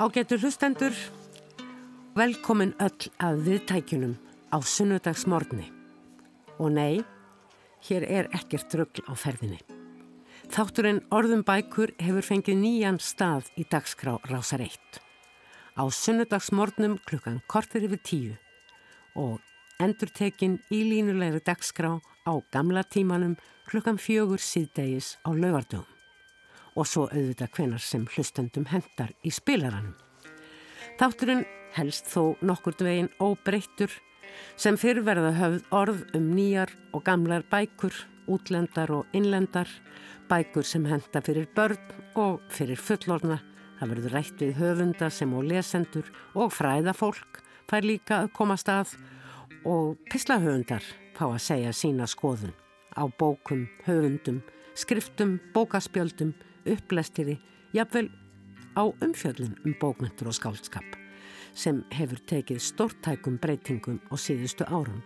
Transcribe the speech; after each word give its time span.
Ágættur 0.00 0.40
hlustendur, 0.40 0.94
velkomin 2.16 2.70
öll 2.80 3.10
að 3.20 3.42
viðtækjunum 3.44 4.14
á 4.48 4.56
sunnudagsmorni. 4.64 5.66
Og 6.56 6.72
nei, 6.72 7.02
hér 7.84 8.06
er 8.08 8.30
ekkert 8.32 8.72
röggl 8.80 9.04
á 9.04 9.12
ferðinni. 9.12 9.60
Þátturinn 10.48 11.02
Orðum 11.12 11.44
bækur 11.44 11.92
hefur 12.00 12.24
fengið 12.30 12.58
nýjan 12.62 12.96
stað 12.96 13.52
í 13.60 13.68
dagskrá 13.68 14.16
Rásar 14.32 14.64
1. 14.64 14.80
Á 15.76 15.84
sunnudagsmornum 15.92 16.96
klukkan 17.04 17.42
kortir 17.44 17.84
yfir 17.84 18.00
tíu 18.00 18.34
og 19.20 19.36
endurtekin 19.84 20.62
í 20.72 20.80
línulegri 20.80 21.44
dagskrá 21.44 21.98
á 22.00 22.32
gamla 22.48 22.88
tímanum 22.88 23.36
klukkan 23.68 24.00
fjögur 24.00 24.40
síðdegis 24.40 25.18
á 25.28 25.36
laugardögum 25.36 25.99
og 26.76 26.86
svo 26.86 27.06
auðvitað 27.10 27.56
hvenar 27.56 27.82
sem 27.84 28.06
hlustendum 28.14 28.68
hendar 28.70 29.12
í 29.26 29.32
spilaranum. 29.34 29.96
Þátturinn 31.00 31.44
helst 31.76 32.10
þó 32.10 32.36
nokkur 32.44 32.76
dvegin 32.78 33.10
óbreyttur 33.22 33.92
sem 34.60 34.78
fyrrverða 34.78 35.32
höfð 35.38 35.74
orð 35.74 36.02
um 36.16 36.30
nýjar 36.36 36.72
og 36.94 37.04
gamlar 37.06 37.44
bækur, 37.50 37.94
útlendar 38.30 38.92
og 38.94 39.16
innlendar, 39.16 39.68
bækur 40.30 40.66
sem 40.66 40.86
henda 40.86 41.22
fyrir 41.24 41.48
börn 41.56 41.80
og 42.20 42.40
fyrir 42.52 42.78
fullorna. 42.78 43.40
Það 43.80 43.94
verður 43.94 44.14
rætt 44.14 44.42
við 44.44 44.58
höfunda 44.60 45.08
sem 45.10 45.32
og 45.34 45.46
lesendur 45.48 46.10
og 46.36 46.52
fræðafólk 46.52 47.40
fær 47.70 47.86
líka 47.86 48.24
að 48.24 48.32
koma 48.36 48.58
stað 48.60 48.92
og 49.64 49.96
pislahöfundar 50.12 50.84
fá 51.16 51.26
að 51.30 51.42
segja 51.44 51.72
sína 51.76 52.06
skoðun 52.10 52.54
á 52.96 53.06
bókum, 53.18 53.68
höfundum, 53.86 54.40
skriftum, 54.74 55.38
bókaspjöldum, 55.54 56.34
upplestiri, 56.66 57.38
jafnvel 57.72 58.10
á 58.76 58.82
umfjöldin 59.02 59.56
um 59.64 59.74
bókmyndur 59.80 60.30
og 60.30 60.36
skálskap 60.36 60.96
sem 61.54 61.82
hefur 61.90 62.20
tekið 62.30 62.60
stórtækum 62.62 63.38
breytingum 63.42 63.98
á 64.10 64.14
síðustu 64.14 64.66
árum 64.70 65.02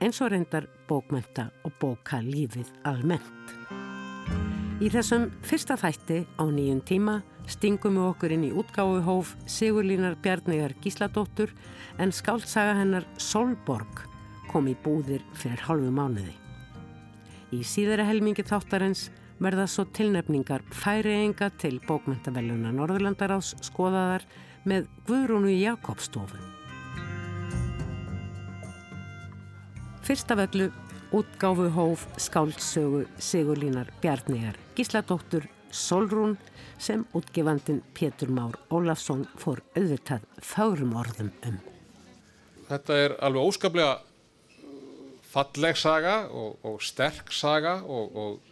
eins 0.00 0.20
og 0.22 0.32
reyndar 0.32 0.68
bókmynda 0.88 1.48
og 1.64 1.72
bóka 1.80 2.20
lífið 2.22 2.70
almennt. 2.86 3.54
Í 4.78 4.90
þessum 4.94 5.30
fyrsta 5.42 5.74
þætti 5.80 6.20
á 6.38 6.44
nýjum 6.46 6.82
tíma 6.86 7.16
stingum 7.50 7.96
við 7.98 8.10
okkur 8.12 8.34
inn 8.36 8.44
í 8.46 8.52
útgáfuhóf 8.54 9.32
Sigurlínar 9.48 10.18
Bjarnigar 10.22 10.76
Gísladóttur 10.84 11.50
en 11.98 12.12
skáltsaga 12.14 12.76
hennar 12.78 13.08
Solborg 13.18 14.04
kom 14.52 14.68
í 14.70 14.76
búðir 14.84 15.24
fyrir 15.34 15.64
halvu 15.66 15.90
mánuði. 15.90 16.34
Í 17.50 17.64
síðara 17.64 18.06
helmingi 18.06 18.44
þáttarins 18.46 19.08
verða 19.42 19.66
svo 19.70 19.86
tilnefningar 19.94 20.64
færienga 20.74 21.50
til 21.60 21.78
bókmyndaveluna 21.86 22.72
Norðurlandaráðs 22.74 23.54
skoðaðar 23.68 24.26
með 24.68 24.88
Guðrúnu 25.08 25.52
Jakobstofu. 25.54 26.40
Fyrstavöllu 30.08 30.70
útgáfu 31.12 31.68
hóf 31.72 32.06
skáldsögu 32.16 33.06
Sigurlínar 33.18 33.92
Bjarnigar 34.00 34.56
Gísladóttur 34.76 35.48
Solrún 35.70 36.38
sem 36.78 37.06
útgefandin 37.12 37.82
Pétur 37.94 38.28
Már 38.28 38.56
Ólafsson 38.72 39.26
fór 39.36 39.60
auðvitað 39.76 40.24
fárum 40.40 40.94
orðum 40.96 41.32
um. 41.44 41.58
Þetta 42.68 43.00
er 43.04 43.16
alveg 43.24 43.48
óskaplega 43.48 43.96
falleg 45.28 45.76
saga 45.76 46.22
og, 46.32 46.56
og 46.64 46.80
sterk 46.82 47.32
saga 47.32 47.78
og, 47.84 48.16
og 48.16 48.47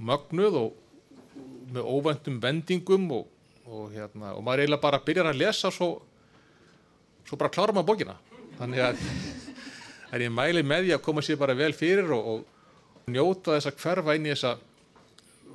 mögnuð 0.00 0.56
og 0.60 0.78
með 1.70 1.90
óvendum 1.90 2.38
vendingum 2.42 3.04
og, 3.14 3.28
og, 3.66 3.90
hérna, 3.94 4.34
og 4.34 4.42
maður 4.46 4.64
eiginlega 4.64 4.84
bara 4.84 5.02
byrjar 5.04 5.30
að 5.30 5.42
lesa 5.42 5.70
svo, 5.74 5.90
svo 7.28 7.38
bara 7.40 7.52
klára 7.52 7.76
maður 7.76 7.92
bókina. 7.92 8.16
Þannig 8.58 8.82
að 8.84 9.04
er 10.10 10.24
ég 10.26 10.34
mæli 10.34 10.64
með 10.66 10.88
því 10.88 10.96
að 10.96 11.04
koma 11.06 11.22
sér 11.24 11.38
bara 11.40 11.54
vel 11.58 11.72
fyrir 11.76 12.10
og, 12.16 12.32
og 12.32 13.12
njóta 13.12 13.54
þess 13.54 13.70
að 13.70 13.78
hverfa 13.84 14.16
inn 14.18 14.26
í 14.26 14.32
þessa 14.32 14.56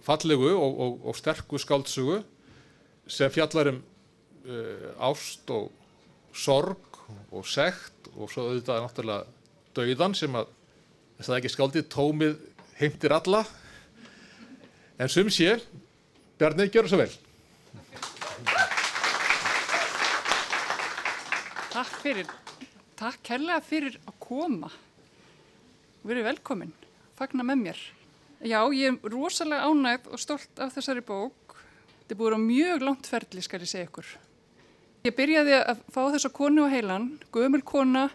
fallegu 0.05 0.53
og 0.55 1.17
sterku 1.17 1.59
skáltsugu 1.59 2.21
sem 3.11 3.31
fjallar 3.33 3.73
um 3.73 3.81
uh, 4.45 5.09
ást 5.09 5.49
og 5.53 5.71
sorg 6.35 7.01
og 7.31 7.45
sekt 7.47 8.09
og 8.15 8.31
svo 8.31 8.49
auðvitað 8.49 8.83
náttúrulega 8.85 9.25
dauðan 9.75 10.15
sem 10.17 10.35
að 10.37 10.49
þess 11.17 11.29
að 11.29 11.37
ekki 11.39 11.53
skáldið 11.53 11.87
tómið 11.91 12.35
heimtir 12.79 13.15
alla 13.15 13.43
En 14.95 15.09
sum 15.11 15.27
sé, 15.27 15.57
Bjarni, 16.39 16.69
gjör 16.71 16.85
það 16.87 16.91
svo 16.93 16.97
vel. 17.01 17.13
Takk 21.75 21.97
fyrir, 21.99 22.29
takk 22.95 23.19
kærlega 23.27 23.57
fyrir 23.63 23.97
að 24.07 24.15
koma. 24.23 24.69
Verið 26.07 26.29
velkomin, 26.29 26.71
fagna 27.19 27.43
með 27.43 27.59
mér. 27.65 27.83
Já, 28.39 28.61
ég 28.71 28.87
er 28.93 29.11
rosalega 29.11 29.67
ánægð 29.67 30.07
og 30.15 30.23
stolt 30.23 30.63
af 30.63 30.71
þessari 30.77 31.03
bók. 31.03 31.57
Þetta 31.99 32.15
er 32.15 32.21
búin 32.23 32.39
á 32.39 32.47
mjög 32.47 32.87
langt 32.87 33.11
ferli, 33.11 33.43
skal 33.43 33.63
ég 33.65 33.73
segja 33.73 33.89
ykkur. 33.89 34.15
Ég 35.03 35.19
byrjaði 35.19 35.59
að 35.59 35.85
fá 35.91 36.01
þessa 36.15 36.31
konu 36.39 36.67
á 36.67 36.71
heilan, 36.71 37.11
gömul 37.35 37.65
kona, 37.67 38.07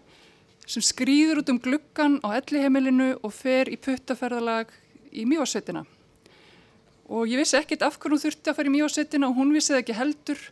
sem 0.64 0.80
skrýður 0.80 1.44
út 1.44 1.52
um 1.52 1.60
gluggan 1.60 2.20
á 2.24 2.41
ellihemilinu 2.41 3.18
og 3.20 3.36
fer 3.36 3.68
í 3.68 3.76
puttaferðalag 3.76 4.72
í 5.12 5.28
mjósveitina 5.28 5.84
og 7.10 7.26
ég 7.26 7.41
vissi 7.41 7.59
ekkert 7.59 7.82
af 7.82 7.98
hvernig 7.98 8.21
hún 8.21 8.22
þurfti 8.22 8.50
að 8.53 8.56
fara 8.56 8.71
í 8.71 8.72
mjósettina 8.76 9.28
og 9.28 9.38
hún 9.38 9.53
vissi 9.54 9.75
það 9.75 9.82
ekki 9.82 9.97
heldur. 9.98 10.43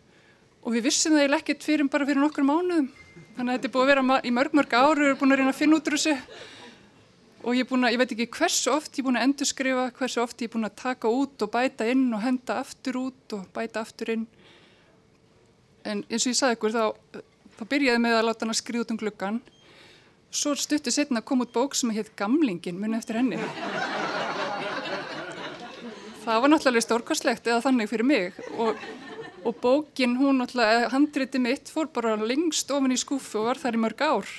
Og 0.67 0.75
við 0.75 0.89
vissum 0.89 1.15
það 1.15 1.23
eiginlega 1.23 1.45
ekkert 1.45 1.67
fyrir 1.67 1.91
bara 1.93 2.07
fyrir 2.09 2.23
nokkur 2.23 2.47
mánuðum. 2.47 2.89
Þannig 3.37 3.53
að 3.53 3.59
þetta 3.59 3.69
er 3.69 3.75
búið 3.75 3.85
að 3.85 3.91
vera 3.93 4.17
í 4.19 4.33
mörg 4.35 4.57
mörg 4.59 4.75
ári 4.75 4.89
og 4.89 4.99
við 4.99 5.09
erum 5.09 5.21
búin 5.21 5.35
að 5.35 5.41
reyna 5.41 5.53
að 5.53 5.61
finna 5.61 5.79
út 5.79 5.91
úr 5.91 5.97
þessu. 5.97 6.15
Og 7.45 7.55
ég 7.55 7.63
er 7.63 7.69
búin 7.71 7.87
að, 7.87 7.93
ég 7.95 8.01
veit 8.03 8.15
ekki 8.17 8.27
hversu 8.35 8.73
oft 8.75 8.91
ég 8.91 9.05
er 9.05 9.07
búin 9.07 9.21
að 9.21 9.27
endurskrifa, 9.29 9.85
hversu 10.01 10.23
oft 10.25 10.43
ég 10.43 10.51
er 10.51 10.55
búin 10.57 10.67
að 10.67 10.75
taka 10.83 11.13
út 11.15 11.47
og 11.47 11.53
bæta 11.55 11.87
inn 11.87 12.09
og 12.11 12.25
henda 12.25 12.59
aftur 12.65 12.99
út 13.05 13.37
og 13.39 13.47
bæta 13.55 13.85
aftur 13.87 14.11
inn. 14.17 14.27
En 15.87 16.03
eins 16.11 16.27
og 16.27 16.33
ég 16.35 16.41
sagði 16.41 16.59
ykkur 16.59 16.75
þá, 16.75 17.23
þá 17.61 17.63
byrjaði 17.71 18.03
með 18.03 18.19
að 18.19 18.27
láta 18.27 18.45
hann 18.45 18.57
að 18.57 18.61
skriða 18.65 18.89
út 18.89 18.93
um 18.97 19.01
gluggan 19.05 19.41
svo 20.31 20.53
stutti 20.59 20.93
setna 20.93 21.23
að 21.23 21.29
koma 21.31 21.47
út 21.47 21.55
bók 21.55 21.79
sem 21.79 21.95
heit 21.97 22.13
Gamlingin 22.19 22.81
muni 22.81 22.99
eftir 22.99 23.17
henni 23.17 23.39
það 26.29 26.43
var 26.45 26.53
náttúrulega 26.53 26.85
stórkostlegt 26.85 27.49
eða 27.49 27.63
þannig 27.65 27.91
fyrir 27.91 28.09
mig. 28.09 28.41
Og, 28.61 28.83
og 29.49 29.61
bókin 29.63 30.17
hún 30.21 30.43
náttúrulega, 30.43 30.91
handriti 30.93 31.41
mitt 31.43 31.73
fór 31.73 31.89
bara 31.95 32.17
lengst 32.21 32.71
ofin 32.75 32.95
í 32.95 33.01
skúfu 33.01 33.41
og 33.41 33.49
var 33.49 33.63
þar 33.63 33.79
í 33.79 33.83
mörg 33.85 34.05
ár. 34.05 34.33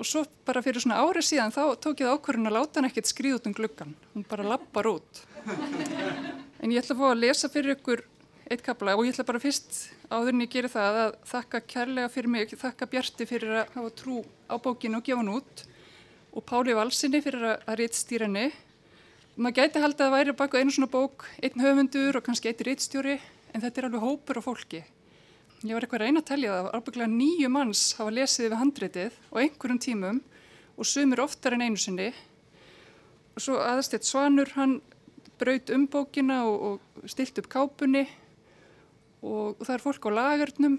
Og 0.00 0.06
svo 0.08 0.24
bara 0.48 0.62
fyrir 0.64 0.80
svona 0.80 1.02
ári 1.04 1.22
síðan 1.24 1.52
þá 1.52 1.64
tók 1.82 2.00
ég 2.00 2.08
það 2.08 2.16
ákvörðun 2.16 2.48
að 2.48 2.56
láta 2.56 2.80
hann 2.80 2.88
ekkert 2.88 3.10
skrið 3.10 3.36
út 3.36 3.50
um 3.50 3.56
gluggan, 3.56 3.92
hún 4.14 4.24
bara 4.30 4.46
lappar 4.54 4.88
út. 4.88 5.24
En 6.60 6.72
ég 6.72 6.80
ætla 6.80 6.96
að 6.96 7.02
fá 7.02 7.06
að 7.10 7.20
lesa 7.20 7.50
fyrir 7.52 7.76
ykkur 7.76 8.04
eitt 8.50 8.64
kapla 8.64 8.96
og 8.96 9.04
ég 9.04 9.12
ætla 9.14 9.26
bara 9.28 9.42
fyrst 9.42 9.76
áðurinn 10.10 10.46
ég 10.46 10.50
gerir 10.54 10.72
það 10.72 10.96
að 11.02 11.12
þakka 11.30 11.60
kærlega 11.70 12.10
fyrir 12.10 12.32
mig, 12.32 12.54
þakka 12.58 12.88
Bjarti 12.90 13.26
fyrir 13.28 13.60
að 13.60 13.76
hafa 13.76 13.92
trú 14.00 14.22
á 14.50 14.54
bókinu 14.58 14.98
og 14.98 15.06
gefa 15.06 15.20
hann 15.20 15.34
út 15.36 15.62
og 16.34 16.46
Páli 16.48 16.74
Valsinni 16.74 17.20
fyrir 17.22 17.46
að 17.52 17.78
rétt 17.78 17.98
stýra 17.98 18.26
henni 18.26 18.48
maður 19.40 19.56
gæti 19.56 19.80
haldið 19.80 20.02
að 20.04 20.10
það 20.10 20.16
væri 20.18 20.32
baka 20.36 20.60
einu 20.60 20.72
svona 20.74 20.90
bók, 20.92 21.24
einn 21.40 21.62
höfundur 21.64 22.18
og 22.18 22.24
kannski 22.26 22.50
eitt 22.50 22.60
rittstjóri, 22.66 23.14
en 23.54 23.62
þetta 23.62 23.80
er 23.80 23.86
alveg 23.88 24.02
hópur 24.04 24.40
á 24.40 24.42
fólki. 24.44 24.80
Ég 25.64 25.72
var 25.72 25.84
eitthvað 25.84 26.02
reyna 26.04 26.20
að 26.20 26.28
tellja 26.28 26.56
það, 26.56 26.68
ábygglega 26.76 27.12
nýju 27.14 27.48
manns 27.52 27.84
hafa 27.96 28.12
lesið 28.16 28.46
við 28.46 28.60
handritið 28.60 29.16
á 29.32 29.34
einhverjum 29.40 29.80
tímum 29.80 30.20
og 30.76 30.88
sumir 30.88 31.22
oftar 31.24 31.56
en 31.56 31.64
einu 31.64 31.80
sinni. 31.80 32.10
Og 33.36 33.44
svo 33.44 33.56
aðastett 33.64 34.08
Svanur, 34.08 34.52
hann 34.56 34.78
braut 35.40 35.72
um 35.72 35.88
bókina 35.88 36.42
og, 36.44 36.76
og 37.00 37.08
stilt 37.08 37.40
upp 37.40 37.48
kápunni 37.52 38.04
og, 39.24 39.56
og 39.56 39.64
það 39.64 39.74
er 39.78 39.84
fólk 39.86 40.08
á 40.08 40.10
lagarnum 40.18 40.76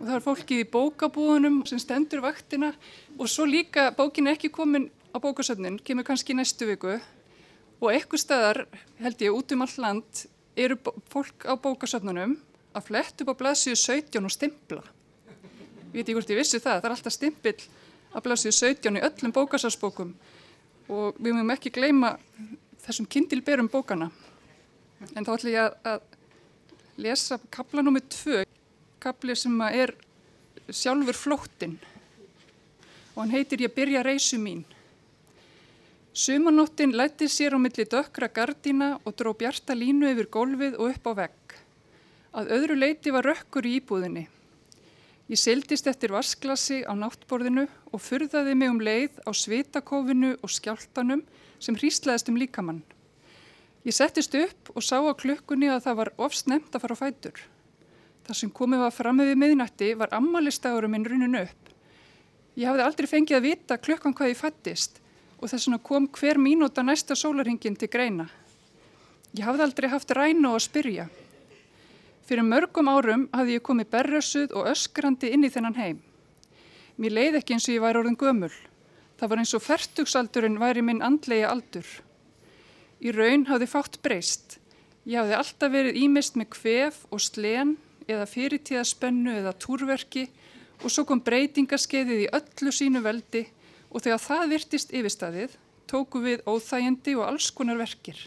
og 0.00 0.02
það 0.02 0.16
er 0.16 0.26
fólkið 0.26 0.64
í 0.64 0.68
bókabúðunum 0.74 1.62
sem 1.70 1.78
stendur 1.82 2.24
vaktina 2.24 2.72
og 3.18 3.30
svo 3.30 3.46
líka 3.46 3.90
bókin 3.94 4.32
ekki 4.34 4.50
komin 4.50 4.90
á 5.14 5.22
bókasöfnin, 5.22 5.78
kemur 5.82 6.06
kannski 6.06 6.34
næstu 6.34 6.66
viku 6.70 6.96
og 6.96 7.19
eitthvað 7.88 8.20
staðar 8.20 8.58
held 9.00 9.22
ég 9.24 9.36
út 9.36 9.52
um 9.54 9.64
all 9.64 9.76
land 9.80 10.24
eru 10.60 10.76
fólk 11.08 11.46
á 11.48 11.56
bókasöfnunum 11.56 12.36
að 12.76 12.86
flett 12.90 13.22
upp 13.22 13.32
á 13.32 13.40
blaðsíðu 13.40 13.78
17 13.80 14.26
og 14.26 14.34
stimpla. 14.34 14.82
Ég 15.90 15.94
veit 15.94 16.04
ekki 16.04 16.16
hvort 16.18 16.32
ég 16.32 16.40
vissi 16.40 16.60
það 16.60 16.82
það 16.82 16.88
er 16.88 16.94
alltaf 16.96 17.14
stimpill 17.16 17.56
að 18.12 18.26
blaðsíðu 18.26 18.56
17 18.58 18.98
í 19.00 19.04
öllum 19.08 19.34
bókasarsbókum 19.34 20.12
og 20.90 21.16
við 21.16 21.36
mögum 21.38 21.54
ekki 21.54 21.72
gleyma 21.72 22.12
þessum 22.84 23.08
kindilberum 23.10 23.70
bókana 23.72 24.10
en 25.14 25.24
þá 25.24 25.32
ætlum 25.38 25.54
ég 25.54 25.78
að, 25.88 26.02
lesa 27.00 27.38
kapla 27.48 27.80
nummið 27.80 28.10
2 28.12 28.44
kapli 29.00 29.32
sem 29.38 29.54
er 29.70 29.94
sjálfur 30.68 31.16
flóttinn. 31.16 31.78
Og 33.14 33.22
hann 33.22 33.32
heitir 33.32 33.64
Ég 33.64 33.72
byrja 33.72 34.04
reysu 34.04 34.36
mín 34.38 34.66
Sumanóttin 36.12 36.90
lætti 36.90 37.28
sér 37.30 37.54
á 37.54 37.58
milli 37.62 37.84
dökkra 37.86 38.26
gardína 38.26 38.98
og 39.06 39.14
dró 39.14 39.30
bjarta 39.30 39.76
línu 39.78 40.08
yfir 40.10 40.26
gólfið 40.26 40.74
og 40.74 40.90
upp 40.90 41.04
á 41.06 41.12
vegg. 41.14 41.54
Að 42.34 42.48
öðru 42.56 42.74
leiti 42.74 43.12
var 43.14 43.22
rökkur 43.22 43.62
í 43.62 43.76
íbúðinni. 43.78 44.24
Ég 45.30 45.38
seldist 45.38 45.86
eftir 45.86 46.10
vasklasi 46.10 46.80
á 46.82 46.98
náttborðinu 46.98 47.68
og 47.94 48.02
furðaði 48.02 48.56
mig 48.58 48.72
um 48.72 48.80
leið 48.82 49.20
á 49.22 49.30
svitakofinu 49.30 50.32
og 50.42 50.50
skjáltanum 50.50 51.22
sem 51.62 51.78
hríslaðist 51.78 52.32
um 52.32 52.40
líkamann. 52.42 52.82
Ég 53.86 53.94
settist 53.94 54.34
upp 54.34 54.72
og 54.74 54.82
sá 54.82 54.98
á 54.98 55.14
klukkunni 55.14 55.70
að 55.70 55.84
það 55.84 55.98
var 56.00 56.10
ofsnemt 56.18 56.74
að 56.74 56.82
fara 56.82 56.96
á 56.98 57.02
fætur. 57.06 57.38
Það 58.26 58.40
sem 58.40 58.50
komið 58.50 58.82
var 58.82 58.96
fram 58.96 59.22
með 59.22 59.36
miðnætti 59.38 59.92
var 59.94 60.10
ammaliðstagurum 60.18 60.90
minn 60.90 61.06
runin 61.06 61.38
upp. 61.44 61.70
Ég 62.58 62.66
hafði 62.66 62.82
aldrei 62.88 63.06
fengið 63.06 63.38
að 63.38 63.46
vita 63.46 63.78
klukkan 63.78 64.16
hvað 64.18 64.34
ég 64.34 64.42
fættist 64.42 65.00
og 65.40 65.48
þess 65.48 65.66
vegna 65.66 65.80
kom 65.82 66.06
hver 66.12 66.38
mínúta 66.38 66.84
næsta 66.84 67.16
sólaringin 67.16 67.78
til 67.80 67.88
greina. 67.88 68.28
Ég 69.32 69.46
hafði 69.46 69.64
aldrei 69.64 69.88
haft 69.88 70.12
ræna 70.12 70.52
og 70.52 70.58
að 70.58 70.66
spyrja. 70.66 71.06
Fyrir 72.28 72.46
mörgum 72.46 72.90
árum 72.92 73.26
hafði 73.32 73.56
ég 73.56 73.64
komið 73.66 73.90
berrössuð 73.94 74.52
og 74.54 74.68
öskrandi 74.70 75.32
inn 75.34 75.46
í 75.46 75.50
þennan 75.50 75.78
heim. 75.78 76.00
Mér 77.00 77.16
leið 77.16 77.40
ekki 77.40 77.56
eins 77.56 77.68
og 77.68 77.74
ég 77.74 77.84
væri 77.84 78.02
orðin 78.02 78.18
gömul. 78.20 78.52
Það 79.18 79.30
var 79.32 79.42
eins 79.42 79.54
og 79.56 79.64
færtugsaldurinn 79.64 80.60
væri 80.60 80.82
minn 80.84 81.02
andlega 81.04 81.50
aldur. 81.50 81.86
Í 83.00 83.12
raun 83.16 83.46
hafði 83.48 83.70
fátt 83.70 84.00
breyst. 84.04 84.58
Ég 85.08 85.22
hafði 85.22 85.38
alltaf 85.38 85.72
verið 85.72 86.02
ímist 86.02 86.36
með 86.36 86.50
kvef 86.56 87.00
og 87.08 87.22
slen 87.24 87.78
eða 88.10 88.28
fyrirtíðaspennu 88.28 89.38
eða 89.40 89.54
túrverki 89.56 90.26
og 90.82 90.92
svo 90.92 91.06
kom 91.08 91.22
breytingarskeiðið 91.24 92.26
í 92.26 92.30
öllu 92.36 92.74
sínu 92.74 93.02
veldi 93.04 93.46
og 93.90 94.04
þegar 94.04 94.22
það 94.22 94.52
virtist 94.54 94.94
yfirstaðið 94.94 95.56
tóku 95.90 96.22
við 96.22 96.44
óþægindi 96.46 97.16
og 97.18 97.26
alls 97.26 97.50
konar 97.54 97.80
verkir. 97.80 98.18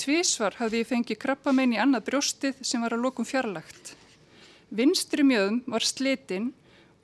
Tvísvar 0.00 0.56
hafði 0.58 0.82
ég 0.82 0.90
fengið 0.90 1.20
krabbamein 1.22 1.74
í 1.76 1.80
annað 1.80 2.08
brjóstið 2.08 2.60
sem 2.66 2.82
var 2.82 2.96
að 2.96 3.04
lokum 3.06 3.26
fjarlagt. 3.28 3.94
Vinstri 4.74 5.24
mjöðum 5.24 5.62
var 5.70 5.86
slitinn 5.86 6.50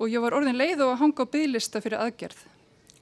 og 0.01 0.11
ég 0.11 0.23
var 0.25 0.35
orðin 0.37 0.59
leið 0.59 0.83
og 0.85 0.95
að 0.95 1.01
hanga 1.05 1.25
á 1.25 1.33
bygglista 1.33 1.81
fyrir 1.85 2.03
aðgerð. 2.03 2.41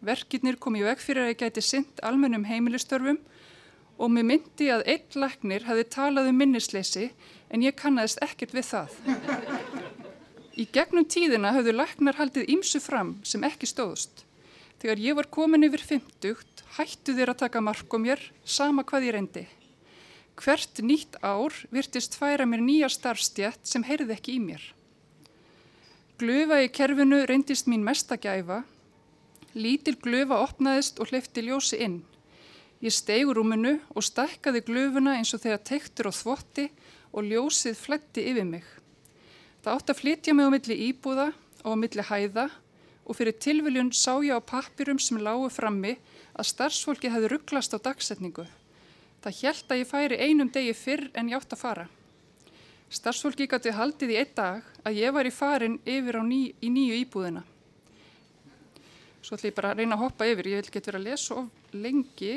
Verkirnir 0.05 0.59
kom 0.61 0.77
í 0.79 0.85
veg 0.87 1.01
fyrir 1.03 1.25
að 1.25 1.33
ég 1.33 1.41
gæti 1.41 1.65
synd 1.65 2.03
almennum 2.07 2.47
heimilistörfum 2.47 3.19
og 3.99 4.13
mér 4.15 4.29
myndi 4.29 4.69
að 4.71 4.85
einn 4.93 5.19
laknir 5.25 5.67
hafði 5.67 5.89
talað 5.91 6.31
um 6.31 6.39
minnisleysi 6.39 7.09
en 7.51 7.65
ég 7.65 7.75
kannast 7.79 8.21
ekkert 8.23 8.55
við 8.55 8.69
það. 8.69 8.95
Í 10.59 10.69
gegnum 10.75 11.07
tíðina 11.07 11.55
hafðu 11.57 11.75
laknar 11.75 12.19
haldið 12.19 12.51
ímsu 12.55 12.83
fram 12.83 13.17
sem 13.27 13.43
ekki 13.47 13.67
stóðust. 13.67 14.28
Þegar 14.79 15.01
ég 15.03 15.17
var 15.19 15.27
komin 15.27 15.67
yfir 15.67 15.83
50 15.83 16.59
hættu 16.77 17.15
þér 17.17 17.33
að 17.33 17.41
taka 17.43 17.63
mark 17.65 17.91
á 17.91 17.99
mér 17.99 18.21
sama 18.47 18.85
hvað 18.87 19.09
ég 19.09 19.15
reyndi. 19.17 19.45
Hvert 20.39 20.79
nýtt 20.87 21.19
ár 21.19 21.55
virtist 21.75 22.15
færa 22.15 22.47
mér 22.47 22.63
nýja 22.63 22.91
starfstjætt 22.93 23.67
sem 23.67 23.83
heyrði 23.83 24.15
ekki 24.15 24.37
í 24.37 24.43
mér. 24.43 24.63
Glufa 26.19 26.61
í 26.63 26.71
kerfinu 26.71 27.25
reyndist 27.27 27.67
mín 27.67 27.83
mestagæfa. 27.87 28.61
Lítil 29.59 29.97
glufa 29.99 30.39
opnaðist 30.45 31.03
og 31.03 31.11
hleyfti 31.11 31.43
ljósi 31.49 31.81
inn. 31.83 31.99
Ég 32.79 32.95
steigur 32.95 33.41
rúminu 33.41 33.81
og 33.91 34.07
stækkaði 34.07 34.63
glufuna 34.69 35.17
eins 35.19 35.35
og 35.35 35.43
þegar 35.43 35.65
tektur 35.67 36.11
á 36.11 36.13
þvotti 36.15 36.69
og 37.11 37.27
ljósið 37.27 37.75
fletti 37.75 38.29
yfir 38.31 38.47
mig. 38.47 38.67
Það 39.65 39.75
átt 39.75 39.91
að 39.91 40.01
flytja 40.05 40.35
mig 40.39 40.47
á 40.47 40.55
milli 40.55 40.77
íbúða 40.87 41.29
og 41.67 41.75
á 41.75 41.77
milli 41.83 42.05
hæða 42.07 42.47
og 42.47 42.67
fyrir 43.17 43.37
tilviljun 43.41 43.93
sá 43.97 44.19
ég 44.21 44.37
á 44.37 44.41
pappirum 44.43 44.99
sem 45.01 45.21
lágu 45.23 45.49
frammi 45.53 45.95
að 46.39 46.49
starfsfólki 46.51 47.11
hefði 47.13 47.31
rugglast 47.33 47.73
á 47.73 47.79
dagsetningu. 47.81 48.45
Það 49.25 49.39
hjælt 49.41 49.73
að 49.73 49.81
ég 49.81 49.89
færi 49.91 50.19
einum 50.21 50.51
degi 50.53 50.75
fyrr 50.77 51.09
en 51.15 51.31
ég 51.33 51.39
átt 51.41 51.55
að 51.57 51.63
fara. 51.63 51.87
Starfsfólki 52.89 53.49
gæti 53.49 53.73
haldið 53.77 54.15
í 54.15 54.19
einn 54.21 54.35
dag 54.37 54.69
að 54.87 55.01
ég 55.01 55.13
var 55.13 55.29
í 55.29 55.33
farin 55.35 55.81
yfir 55.85 56.21
ný, 56.25 56.55
í 56.61 56.69
nýju 56.73 57.01
íbúðina. 57.03 57.43
Svo 59.21 59.37
ætlum 59.37 59.51
ég 59.51 59.57
bara 59.59 59.73
að 59.75 59.83
reyna 59.83 59.99
að 59.99 60.05
hoppa 60.07 60.29
yfir. 60.29 60.49
Ég 60.49 60.63
vil 60.63 60.73
geta 60.73 60.93
verið 60.93 61.01
að 61.03 61.11
lesa 61.11 61.35
of 61.43 61.75
lengi. 61.75 62.35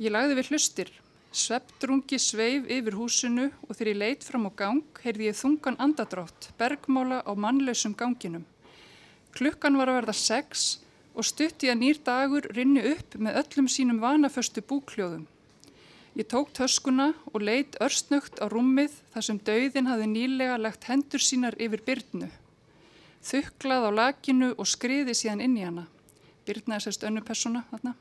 Ég 0.00 0.12
lagði 0.12 0.38
við 0.38 0.52
hlustir. 0.52 0.92
Sveppdrungi 1.36 2.16
sveif 2.16 2.64
yfir 2.72 2.94
húsinu 2.96 3.50
og 3.66 3.74
þegar 3.76 3.88
ég 3.90 3.98
leitt 4.00 4.22
fram 4.24 4.46
á 4.48 4.50
gang 4.56 5.00
heyrði 5.02 5.26
ég 5.28 5.36
þungan 5.36 5.76
andadrátt, 5.84 6.46
bergmála 6.56 7.18
á 7.28 7.32
mannlausum 7.36 7.92
ganginum. 7.92 8.46
Klukkan 9.36 9.76
var 9.76 9.92
að 9.92 9.98
verða 9.98 10.14
sex 10.16 10.62
og 11.12 11.26
stutti 11.28 11.68
að 11.68 11.82
nýr 11.82 12.00
dagur 12.06 12.48
rinni 12.56 12.86
upp 12.94 13.18
með 13.20 13.36
öllum 13.42 13.68
sínum 13.68 14.00
vanaföstu 14.00 14.64
búkljóðum. 14.64 15.26
Ég 16.16 16.24
tók 16.32 16.54
töskuna 16.56 17.10
og 17.34 17.44
leitt 17.44 17.76
örstnögt 17.84 18.40
á 18.40 18.48
rúmið 18.48 18.96
þar 19.12 19.28
sem 19.28 19.42
dauðin 19.50 19.92
hafi 19.92 20.08
nýlega 20.08 20.56
lagt 20.56 20.88
hendur 20.88 21.20
sínar 21.20 21.58
yfir 21.60 21.84
byrnu. 21.84 22.30
Þuklað 23.20 23.90
á 23.92 23.96
lakinu 24.00 24.54
og 24.56 24.72
skriði 24.72 25.12
síðan 25.12 25.44
inn 25.44 25.60
í 25.60 25.68
hana. 25.68 25.84
Byrna 26.48 26.80
er 26.80 26.88
sérst 26.88 27.04
önnu 27.04 27.20
persona 27.20 27.66
þarna. 27.68 27.92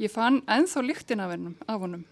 Ég 0.00 0.08
fann 0.08 0.38
enþá 0.48 0.80
líktin 0.80 1.20
af, 1.20 1.34
hennum, 1.34 1.56
af 1.68 1.82
honum. 1.82 2.06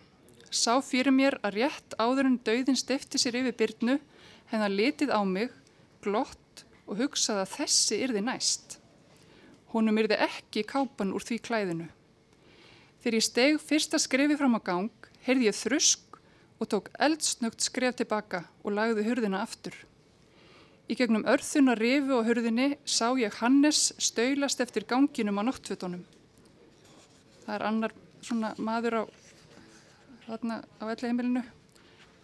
Sá 0.52 0.76
fyrir 0.84 1.12
mér 1.12 1.38
að 1.40 1.54
rétt 1.62 1.94
áður 1.96 2.26
en 2.28 2.40
dauðin 2.44 2.76
stefti 2.76 3.16
sér 3.20 3.38
yfir 3.40 3.54
byrnu 3.56 3.94
hennar 4.50 4.72
litið 4.72 5.08
á 5.08 5.24
mig, 5.24 5.54
glott 6.04 6.64
og 6.84 7.00
hugsaði 7.00 7.46
að 7.46 7.54
þessi 7.54 8.00
yrði 8.04 8.22
næst. 8.26 8.76
Honum 9.72 10.00
yrði 10.02 10.18
ekki 10.26 10.66
kápan 10.68 11.14
úr 11.16 11.24
því 11.24 11.38
klæðinu. 11.48 11.86
Þegar 13.00 13.16
ég 13.16 13.24
steg 13.24 13.56
fyrsta 13.64 14.00
skrefi 14.04 14.36
fram 14.36 14.56
á 14.56 14.60
gang, 14.68 15.08
heyrði 15.24 15.48
ég 15.48 15.56
þrusk 15.56 16.20
og 16.60 16.68
tók 16.68 16.92
eldsnögt 17.00 17.64
skref 17.64 17.96
tilbaka 18.02 18.42
og 18.64 18.76
lagði 18.76 19.06
hurðina 19.08 19.40
aftur. 19.46 19.72
Í 20.92 20.96
gegnum 20.96 21.24
örþuna 21.24 21.76
rifu 21.80 22.20
og 22.20 22.28
hurðinni 22.28 22.74
sá 22.84 23.16
ég 23.16 23.40
Hannes 23.40 23.94
stöylast 23.96 24.60
eftir 24.60 24.84
ganginum 24.88 25.40
á 25.40 25.48
náttfötunum. 25.48 26.04
Það 27.48 27.54
er 27.56 27.62
annar 27.64 27.92
svona 28.20 28.48
maður 28.60 28.94
á, 29.00 29.02
á 30.28 30.84
elleheimilinu. 30.84 31.40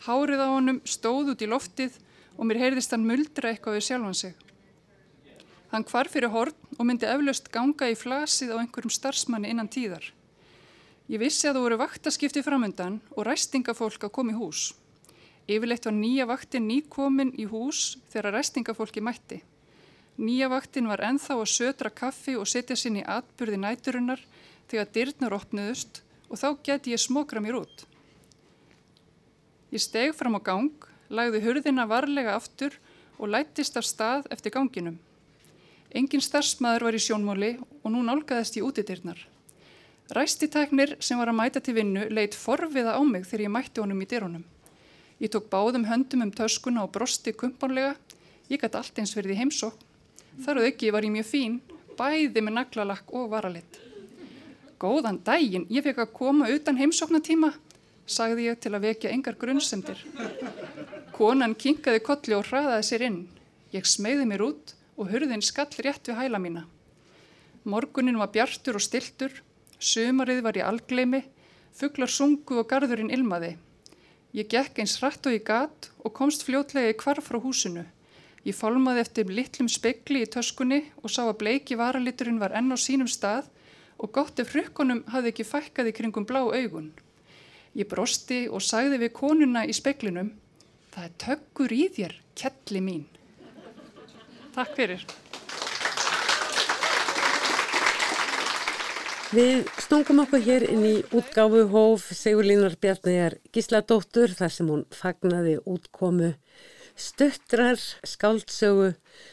Hárið 0.04 0.42
á 0.44 0.48
honum 0.52 0.82
stóð 0.84 1.30
út 1.32 1.44
í 1.46 1.48
loftið 1.48 1.96
og 2.36 2.44
mér 2.44 2.60
heyrðist 2.60 2.92
hann 2.92 3.06
muldra 3.08 3.54
eitthvað 3.54 3.78
við 3.78 3.86
sjálfan 3.86 4.18
sig. 4.18 4.34
Hann 5.72 5.88
hvar 5.88 6.12
fyrir 6.12 6.28
horn 6.28 6.76
og 6.76 6.84
myndi 6.84 7.08
eflaust 7.08 7.48
ganga 7.56 7.88
í 7.88 7.96
flasið 7.96 8.52
á 8.52 8.60
einhverjum 8.60 8.92
starfsmanni 8.92 9.48
innan 9.48 9.72
tíðar. 9.72 10.04
Ég 11.08 11.24
vissi 11.24 11.48
að 11.48 11.56
það 11.56 11.64
voru 11.70 11.80
vaktaskipti 11.86 12.44
framöndan 12.44 13.00
og 13.16 13.24
ræstingafólk 13.24 14.04
að 14.04 14.14
koma 14.20 14.36
í 14.36 14.38
hús. 14.42 14.74
Yfirleitt 15.48 15.88
var 15.88 15.96
nýja 15.96 16.28
vaktin 16.28 16.68
nýkomin 16.68 17.32
í 17.40 17.48
hús 17.48 17.94
þegar 18.12 18.42
ræstingafólki 18.42 19.00
mætti. 19.00 19.40
Nýja 20.20 20.52
vaktin 20.52 20.92
var 20.92 21.00
enþá 21.08 21.40
að 21.40 21.52
södra 21.56 21.88
kaffi 21.88 22.36
og 22.36 22.44
setja 22.44 22.76
sinni 22.76 23.08
atbyrði 23.08 23.64
næturinnar 23.64 24.20
þegar 24.70 24.92
dyrnar 24.94 25.36
opnuðust 25.36 26.02
og 26.28 26.40
þá 26.40 26.48
geti 26.66 26.94
ég 26.94 27.02
smokra 27.02 27.42
mér 27.42 27.60
út. 27.60 27.84
Ég 29.74 29.82
steg 29.82 30.14
fram 30.14 30.38
á 30.38 30.40
gang, 30.42 30.88
lagði 31.10 31.42
hurðina 31.44 31.86
varlega 31.90 32.36
aftur 32.38 32.76
og 33.18 33.30
lættist 33.30 33.76
af 33.76 33.86
stað 33.86 34.28
eftir 34.34 34.54
ganginum. 34.54 34.98
Engin 35.94 36.22
starfsmæður 36.22 36.88
var 36.88 36.96
í 36.98 37.02
sjónmáli 37.02 37.52
og 37.82 37.92
nú 37.94 38.02
nálgæðist 38.02 38.58
ég 38.58 38.66
útidyrnar. 38.66 39.20
Ræstitæknir 40.14 40.96
sem 41.00 41.18
var 41.18 41.30
að 41.30 41.38
mæta 41.38 41.62
til 41.64 41.76
vinnu 41.78 42.08
leitt 42.10 42.34
forviða 42.36 42.98
á 42.98 43.02
mig 43.06 43.24
þegar 43.24 43.46
ég 43.46 43.54
mætti 43.54 43.80
honum 43.80 44.02
í 44.02 44.08
dyrunum. 44.10 44.44
Ég 45.22 45.30
tók 45.30 45.46
báðum 45.48 45.86
höndum 45.88 46.26
um 46.26 46.34
töskuna 46.34 46.82
og 46.84 46.92
brosti 46.92 47.32
kumpánlega. 47.32 47.94
Ég 48.50 48.60
gæti 48.60 48.76
allt 48.76 48.98
eins 48.98 49.14
verið 49.16 49.36
í 49.36 49.40
heimsók. 49.40 49.78
Þar 50.44 50.60
og 50.60 50.68
ekki 50.68 50.90
var 50.92 51.06
ég 51.06 51.14
mjög 51.14 51.30
fín, 51.30 51.58
bæði 51.96 52.42
með 52.42 52.58
naglalakk 52.58 53.14
og 53.14 53.30
varalitt. 53.30 53.78
Góðan 54.84 55.22
dægin, 55.24 55.64
ég 55.72 55.80
fekk 55.86 56.02
að 56.02 56.10
koma 56.12 56.50
utan 56.52 56.76
heimsóknatíma, 56.76 57.54
sagði 58.04 58.50
ég 58.50 58.58
til 58.60 58.74
að 58.74 58.82
vekja 58.84 59.12
engar 59.14 59.38
grunnsendir. 59.40 60.02
Konan 61.14 61.54
kinkaði 61.56 62.02
kolli 62.04 62.36
og 62.36 62.44
hraðaði 62.50 62.84
sér 62.90 63.04
inn. 63.06 63.20
Ég 63.72 63.88
smegði 63.88 64.26
mér 64.28 64.44
út 64.44 64.74
og 65.00 65.08
hurðin 65.08 65.44
skall 65.46 65.70
rétt 65.86 66.10
við 66.10 66.18
hæla 66.18 66.42
mína. 66.42 66.66
Morgunin 67.64 68.20
var 68.20 68.34
bjartur 68.34 68.76
og 68.76 68.84
stiltur, 68.84 69.32
sömarið 69.80 70.42
var 70.44 70.60
í 70.60 70.66
algleimi, 70.68 71.22
fugglar 71.72 72.12
sungu 72.12 72.60
og 72.60 72.68
garðurinn 72.68 73.14
ilmaði. 73.14 73.54
Ég 74.36 74.52
gekk 74.52 74.82
eins 74.84 74.98
hratt 75.00 75.24
og 75.24 75.32
ég 75.32 75.48
gat 75.48 75.88
og 76.04 76.12
komst 76.12 76.44
fljótlega 76.44 76.92
í 76.92 77.00
kvarf 77.00 77.30
frá 77.30 77.40
húsinu. 77.40 77.86
Ég 78.44 78.52
fálmaði 78.52 79.00
eftir 79.00 79.32
litlum 79.32 79.72
spekli 79.72 80.26
í 80.26 80.28
töskunni 80.28 80.82
og 81.00 81.08
sá 81.08 81.22
að 81.24 81.38
bleiki 81.40 81.80
varaliturinn 81.80 82.42
var 82.42 82.52
enn 82.52 82.68
á 82.68 82.76
sínum 82.76 83.08
stað 83.08 83.48
og 83.98 84.12
gott 84.14 84.40
ef 84.42 84.52
hrykkunum 84.54 85.04
hafði 85.12 85.32
ekki 85.32 85.46
fækkaði 85.48 85.94
kringum 85.96 86.26
blá 86.28 86.42
augun. 86.44 86.92
Ég 87.74 87.88
brosti 87.90 88.44
og 88.46 88.62
sagði 88.62 89.00
við 89.02 89.14
konuna 89.16 89.64
í 89.66 89.74
speklinum, 89.74 90.32
það 90.94 91.08
er 91.08 91.18
tökkur 91.26 91.74
í 91.74 91.82
þér, 91.96 92.16
kelli 92.38 92.82
mín. 92.84 93.04
Takk 94.54 94.76
fyrir. 94.78 95.06
Við 99.34 99.64
stungum 99.82 100.20
okkur 100.22 100.42
hér 100.44 100.62
inn 100.70 100.84
í 100.86 100.96
útgáfuhóf 101.10 102.04
Sigurlínar 102.14 102.76
Bjarnæjar 102.78 103.34
Gísladóttur 103.50 104.30
þar 104.30 104.52
sem 104.54 104.68
hún 104.70 104.84
fagnaði 104.94 105.56
útkomu 105.66 106.36
stuttrar 106.94 107.80
skáldsögu 108.06 108.92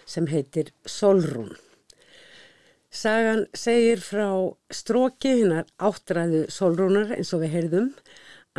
sem 0.09 0.25
heitir 0.31 0.73
Solrún. 0.89 1.53
Sagan 2.91 3.45
segir 3.55 4.01
frá 4.03 4.27
stróki 4.67 5.29
hinnar 5.39 5.69
áttræðu 5.79 6.41
Solrúnar 6.51 7.13
eins 7.15 7.29
og 7.31 7.45
við 7.45 7.53
heyrðum 7.55 7.87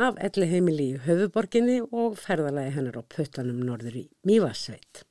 af 0.01 0.17
elli 0.25 0.49
heimili 0.49 0.87
í 0.95 1.01
höfuborginni 1.05 1.83
og 1.85 2.17
ferðalagi 2.17 2.73
hennar 2.79 2.97
á 2.97 3.03
puttanum 3.13 3.61
norður 3.61 3.99
í 4.01 4.05
Mývasveit. 4.25 5.03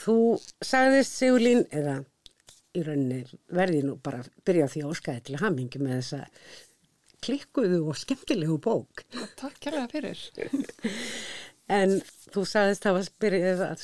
Þú 0.00 0.16
sagðist 0.64 1.12
Sigurlín 1.12 1.66
eða 1.68 1.98
í 2.72 2.86
rauninni 2.88 3.20
verði 3.52 3.84
nú 3.84 3.98
bara 4.00 4.24
að 4.24 4.32
byrja 4.48 4.72
því 4.72 4.86
áskæði 4.88 5.24
til 5.28 5.40
hamingi 5.44 5.84
með 5.84 5.98
þessa 5.98 6.24
klikkuðu 7.26 7.82
og 7.84 8.00
skemmtilegu 8.00 8.56
bók. 8.64 9.04
Takk 9.36 9.60
kærlega 9.60 9.92
fyrir. 9.92 10.24
en 11.80 11.98
þú 12.32 12.48
sagðist 12.48 12.88
að 12.88 13.02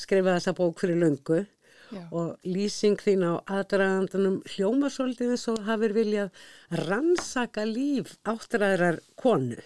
skrifa 0.01 0.39
þessa 0.39 0.57
bók 0.57 0.81
fyrir 0.81 1.05
löngu 1.05 1.45
Já. 1.93 2.03
og 2.11 2.49
lýsing 2.49 2.97
þín 3.05 3.25
á 3.29 3.33
aðdragandunum 3.59 4.41
hljómasóldið 4.55 5.35
eins 5.35 5.47
og 5.53 5.63
hafið 5.67 5.97
viljað 5.99 6.43
rannsaka 6.89 7.67
líf 7.69 8.17
áttræðrar 8.25 9.03
konu. 9.21 9.61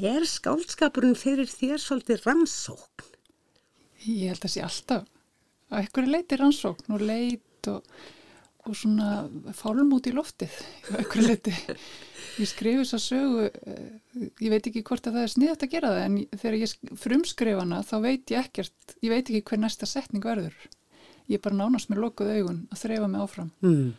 Er 0.00 0.24
skálskapurinn 0.26 1.18
fyrir 1.18 1.50
þér 1.50 1.82
svolítið 1.82 2.24
rannsókn? 2.24 3.12
Ég 4.04 4.32
held 4.32 4.40
að 4.40 4.46
það 4.46 4.54
sé 4.56 4.64
alltaf 4.64 5.08
að 5.70 5.84
ekkur 5.84 6.10
leiti 6.10 6.40
rannsókn 6.40 6.96
og 6.96 7.04
leit 7.04 7.72
og 7.72 7.84
og 8.64 8.76
svona 8.76 9.26
fálum 9.56 9.92
út 9.92 10.06
í 10.08 10.12
loftið 10.14 10.54
ég 12.40 12.48
skrif 12.48 12.80
þess 12.80 12.96
að 12.96 13.02
sögu 13.04 13.42
eh, 13.44 13.90
ég 14.40 14.54
veit 14.54 14.68
ekki 14.70 14.82
hvort 14.86 15.04
að 15.08 15.18
það 15.18 15.26
er 15.26 15.32
sniðast 15.34 15.66
að 15.66 15.74
gera 15.74 15.90
það 15.92 16.04
en 16.04 16.16
þegar 16.32 16.56
ég 16.62 16.94
frumskrif 17.02 17.60
hana 17.60 17.82
þá 17.84 17.94
veit 18.06 18.32
ég 18.32 18.48
ekkert, 18.48 18.96
ég 19.04 19.12
veit 19.12 19.28
ekki 19.28 19.42
hver 19.50 19.60
næsta 19.66 19.88
setning 19.88 20.24
verður 20.24 20.56
ég 21.32 21.42
bara 21.44 21.58
nánast 21.58 21.90
með 21.90 22.04
lokuð 22.04 22.32
augun 22.38 22.64
að 22.70 22.82
þreyfa 22.84 23.10
mig 23.10 23.24
áfram. 23.24 23.52
Mm. 23.64 23.94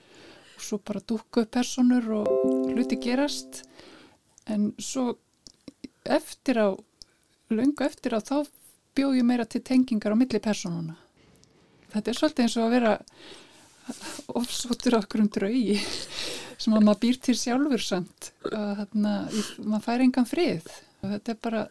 og 0.56 0.62
svo 0.64 0.78
bara 0.88 1.02
dúku 1.04 1.42
upp 1.44 1.52
personur 1.52 2.12
og 2.22 2.28
hluti 2.72 3.00
gerast. 3.02 3.64
En 4.48 4.74
svo 4.78 5.18
eftir 6.06 6.62
á 6.62 6.70
lungu 7.50 7.86
eftir 7.86 8.16
á 8.16 8.22
þá 8.22 8.46
bjóð 8.96 9.18
ég 9.20 9.28
meira 9.28 9.46
til 9.46 9.62
tengingar 9.62 10.14
á 10.14 10.18
milli 10.18 10.40
personuna 10.40 10.96
þetta 11.96 12.12
er 12.12 12.20
svolítið 12.20 12.46
eins 12.46 12.56
og 12.60 12.66
að 12.66 12.74
vera 12.76 12.94
ofsóttur 14.42 14.98
okkur 15.00 15.24
um 15.24 15.30
draugi 15.32 15.78
sem 16.62 16.74
að 16.76 16.88
maður 16.88 17.02
býr 17.04 17.20
til 17.28 17.36
sjálfur 17.40 17.84
samt. 17.84 18.32
Að 18.50 18.72
þarna, 18.82 19.14
maður 19.62 19.86
fær 19.86 20.04
engan 20.06 20.30
frið. 20.30 20.72
Og 21.02 21.14
þetta 21.14 21.34
er 21.34 21.40
bara 21.48 21.64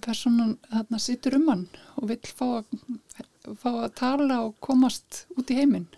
personan 0.00 0.54
þarna 0.70 1.00
sittur 1.02 1.36
um 1.36 1.48
hann 1.50 1.66
og 2.00 2.08
vill 2.08 2.32
fá 2.38 2.46
að, 2.62 2.70
fá 3.60 3.70
að 3.72 3.94
tala 3.98 4.42
og 4.46 4.56
komast 4.62 5.24
út 5.38 5.50
í 5.52 5.58
heiminn? 5.60 5.88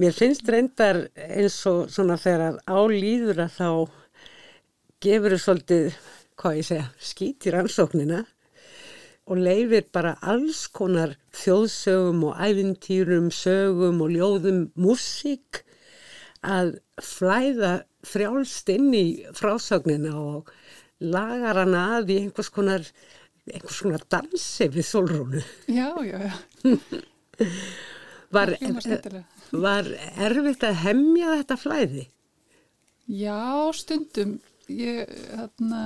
Mér 0.00 0.16
finnst 0.16 0.48
reyndar 0.48 1.02
eins 1.14 1.58
og 1.68 1.90
svona 1.92 2.16
þegar 2.20 2.60
álýður 2.64 3.42
að 3.44 3.56
þá 3.58 3.70
gefur 5.04 5.34
þau 5.36 5.42
svolítið, 5.44 5.98
hvað 6.40 6.60
ég 6.60 6.68
segja, 6.68 6.86
skýtir 7.10 7.56
ansóknina 7.60 8.22
og 9.30 9.38
leifir 9.38 9.84
bara 9.92 10.16
alls 10.26 10.64
konar 10.72 11.14
þjóðsögum 11.36 12.24
og 12.30 12.40
ævintýrum, 12.40 13.28
sögum 13.30 14.00
og 14.02 14.14
ljóðum 14.16 14.64
músík 14.80 15.62
að 16.40 16.78
flæða 17.04 17.74
frjálst 18.06 18.72
inn 18.72 18.90
í 18.96 19.04
frásögnina 19.36 20.14
og 20.16 20.50
lagar 21.00 21.62
hana 21.62 21.84
að 21.98 22.14
í 22.14 22.18
einhvers 22.24 22.50
konar, 22.52 22.84
einhvers 23.54 23.80
konar 23.84 24.06
dansi 24.12 24.68
við 24.72 24.86
solrúnu. 24.88 25.42
Já, 25.70 25.90
já, 26.06 26.16
já. 26.26 26.32
var, 28.36 28.54
er, 28.60 29.20
var 29.52 29.90
erfitt 30.28 30.64
að 30.68 30.80
hemmja 30.84 31.36
þetta 31.40 31.58
flæði? 31.60 32.06
Já, 33.10 33.42
stundum. 33.74 34.38
Ég, 34.70 35.10
þarna 35.34 35.84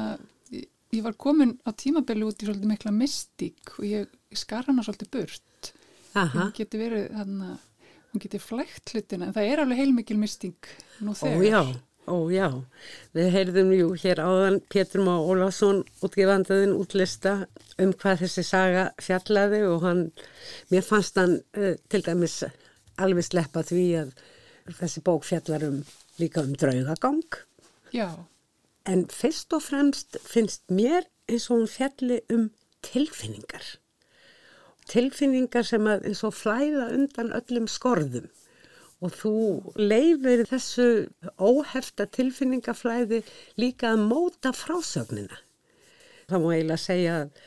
ég 0.94 1.04
var 1.04 1.16
komin 1.18 1.56
á 1.66 1.70
tímabili 1.74 2.26
út 2.26 2.42
í 2.42 2.48
svolítið 2.48 2.70
mikla 2.70 2.92
mystík 2.94 3.74
og 3.78 3.86
ég, 3.88 4.10
ég 4.30 4.40
skar 4.40 4.66
hana 4.68 4.84
svolítið 4.84 5.10
burt 5.14 5.72
hún 6.14 6.52
geti 6.54 6.80
verið 6.80 7.08
þannig 7.14 7.48
að 7.50 8.12
hún 8.12 8.22
geti 8.22 8.40
flægt 8.42 8.94
hlutina 8.94 9.28
en 9.28 9.34
það 9.34 9.50
er 9.50 9.62
alveg 9.64 9.80
heilmikil 9.82 10.18
mystík 10.20 10.70
nú 11.02 11.16
þegar 11.18 11.40
Ó 11.40 11.48
já, 11.48 11.62
ó 12.06 12.16
já. 12.32 12.48
Við 13.16 13.30
heyrðum 13.34 13.72
jú 13.74 13.88
hér 14.00 14.20
áðan 14.22 14.60
Pétur 14.72 15.04
Má 15.06 15.14
Ólásson 15.16 15.82
útgefandaðin 16.04 16.74
útlista 16.76 17.34
um 17.80 17.94
hvað 17.94 18.24
þessi 18.24 18.44
saga 18.46 18.84
fjallaði 19.02 19.62
og 19.68 19.86
hann, 19.86 20.02
mér 20.70 20.84
fannst 20.86 21.18
hann 21.20 21.38
uh, 21.56 21.74
til 21.90 22.02
dæmis 22.06 22.42
alveg 23.00 23.26
sleppa 23.26 23.64
því 23.66 23.86
að 24.02 24.12
þessi 24.80 25.02
bók 25.04 25.26
fjallar 25.28 25.66
um 25.66 25.80
líka 26.20 26.44
um 26.44 26.54
draugagang. 26.58 27.24
Já. 27.94 28.10
En 28.86 29.06
fyrst 29.08 29.52
og 29.56 29.64
fremst 29.64 30.18
finnst 30.22 30.64
mér 30.68 31.08
eins 31.30 31.48
og 31.48 31.62
hún 31.62 31.70
fjalli 31.70 32.20
um 32.32 32.50
tilfinningar. 32.84 33.64
Tilfinningar 34.90 35.64
sem 35.64 35.86
að 35.88 36.10
eins 36.10 36.24
og 36.26 36.36
flæða 36.36 36.90
undan 36.92 37.32
öllum 37.32 37.68
skorðum 37.70 38.28
og 39.04 39.12
þú 39.12 39.34
leifir 39.76 40.44
þessu 40.48 40.86
óhefta 41.36 42.06
tilfinningaflæði 42.08 43.20
líka 43.60 43.92
að 43.92 44.06
móta 44.08 44.54
frásögnina. 44.56 45.36
Það 46.30 46.40
má 46.40 46.48
eiginlega 46.54 46.80
segja 46.80 47.18
að 47.18 47.42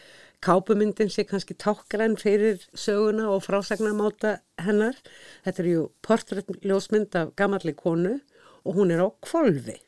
kápumyndin 0.45 1.09
sé 1.09 1.25
kannski 1.25 1.57
tákgræn 1.57 2.17
fyrir 2.21 2.61
söguna 2.77 3.31
og 3.33 3.41
frásagnamáta 3.47 4.37
hennar. 4.61 4.99
Þetta 5.45 5.63
er 5.63 5.71
ju 5.71 5.87
portrættljósmynd 6.05 7.17
af 7.17 7.33
gamalli 7.39 7.73
konu 7.73 8.19
og 8.63 8.77
hún 8.77 8.93
er 8.93 9.01
á 9.01 9.09
kvolvi 9.25 9.79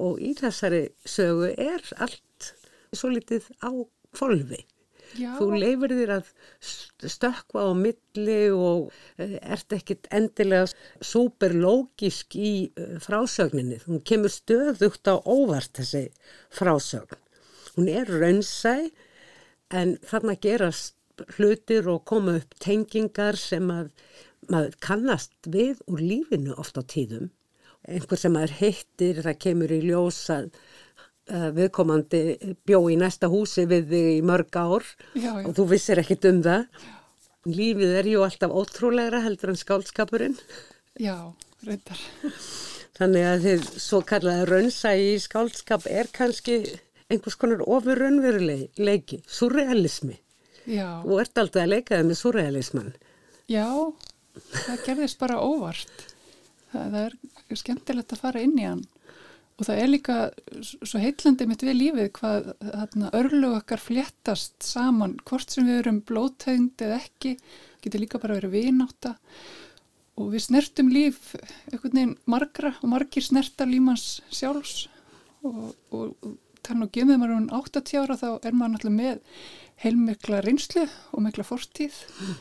og 0.00 0.20
í 0.24 0.32
þessari 0.36 0.86
sögu 1.04 1.52
er 1.52 1.82
allt 2.00 2.52
svo 2.92 3.10
litið 3.12 3.48
á 3.64 3.70
kvolvi. 4.16 4.60
Já. 5.18 5.32
Þú 5.36 5.48
leifir 5.60 5.94
þér 5.98 6.12
að 6.16 6.30
stökka 7.12 7.66
á 7.66 7.70
milli 7.76 8.38
og 8.54 8.92
eh, 9.20 9.36
ert 9.42 9.74
ekkit 9.76 10.08
endilega 10.14 10.70
superlógisk 11.04 12.36
í 12.38 12.52
eh, 12.76 12.96
frásögninni. 13.02 13.80
Hún 13.86 14.02
kemur 14.08 14.32
stöðugt 14.32 15.10
á 15.10 15.20
óvart 15.20 15.76
þessi 15.80 16.06
frásögn. 16.54 17.20
Hún 17.76 17.92
er 17.92 18.08
raunsæ 18.08 18.76
en 19.72 19.96
þarna 20.04 20.36
gerast 20.40 20.96
hlutir 21.36 21.88
og 21.92 22.04
koma 22.08 22.38
upp 22.40 22.56
tengingar 22.60 23.36
sem 23.40 23.68
að 23.72 23.92
maður 24.50 24.76
kannast 24.82 25.36
við 25.46 25.80
úr 25.86 26.00
lífinu 26.02 26.56
oft 26.58 26.80
á 26.80 26.82
tíðum 26.82 27.30
einhver 27.88 28.18
sem 28.18 28.34
maður 28.34 28.54
hittir, 28.60 29.20
það 29.24 29.38
kemur 29.42 29.74
í 29.74 29.80
ljós 29.88 30.20
að 30.30 30.48
uh, 30.50 30.60
viðkomandi 31.32 32.22
bjó 32.68 32.82
í 32.92 32.96
næsta 33.00 33.30
húsi 33.32 33.64
við 33.70 33.88
þig 33.92 34.08
í 34.16 34.24
mörg 34.26 34.58
ár 34.58 34.84
já, 35.14 35.30
já. 35.30 35.46
og 35.46 35.54
þú 35.56 35.66
vissir 35.70 36.02
ekkit 36.02 36.28
um 36.28 36.42
það. 36.44 36.66
Lífið 37.48 37.96
er 37.98 38.08
ju 38.10 38.22
alltaf 38.22 38.52
ótrúlegra 38.54 39.22
heldur 39.24 39.52
en 39.52 39.58
skálskapurinn. 39.58 40.36
Já, 41.00 41.16
reyndar. 41.66 42.02
Þannig 42.98 43.26
að 43.26 43.46
þið 43.46 43.68
svo 43.82 44.02
kallaði 44.06 44.46
raunsa 44.50 44.92
í 44.94 45.16
skálskap 45.18 45.88
er 45.90 46.10
kannski 46.14 46.60
einhvers 47.10 47.38
konar 47.40 47.64
ofur 47.66 47.98
raunveruleiki, 47.98 49.22
surrealismi. 49.26 50.20
Já. 50.68 51.02
Þú 51.02 51.18
ert 51.24 51.42
alltaf 51.42 51.64
að 51.64 51.72
leikaði 51.72 52.08
með 52.08 52.20
surrealisman. 52.20 52.92
Já, 53.50 53.66
það 54.52 54.84
gerðist 54.86 55.18
bara 55.18 55.40
óvart 55.42 56.06
það, 56.72 56.84
það 56.94 57.02
er 57.02 57.60
skemmtilegt 57.62 58.14
að 58.14 58.22
fara 58.22 58.44
inn 58.44 58.58
í 58.60 58.68
hann 58.68 58.84
og 59.58 59.66
það 59.68 59.80
er 59.82 59.90
líka 59.90 60.16
svo 60.62 61.00
heitlandi 61.00 61.46
mitt 61.48 61.64
við 61.64 61.78
lífið 61.78 62.10
hvað 62.18 62.52
þarna, 62.60 63.10
örlug 63.18 63.56
okkar 63.60 63.82
fléttast 63.82 64.56
saman 64.66 65.18
hvort 65.28 65.52
sem 65.52 65.68
við 65.68 65.82
erum 65.82 66.00
blóttegnd 66.08 66.84
eða 66.86 67.00
ekki, 67.02 67.36
getur 67.84 68.02
líka 68.02 68.20
bara 68.22 68.38
verið 68.38 68.56
vináta 68.56 69.16
og 70.20 70.32
við 70.34 70.46
snertum 70.46 70.92
líf 70.92 71.34
einhvern 71.70 71.96
veginn 71.96 72.16
margra 72.28 72.74
og 72.80 72.92
margir 72.92 73.24
snertar 73.24 73.70
límans 73.70 74.20
sjálfs. 74.30 74.86
Og, 75.42 75.72
og, 75.90 76.12
og 76.22 76.36
þannig 76.62 76.88
að 76.88 76.96
gemið 76.98 77.18
maður 77.18 77.38
um 77.40 77.48
80 77.58 78.02
ára 78.04 78.18
þá 78.20 78.28
er 78.30 78.54
maður 78.54 78.74
náttúrulega 78.76 78.98
með 78.98 79.44
heilmikla 79.82 80.42
reynslu 80.44 80.84
og 80.86 81.24
mikla 81.24 81.46
fortíð. 81.48 81.96
Mm 82.22 82.40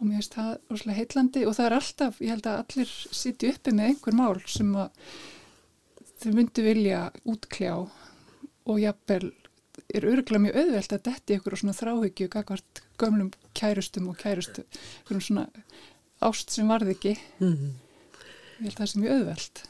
og 0.00 0.08
mér 0.08 0.20
finnst 0.20 0.36
það 0.38 0.52
rosalega 0.70 0.96
heitlandi 0.96 1.42
og 1.44 1.56
það 1.56 1.66
er 1.66 1.74
alltaf, 1.76 2.20
ég 2.24 2.32
held 2.32 2.46
að 2.48 2.60
allir 2.62 2.92
sitju 3.20 3.52
uppi 3.52 3.74
með 3.76 3.90
einhver 3.90 4.16
mál 4.16 4.38
sem 4.48 4.70
að 4.80 5.10
þau 6.20 6.32
myndu 6.36 6.64
vilja 6.64 7.04
útkljá 7.28 7.74
og 7.80 8.80
jafnvel 8.80 9.30
er 9.90 10.06
öruglega 10.06 10.44
mjög 10.44 10.58
auðvelt 10.60 10.94
að 10.94 11.04
detti 11.08 11.36
ykkur 11.38 11.56
og 11.56 11.60
svona 11.62 11.76
þráhyggju 11.78 12.30
kakvart 12.32 12.82
gömlum 13.00 13.30
kærustum 13.56 14.10
og 14.12 14.18
kærustu 14.20 14.64
ykkur 15.02 15.22
svona 15.24 15.46
ást 16.20 16.52
sem 16.52 16.68
varð 16.68 16.92
ekki. 16.94 17.16
Mm 17.40 17.52
-hmm. 17.52 17.72
ég 18.60 18.64
held 18.64 18.74
að 18.74 18.80
það 18.80 18.90
sé 18.90 18.98
mjög 19.00 19.14
auðvelt. 19.16 19.62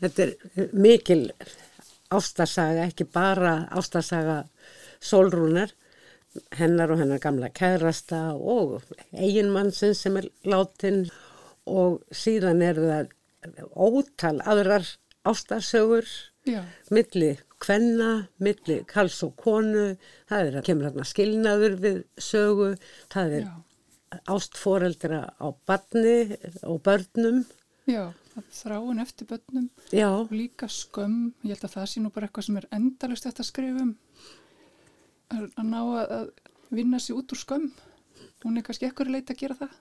Þetta 0.00 0.22
er 0.22 0.68
mikil 0.72 1.32
ástarsaga, 2.10 2.86
ekki 2.86 3.04
bara 3.04 3.68
ástarsaga 3.70 4.44
Solrúnar, 5.00 5.72
hennar 6.52 6.90
og 6.90 6.98
hennar 6.98 7.18
gamla 7.18 7.48
kærasta 7.48 8.34
og 8.34 8.82
eiginmannsinn 9.12 9.94
sem 9.94 10.16
er 10.16 10.28
látin 10.44 11.10
og 11.66 12.02
síðan 12.12 12.62
er 12.62 12.74
það 12.74 13.08
ótal 13.74 14.40
aðrar 14.44 14.86
ástarsögur 15.26 16.08
milli 16.94 17.30
kvenna, 17.62 18.10
milli 18.42 18.80
kals 18.88 19.22
og 19.26 19.34
konu, 19.40 19.96
það 20.28 20.50
er 20.50 20.58
að 20.58 20.66
kemur 20.68 20.88
hérna 20.88 21.06
skilnaður 21.08 21.78
við 21.82 21.98
sögu, 22.22 22.68
það 23.12 23.36
er 23.38 23.48
ástforeldra 24.30 25.22
á 25.40 25.46
barni 25.66 26.36
og 26.62 26.78
börnum, 26.86 27.42
já, 27.88 28.12
þráin 28.54 29.02
eftir 29.02 29.28
börnum. 29.30 29.70
Já, 29.90 30.08
og 30.12 30.32
líka 30.34 30.68
skömm, 30.70 31.32
ég 31.42 31.56
held 31.56 31.66
að 31.66 31.76
það 31.78 31.88
sé 31.92 32.04
nú 32.04 32.12
bara 32.14 32.28
eitthvað 32.28 32.48
sem 32.48 32.60
er 32.60 32.68
endalust 32.78 33.26
eftir 33.28 33.44
að 33.44 33.50
skrifa 33.50 33.86
um 33.86 33.94
að 35.34 35.66
ná 35.66 35.80
að 36.04 36.30
vinna 36.70 37.02
sér 37.02 37.18
út 37.18 37.34
úr 37.34 37.42
skömm. 37.42 37.70
Hún 38.44 38.60
er 38.60 38.66
kannski 38.66 38.86
ekkur 38.86 39.10
leita 39.10 39.34
að 39.34 39.42
gera 39.42 39.58
það 39.58 39.74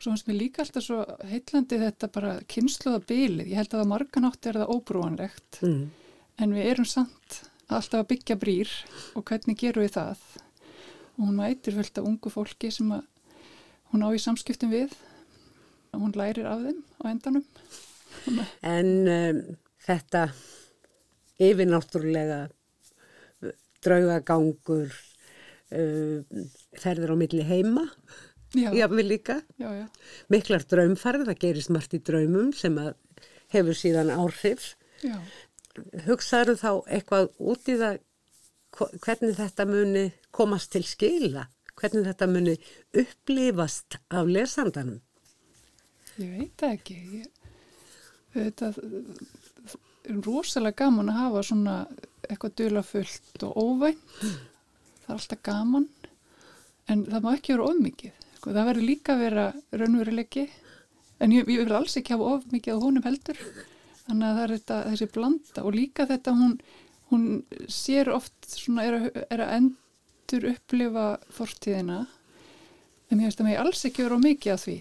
svo 0.00 0.14
finnst 0.14 0.28
mér 0.30 0.38
líka 0.40 0.64
alltaf 0.64 0.84
svo 0.86 1.02
heitlandi 1.28 1.78
þetta 1.82 2.08
bara 2.12 2.34
kynsluða 2.48 3.02
bylið, 3.08 3.52
ég 3.52 3.60
held 3.60 3.76
að 3.76 3.84
á 3.84 3.92
marganátt 3.92 4.48
er 4.48 4.60
það 4.62 4.74
óbrúanlegt 4.74 5.60
mm. 5.66 5.82
en 6.40 6.56
við 6.56 6.70
erum 6.72 6.88
samt 6.88 7.42
alltaf 7.70 8.02
að 8.02 8.08
byggja 8.14 8.36
brýr 8.40 8.70
og 9.18 9.26
hvernig 9.28 9.58
gerum 9.60 9.84
við 9.84 9.94
það? 9.98 10.22
Og 11.18 11.28
hún 11.28 11.38
mætir 11.38 11.76
fullt 11.76 12.00
af 12.00 12.06
ungu 12.08 12.32
fólki 12.32 12.70
sem 12.72 12.90
að 12.96 13.04
hún 13.92 14.06
á 14.06 14.08
í 14.14 14.22
samskiptum 14.22 14.72
við. 14.72 14.94
Og 15.94 16.04
hún 16.04 16.14
lærir 16.16 16.48
af 16.48 16.62
þeim 16.64 16.80
á 17.02 17.04
endanum. 17.10 17.44
En 18.62 18.90
um, 19.10 19.40
þetta 19.86 20.24
yfirnáttúrulega 21.40 22.40
uh, 22.46 23.54
draugagangur, 23.84 24.94
uh, 25.74 26.42
ferður 26.78 27.14
á 27.14 27.16
milli 27.18 27.46
heima, 27.46 27.86
já, 28.54 28.70
jáfnvel 28.74 29.06
líka, 29.06 29.40
já, 29.60 29.70
já, 29.82 29.86
miklar 30.32 30.66
draumfarið, 30.70 31.26
það 31.30 31.40
gerist 31.44 31.72
margt 31.74 31.96
í 31.96 32.02
draumum 32.02 32.52
sem 32.56 32.78
hefur 33.54 33.78
síðan 33.78 34.12
áhrif. 34.14 34.74
já. 35.02 35.18
Hugsaðu 36.06 36.56
þá 36.58 36.70
eitthvað 36.90 37.28
út 37.38 37.68
í 37.70 37.76
það 37.78 38.00
hvernig 38.76 39.36
þetta 39.38 39.66
muni 39.68 40.04
komast 40.34 40.72
til 40.74 40.82
skila, 40.86 41.46
hvernig 41.78 42.06
þetta 42.08 42.28
muni 42.30 42.56
upplifast 43.02 43.98
af 44.10 44.28
lesandanum. 44.30 45.00
Ég 46.20 46.32
veit 46.36 46.64
ekki. 46.66 46.96
Ég, 47.20 47.28
þetta 48.34 48.72
er 48.74 50.20
rosalega 50.26 50.84
gaman 50.84 51.10
að 51.12 51.20
hafa 51.22 51.44
svona 51.46 51.76
eitthvað 52.28 52.56
dulafullt 52.60 53.46
og 53.46 53.56
óvænt. 53.56 54.16
Það 54.20 55.08
er 55.08 55.16
alltaf 55.16 55.42
gaman. 55.46 55.88
En 56.90 57.06
það 57.06 57.24
má 57.24 57.30
ekki 57.36 57.54
vera 57.54 57.70
ofmikið. 57.70 58.19
Sko, 58.40 58.54
það 58.56 58.68
verður 58.70 58.86
líka 58.88 59.12
að 59.12 59.22
vera 59.26 59.42
raunveruleiki. 59.76 60.46
En 61.20 61.32
ég, 61.34 61.44
ég 61.52 61.66
vil 61.66 61.74
alls 61.76 61.98
ekki 62.00 62.14
hafa 62.14 62.38
ofmikið 62.38 62.78
á 62.80 62.80
honum 62.80 63.04
heldur. 63.04 63.36
Þannig 64.06 64.24
að 64.30 64.38
það 64.38 64.44
er 64.44 64.54
þetta, 64.54 64.78
þessi 64.86 65.08
blanda 65.12 65.64
og 65.68 65.76
líka 65.76 66.06
þetta 66.08 66.32
hún, 66.38 66.54
hún 67.10 67.26
sér 67.68 68.08
oft 68.14 68.48
svona 68.48 68.86
er 68.88 68.96
að, 68.96 69.04
er 69.26 69.42
að 69.44 69.52
endur 69.58 70.48
upplifa 70.54 71.04
fortíðina. 71.36 71.98
En 73.10 73.20
mér 73.20 73.28
finnst 73.28 73.44
að 73.44 73.50
mig 73.50 73.60
alls 73.60 73.84
ekki 73.90 74.06
vera 74.06 74.16
of 74.16 74.24
mikið 74.24 74.54
af 74.54 74.64
því. 74.64 74.78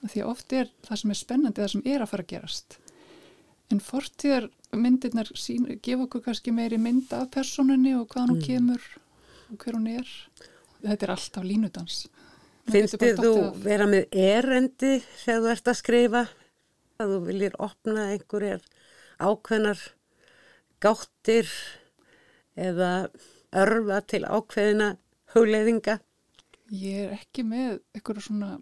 Af 0.00 0.14
Því 0.14 0.24
að 0.24 0.32
oft 0.32 0.56
er 0.56 0.72
það 0.88 1.02
sem 1.02 1.12
er 1.12 1.20
spennandi 1.20 1.64
það 1.66 1.72
sem 1.74 1.86
er 1.92 2.06
að 2.06 2.12
fara 2.14 2.24
að 2.24 2.32
gerast. 2.32 2.80
En 3.68 3.84
fortíðar 3.84 4.48
myndirnar 4.72 5.28
sín, 5.36 5.68
gefa 5.84 6.08
okkur 6.08 6.24
kannski 6.30 6.56
meiri 6.56 6.80
mynd 6.80 7.12
af 7.12 7.28
personinni 7.36 7.92
og 8.00 8.08
hvaðan 8.08 8.32
hún 8.32 8.44
kemur 8.48 8.92
og 9.52 9.60
hver 9.60 9.76
hún 9.76 9.92
er. 9.92 10.18
Þetta 10.80 11.04
er 11.04 11.18
alltaf 11.18 11.44
línudans. 11.44 12.06
Bara 12.64 13.12
þú 13.18 13.34
vera 13.64 13.86
með 13.90 14.16
erendi 14.16 14.96
þegar 15.20 15.42
þú 15.44 15.52
ert 15.52 15.70
að 15.70 15.78
skrifa? 15.80 16.22
Að 17.02 17.12
þú 17.12 17.18
viljir 17.26 17.56
opna 17.60 18.08
einhverjar 18.14 18.64
ákveðnar 19.20 19.80
gáttir 20.82 21.50
eða 22.54 22.90
örfa 23.54 24.00
til 24.08 24.22
ákveðina 24.24 24.94
hugleiðinga? 25.34 25.98
Ég 26.74 27.08
er 27.08 27.16
ekki 27.18 27.44
með 27.46 27.80
eitthvað 27.94 28.22
svona 28.24 28.52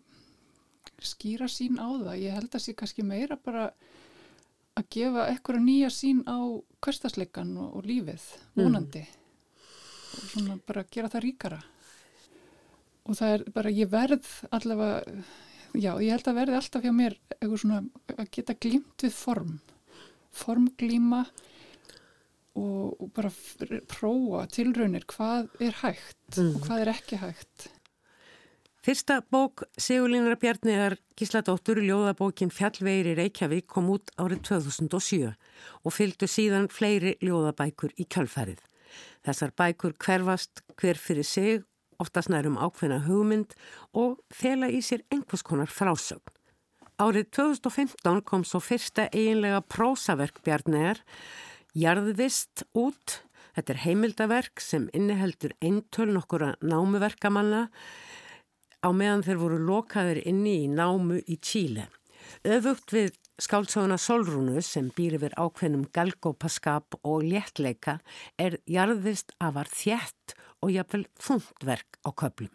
skýra 1.03 1.49
sín 1.51 1.79
á 1.79 1.87
það. 1.88 2.15
Ég 2.23 2.37
held 2.37 2.55
að 2.55 2.65
sé 2.65 2.75
kannski 2.79 3.05
meira 3.07 3.38
bara 3.38 3.69
að 4.79 4.88
gefa 4.97 5.29
eitthvað 5.31 5.65
nýja 5.67 5.91
sín 5.93 6.23
á 6.27 6.38
hverstasleikan 6.83 7.53
og, 7.61 7.77
og 7.79 7.87
lífið, 7.88 8.25
vonandi. 8.59 9.05
Og 10.12 10.25
svona 10.35 10.59
bara 10.67 10.87
gera 10.91 11.11
það 11.12 11.27
ríkara. 11.27 11.61
Og 13.09 13.19
það 13.19 13.35
er 13.35 13.45
bara, 13.55 13.73
ég 13.75 13.91
verð 13.91 14.29
allavega, 14.55 15.23
já, 15.75 15.93
ég 15.99 16.12
held 16.15 16.29
að 16.31 16.38
verði 16.38 16.59
alltaf 16.59 16.85
hjá 16.85 16.93
mér 16.95 17.17
eitthvað 17.38 17.62
svona 17.65 17.81
að 18.15 18.33
geta 18.37 18.59
glímt 18.62 19.07
við 19.07 19.17
form. 19.17 19.57
Formglíma 20.33 21.25
og, 22.57 22.97
og 23.03 23.12
bara 23.17 23.33
prófa 23.91 24.47
tilraunir 24.53 25.07
hvað 25.11 25.51
er 25.61 25.79
hægt 25.83 26.41
og 26.41 26.61
hvað 26.67 26.85
er 26.85 26.93
ekki 26.95 27.21
hægt. 27.21 27.71
Fyrsta 28.83 29.21
bók 29.31 29.62
Sigurlínar 29.79 30.41
Bjarniðar 30.43 30.97
Gísladóttur 31.15 31.79
ljóðabókin 31.85 32.51
Fjallvegir 32.51 33.12
í 33.12 33.19
Reykjavík 33.21 33.69
kom 33.71 33.93
út 33.95 34.11
árið 34.19 34.41
2007 34.49 35.29
og 35.31 35.95
fylgdu 35.95 36.27
síðan 36.27 36.67
fleiri 36.67 37.12
ljóðabækur 37.23 37.95
í 37.95 38.09
kjölfærið. 38.11 38.59
Þessar 39.23 39.55
bækur 39.55 39.95
hverfast 40.03 40.65
hver 40.75 40.99
fyrir 40.99 41.29
sig, 41.29 41.62
oftast 42.03 42.31
nærum 42.33 42.59
ákveðna 42.59 43.03
hugmynd 43.07 43.57
og 43.97 44.19
fela 44.35 44.69
í 44.69 44.83
sér 44.85 45.05
einhvers 45.15 45.45
konar 45.47 45.71
frásögn. 45.71 46.27
Árið 47.03 47.31
2015 47.35 48.21
kom 48.29 48.45
svo 48.47 48.61
fyrsta 48.62 49.09
eiginlega 49.11 49.62
prósaverk 49.65 50.43
Bjarniðar, 50.45 51.01
Jarðvist 51.75 52.67
út. 52.77 53.23
Þetta 53.57 53.73
er 53.75 53.81
heimildaverk 53.87 54.62
sem 54.62 54.87
inniheldur 54.97 55.55
eintöl 55.65 56.12
nokkura 56.12 56.53
námuverkamanna 56.61 57.67
á 58.83 58.88
meðan 58.93 59.25
þeir 59.27 59.41
voru 59.41 59.59
lokaðir 59.62 60.23
inni 60.29 60.62
í 60.67 60.71
námu 60.71 61.21
í 61.27 61.38
Tíle. 61.41 61.88
Öfugt 62.47 62.93
við 62.95 63.17
skáldsöguna 63.43 63.99
Solrúnu 64.01 64.62
sem 64.65 64.91
býr 64.95 65.17
yfir 65.19 65.35
ákveðnum 65.38 65.88
galgópaskap 65.95 66.99
og 67.03 67.27
léttleika 67.27 67.99
er 68.38 68.61
jarðvist 68.71 69.35
afar 69.43 69.71
þjætt 69.73 70.37
og 70.62 70.72
jafnvel 70.72 71.07
þungtverk 71.20 72.01
á 72.07 72.11
köplum. 72.14 72.53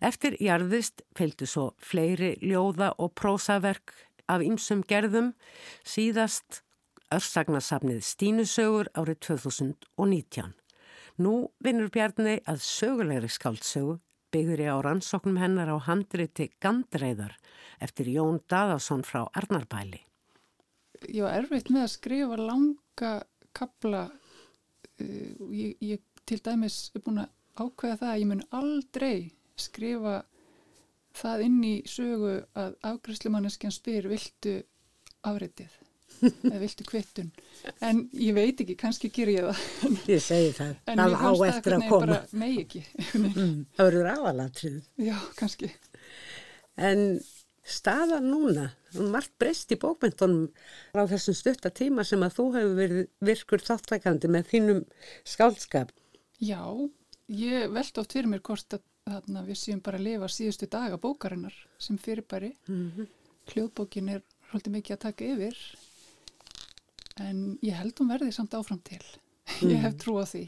Eftir 0.00 0.36
jarðvist 0.40 1.04
fylgdu 1.16 1.46
svo 1.46 1.66
fleiri 1.78 2.34
ljóða 2.42 2.94
og 2.98 3.14
prósaverk 3.18 3.94
af 4.30 4.42
ýmsum 4.42 4.82
gerðum, 4.88 5.34
síðast 5.84 6.62
örsagnasafnið 7.14 8.02
Stínusögur 8.06 8.90
árið 8.94 9.20
2019. 9.26 10.54
Nú 11.20 11.50
vinnur 11.60 11.90
Bjarni 11.92 12.38
að 12.48 12.62
sögulegri 12.64 13.28
skáldsögu 13.28 13.98
byggður 14.30 14.62
ég 14.62 14.70
á 14.70 14.78
rannsóknum 14.86 15.40
hennar 15.42 15.72
á 15.74 15.76
handriti 15.82 16.48
Gandreiðar 16.62 17.34
eftir 17.82 18.08
Jón 18.12 18.40
Daðarsson 18.48 19.02
frá 19.02 19.26
Arnarbæli. 19.34 20.00
ég 21.08 21.24
var 21.24 21.40
erfitt 21.40 21.70
með 21.72 21.86
að 21.86 21.94
skrifa 21.94 22.36
langa 22.36 23.12
kapla 23.56 24.04
uh, 24.10 25.34
ég, 25.50 25.76
ég 25.80 26.02
til 26.30 26.40
dæmis 26.46 26.78
er 26.94 27.04
búin 27.04 27.22
að 27.24 27.30
ákveða 27.60 28.00
það 28.00 28.12
að 28.14 28.20
ég 28.22 28.30
mun 28.30 28.42
aldrei 28.60 29.14
skrifa 29.60 30.16
það 31.20 31.44
inn 31.48 31.60
í 31.66 31.74
sögu 31.90 32.34
að 32.58 32.74
afgræslemanneskjan 32.92 33.74
spyr 33.74 34.08
viltu 34.10 34.60
afritið? 35.26 35.72
Eða 36.20 36.58
viltu 36.60 36.84
kvittun? 36.84 37.28
En 37.84 38.02
ég 38.12 38.34
veit 38.36 38.60
ekki, 38.60 38.76
kannski 38.78 39.08
ger 39.14 39.30
ég 39.32 39.46
það. 39.46 39.60
Ég 40.12 40.22
segi 40.24 40.50
það, 40.56 40.72
það 40.84 41.14
á 41.16 41.32
eftir 41.48 41.76
að 41.76 41.84
koma. 41.88 42.18
megi 42.36 42.64
ekki. 42.66 42.82
Mm, 43.20 43.62
það 43.76 43.88
verður 43.88 44.10
aðalatrið. 44.14 44.80
já, 45.00 45.16
kannski. 45.38 45.70
En 46.80 47.04
staðan 47.64 48.28
núna, 48.32 48.66
margt 49.12 49.32
breyst 49.40 49.72
í 49.72 49.78
bókmyndunum 49.80 50.50
á 50.96 51.02
þessum 51.08 51.36
stutta 51.38 51.72
tíma 51.72 52.04
sem 52.06 52.22
að 52.26 52.36
þú 52.36 52.46
hefur 52.56 52.76
verið 52.78 53.08
virkur 53.30 53.64
þáttækandi 53.64 54.30
með 54.32 54.48
þínum 54.52 54.84
skáldskap. 55.28 55.92
Já, 56.40 56.62
ég 57.28 57.68
veldi 57.74 58.00
oft 58.00 58.16
fyrir 58.16 58.30
mér 58.30 58.42
hvort 58.46 58.76
að 58.76 58.84
þarna, 59.10 59.44
við 59.46 59.58
séum 59.60 59.82
bara 59.84 59.98
að 59.98 60.06
lifa 60.06 60.28
síðustu 60.30 60.68
daga 60.70 60.98
bókarinnar 61.00 61.56
sem 61.82 61.98
fyrirbæri. 62.00 62.52
Hljóðbókin 63.50 64.12
er 64.14 64.24
svolítið 64.48 64.76
mikið 64.76 64.96
að 64.96 65.02
taka 65.04 65.30
yfir 65.34 65.60
en 67.20 67.58
ég 67.66 67.76
held 67.76 67.98
hún 68.00 68.12
verði 68.12 68.32
samt 68.32 68.54
áfram 68.56 68.80
til. 68.86 69.02
ég 69.72 69.80
hef 69.82 69.96
trú 70.00 70.16
á 70.20 70.24
því. 70.24 70.46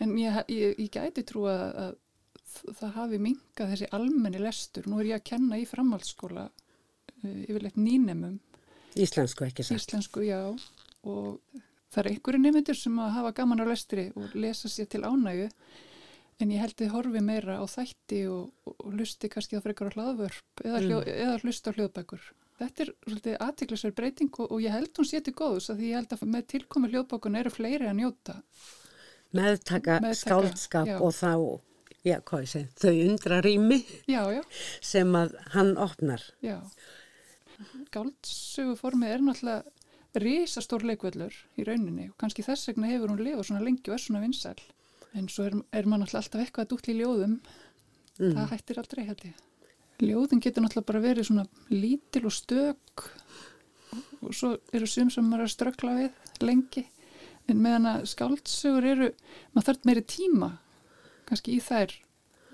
En 0.00 0.16
ég, 0.18 0.38
ég, 0.48 0.78
ég 0.80 0.90
gæti 0.90 1.24
trú 1.28 1.44
að, 1.50 1.66
að 1.84 2.76
það 2.80 2.94
hafi 2.96 3.18
minkað 3.22 3.74
þessi 3.74 3.90
almenni 3.94 4.40
lestur. 4.40 4.88
Nú 4.88 5.02
er 5.02 5.12
ég 5.12 5.20
að 5.20 5.28
kenna 5.34 5.58
í 5.60 5.66
framhaldsskóla 5.68 6.48
uh, 6.48 7.40
yfirleitt 7.46 7.78
nýnemum 7.78 8.40
Íslensku 8.98 9.46
ekki 9.46 9.62
satt. 9.62 9.78
Íslensku, 9.78 10.22
já. 10.26 10.40
Og 11.06 11.38
það 11.90 12.02
er 12.02 12.10
einhverju 12.12 12.40
nefnendur 12.42 12.78
sem 12.78 12.98
að 13.02 13.14
hafa 13.18 13.32
gaman 13.40 13.62
á 13.62 13.66
lestri 13.70 14.10
og 14.16 14.34
lesa 14.38 14.70
sér 14.70 14.88
til 14.90 15.02
ánægu 15.06 15.48
en 16.40 16.52
ég 16.54 16.62
held 16.62 16.76
þið 16.78 16.92
horfi 16.94 17.22
meira 17.24 17.58
á 17.60 17.64
þætti 17.68 18.20
og, 18.32 18.52
og, 18.70 18.84
lusti 18.96 19.28
kannski 19.32 19.58
á 19.60 19.64
frekar 19.64 19.90
á 19.92 19.94
hlaðvörp 19.96 20.62
eða, 20.64 20.82
hljó, 20.84 21.00
eða 21.04 21.40
hlusta 21.42 21.72
á 21.72 21.76
hljóðbækur. 21.76 22.28
Þetta 22.60 22.84
er 22.84 22.92
svolítið 23.04 23.36
aðtiklisverð 23.46 23.96
breyting 23.96 24.38
og, 24.40 24.52
og 24.52 24.62
ég 24.64 24.74
held 24.74 25.00
hún 25.00 25.08
séti 25.08 25.34
góðs 25.36 25.70
að 25.72 25.80
því 25.80 25.90
ég 25.90 25.98
held 26.00 26.14
að 26.16 26.24
með 26.34 26.46
tilkomi 26.54 26.92
hljóðbækun 26.92 27.40
eru 27.40 27.52
fleiri 27.52 27.88
að 27.88 27.98
njóta. 28.00 28.36
Meðtaka, 29.36 29.98
Meðtaka, 30.02 30.14
skáldskap 30.20 30.88
já. 30.90 30.96
og 31.00 31.12
þá, 31.16 31.32
já, 32.04 32.16
hvað 32.26 32.46
ég 32.46 32.52
segi, 32.54 32.70
þau 32.82 32.94
undra 33.04 33.42
rými 33.44 33.78
Já, 34.10 34.22
já, 34.34 34.40
sem 34.92 35.12
að 35.20 35.36
hann 35.54 35.76
opnar. 35.80 36.24
já. 36.44 36.58
Gáldsögu 37.92 38.78
formið 38.80 39.14
er 39.14 39.24
náttúrulega 39.24 39.79
risastór 40.18 40.82
leikvöllur 40.88 41.34
í 41.60 41.64
rauninni 41.66 42.08
og 42.10 42.16
kannski 42.18 42.42
þess 42.42 42.68
vegna 42.70 42.88
hefur 42.90 43.12
hún 43.12 43.22
lifað 43.22 43.46
svona 43.50 43.62
lengi 43.62 43.90
og 43.90 43.94
er 43.94 44.02
svona 44.02 44.22
vinsæl. 44.24 44.56
En 45.14 45.28
svo 45.30 45.44
er, 45.46 45.54
er 45.74 45.86
maður 45.86 46.04
náttúrulega 46.06 46.22
alltaf 46.24 46.40
eitthvað 46.44 46.64
að 46.66 46.70
dútla 46.72 46.92
í 46.94 46.98
ljóðum. 47.00 47.36
Það 48.20 48.50
hættir 48.52 48.78
aldrei, 48.82 49.04
held 49.06 49.22
ég. 49.24 49.38
Ljóðin 50.00 50.40
getur 50.44 50.62
náttúrulega 50.64 50.88
bara 50.90 51.00
verið 51.04 51.26
svona 51.30 51.44
lítil 51.70 52.24
og 52.28 52.34
stök 52.36 53.04
og 54.22 54.34
svo 54.36 54.52
eru 54.76 54.86
sum 54.88 55.10
sem 55.10 55.24
maður 55.26 55.46
er 55.46 55.48
að 55.48 55.54
ströggla 55.54 55.94
við 55.98 56.44
lengi. 56.46 56.84
En 57.50 57.58
meðan 57.64 57.88
að 57.90 58.04
skáldsögur 58.12 58.86
eru, 58.86 59.08
maður 59.54 59.70
þarf 59.70 59.88
meiri 59.88 60.04
tíma 60.06 60.50
kannski 61.30 61.56
í 61.56 61.62
þær 61.64 61.94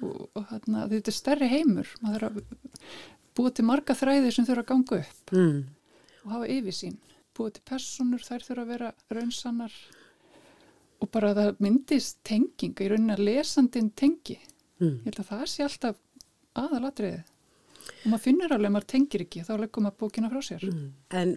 og, 0.05 0.29
og 0.37 0.47
þarna, 0.51 0.87
þetta 0.93 1.13
er 1.13 1.17
stærri 1.19 1.49
heimur. 1.53 1.91
Maður 2.05 2.27
þarf 2.27 2.39
að 2.41 2.95
búa 3.37 3.53
til 3.53 3.67
marga 3.69 3.97
þræði 3.99 4.33
sem 4.33 4.47
þurfa 4.49 4.65
að 4.65 4.71
ganga 4.73 5.01
upp 5.03 5.35
Mm. 5.37 5.59
og 6.25 6.33
hafa 6.33 6.49
yfirsýn. 6.57 6.97
Búa 7.37 7.53
til 7.53 7.63
personur, 7.69 8.25
þær 8.25 8.45
þurfa 8.47 8.65
að 8.65 8.73
vera 8.73 8.91
raunsannar 9.13 9.75
og 11.05 11.11
bara 11.13 11.33
að 11.33 11.41
það 11.43 11.59
myndist 11.67 12.23
tenging, 12.25 12.73
í 12.81 12.89
rauninni 12.89 13.17
að 13.17 13.25
lesandin 13.27 13.91
tengi. 13.93 14.39
Mm. 14.81 15.03
Ég 15.03 15.11
held 15.11 15.21
að 15.21 15.31
það 15.33 15.45
sé 15.53 15.67
alltaf 15.67 15.99
aðalatriðið. 16.57 17.35
Og 17.97 18.09
maður 18.09 18.25
finnur 18.25 18.55
alveg 18.57 18.71
að 18.71 18.75
maður 18.79 18.89
tengir 18.95 19.27
ekki, 19.27 19.45
þá 19.45 19.53
leggur 19.61 19.85
maður 19.85 20.01
bókina 20.01 20.33
frá 20.33 20.41
sér. 20.47 20.65
En 21.13 21.37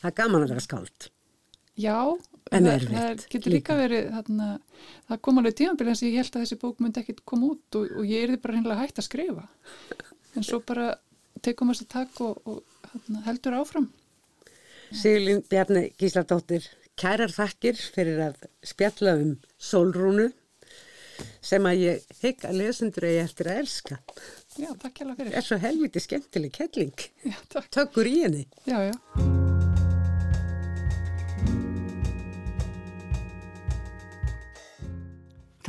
það 0.00 0.10
er 0.10 0.16
gaman 0.18 0.44
að 0.44 0.52
vera 0.54 0.66
skáld. 0.66 1.10
Já, 1.80 1.96
En 2.50 2.66
það, 2.66 2.86
það 2.90 3.20
getur 3.30 3.54
líka 3.54 3.76
verið, 3.78 4.08
þarna, 4.10 4.46
það 5.06 5.20
kom 5.22 5.38
alveg 5.38 5.60
eins 5.62 6.00
og 6.02 6.08
ég 6.08 6.16
held 6.18 6.34
að 6.34 6.42
þessi 6.42 6.58
bók 6.58 6.80
myndi 6.82 7.02
ekkit 7.02 7.20
koma 7.28 7.52
út 7.52 7.78
og, 7.78 7.92
og 8.00 8.08
ég 8.10 8.24
erði 8.26 8.40
bara 8.42 8.56
hreinlega 8.56 8.80
hægt 8.80 8.98
að 8.98 9.06
skrifa. 9.06 9.44
En 10.34 10.46
svo 10.46 10.58
bara 10.66 10.88
tekum 11.44 11.70
maður 11.70 11.84
sér 11.84 11.90
takk 11.92 12.22
og, 12.26 12.40
og 12.50 12.88
þarna, 12.88 13.22
heldur 13.28 13.58
áfram. 13.60 13.86
Sigurlín 14.90 15.44
Bjarni 15.46 15.92
Gísladóttir, 15.94 16.64
kærar 16.98 17.30
þakkir 17.30 17.78
fyrir 17.78 18.18
að 18.24 18.40
spjalla 18.66 19.12
um 19.20 19.36
sólrúnu 19.62 20.32
sem 21.44 21.66
að 21.68 21.82
ég 21.84 22.16
hygg 22.24 22.46
að 22.48 22.56
lesendur 22.58 23.06
eigi 23.06 23.20
eftir 23.22 23.50
að 23.52 23.60
elska. 23.62 23.98
Já, 24.58 24.70
takk 24.82 24.98
hjá 24.98 25.12
fyrir. 25.12 25.30
Er 25.36 25.46
svo 25.46 25.58
helviti 25.62 26.02
skemmtileg 26.02 26.56
kettling. 26.56 27.04
Já, 27.22 27.36
takk. 27.52 27.68
Tökkur 27.76 28.10
í 28.10 28.16
henni. 28.24 28.42
Já, 28.66 28.90
já. 28.90 28.96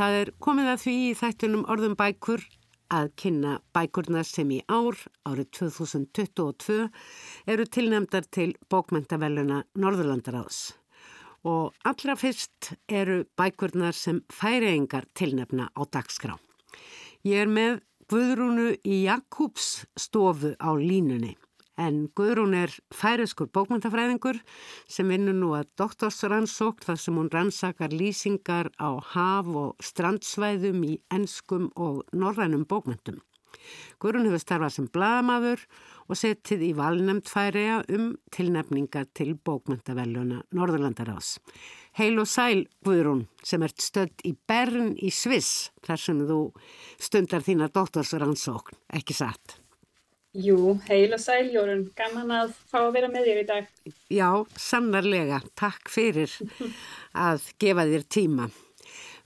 Það 0.02 0.18
er 0.18 0.34
komið 0.42 0.72
að 0.72 0.82
því 0.88 0.98
í 1.04 1.14
þættunum 1.20 1.70
orðum 1.70 1.98
bækur 2.00 2.48
að 2.92 3.12
kynna 3.20 3.58
bækurna 3.76 4.24
sem 4.28 4.52
í 4.52 4.60
ár, 4.68 4.98
árið 5.28 5.50
2022, 5.58 6.90
eru 7.48 7.66
tilnæmdar 7.66 8.28
til 8.30 8.52
bókmentaveluna 8.72 9.64
Norðurlandaráðs. 9.80 10.74
Og 11.48 11.72
allra 11.88 12.18
fyrst 12.20 12.74
eru 12.92 13.24
bækurnar 13.40 13.96
sem 13.98 14.22
færiengar 14.30 15.08
tilnefna 15.18 15.72
á 15.74 15.82
dagskrá. 15.90 16.36
Ég 17.26 17.46
er 17.46 17.50
með 17.50 17.80
Guðrúnu 18.12 18.74
í 18.84 19.06
Jakobs 19.06 19.86
stofu 19.96 20.52
á 20.60 20.70
línunni. 20.76 21.38
En 21.82 22.04
Guðrún 22.18 22.54
er 22.54 22.74
færiskur 22.94 23.50
bókmyndafræðingur 23.56 24.38
sem 24.92 25.10
vinnur 25.10 25.38
nú 25.38 25.52
að 25.58 25.72
doktorsrannsókn 25.82 26.86
þar 26.86 27.00
sem 27.02 27.18
hún 27.18 27.32
rannsakar 27.34 27.96
lýsingar 27.96 28.70
á 28.78 29.02
haf 29.16 29.50
og 29.50 29.82
strandsvæðum 29.82 30.84
í 30.86 30.94
enskum 31.14 31.72
og 31.74 32.04
norrænum 32.14 32.68
bókmyndum. 32.70 33.18
Guðrún 34.02 34.28
hefur 34.30 34.42
starfað 34.42 34.76
sem 34.76 34.90
bladamaður 34.94 35.64
og 36.08 36.20
setið 36.20 36.66
í 36.68 36.72
valnefnd 36.78 37.30
færiða 37.32 37.80
um 37.98 38.12
tilnefningar 38.36 39.10
til 39.18 39.34
bókmyndaveluna 39.48 40.42
Norðurlandaráðs. 40.58 41.38
Heil 41.98 42.22
og 42.22 42.30
sæl 42.30 42.66
Guðrún 42.86 43.26
sem 43.44 43.64
ert 43.66 43.82
stödd 43.84 44.26
í 44.28 44.36
Bern 44.48 44.94
í 44.98 45.12
Sviss 45.14 45.72
þar 45.86 46.06
sem 46.06 46.22
þú 46.30 46.42
stundar 47.02 47.46
þína 47.46 47.72
doktorsrannsókn, 47.74 48.80
ekki 48.98 49.18
satt? 49.18 49.61
Jú, 50.32 50.78
heil 50.88 51.12
og 51.12 51.20
sæl 51.20 51.50
Jórun, 51.52 51.90
gaman 51.92 52.30
að 52.32 52.54
fá 52.72 52.78
að 52.86 52.94
vera 52.96 53.08
með 53.12 53.26
þér 53.28 53.40
í 53.42 53.48
dag. 53.50 53.66
Já, 54.08 54.30
sannarlega. 54.56 55.42
Takk 55.60 55.92
fyrir 55.92 56.32
að 57.28 57.50
gefa 57.60 57.84
þér 57.90 58.06
tíma. 58.16 58.46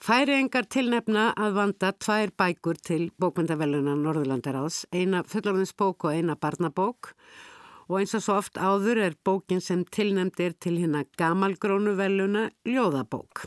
Færiengar 0.01 0.65
tilnefna 0.65 1.27
að 1.37 1.59
vanda 1.59 1.91
tvær 2.01 2.33
bækur 2.33 2.81
til 2.81 3.03
bókmyndaveluna 3.21 3.93
Norðurlandaráðs, 4.01 4.87
eina 4.89 5.21
fullorðinsbók 5.29 6.07
og 6.09 6.17
eina 6.17 6.35
barnabók 6.41 7.13
og 7.85 7.99
eins 7.99 8.17
og 8.17 8.23
svo 8.25 8.39
oft 8.41 8.57
áður 8.57 9.03
er 9.05 9.17
bókin 9.25 9.61
sem 9.61 9.85
tilnefnd 9.85 10.41
er 10.41 10.57
til 10.57 10.79
hérna 10.79 11.03
gamalgrónu 11.21 11.93
veluna 11.99 12.47
Ljóðabók. 12.65 13.45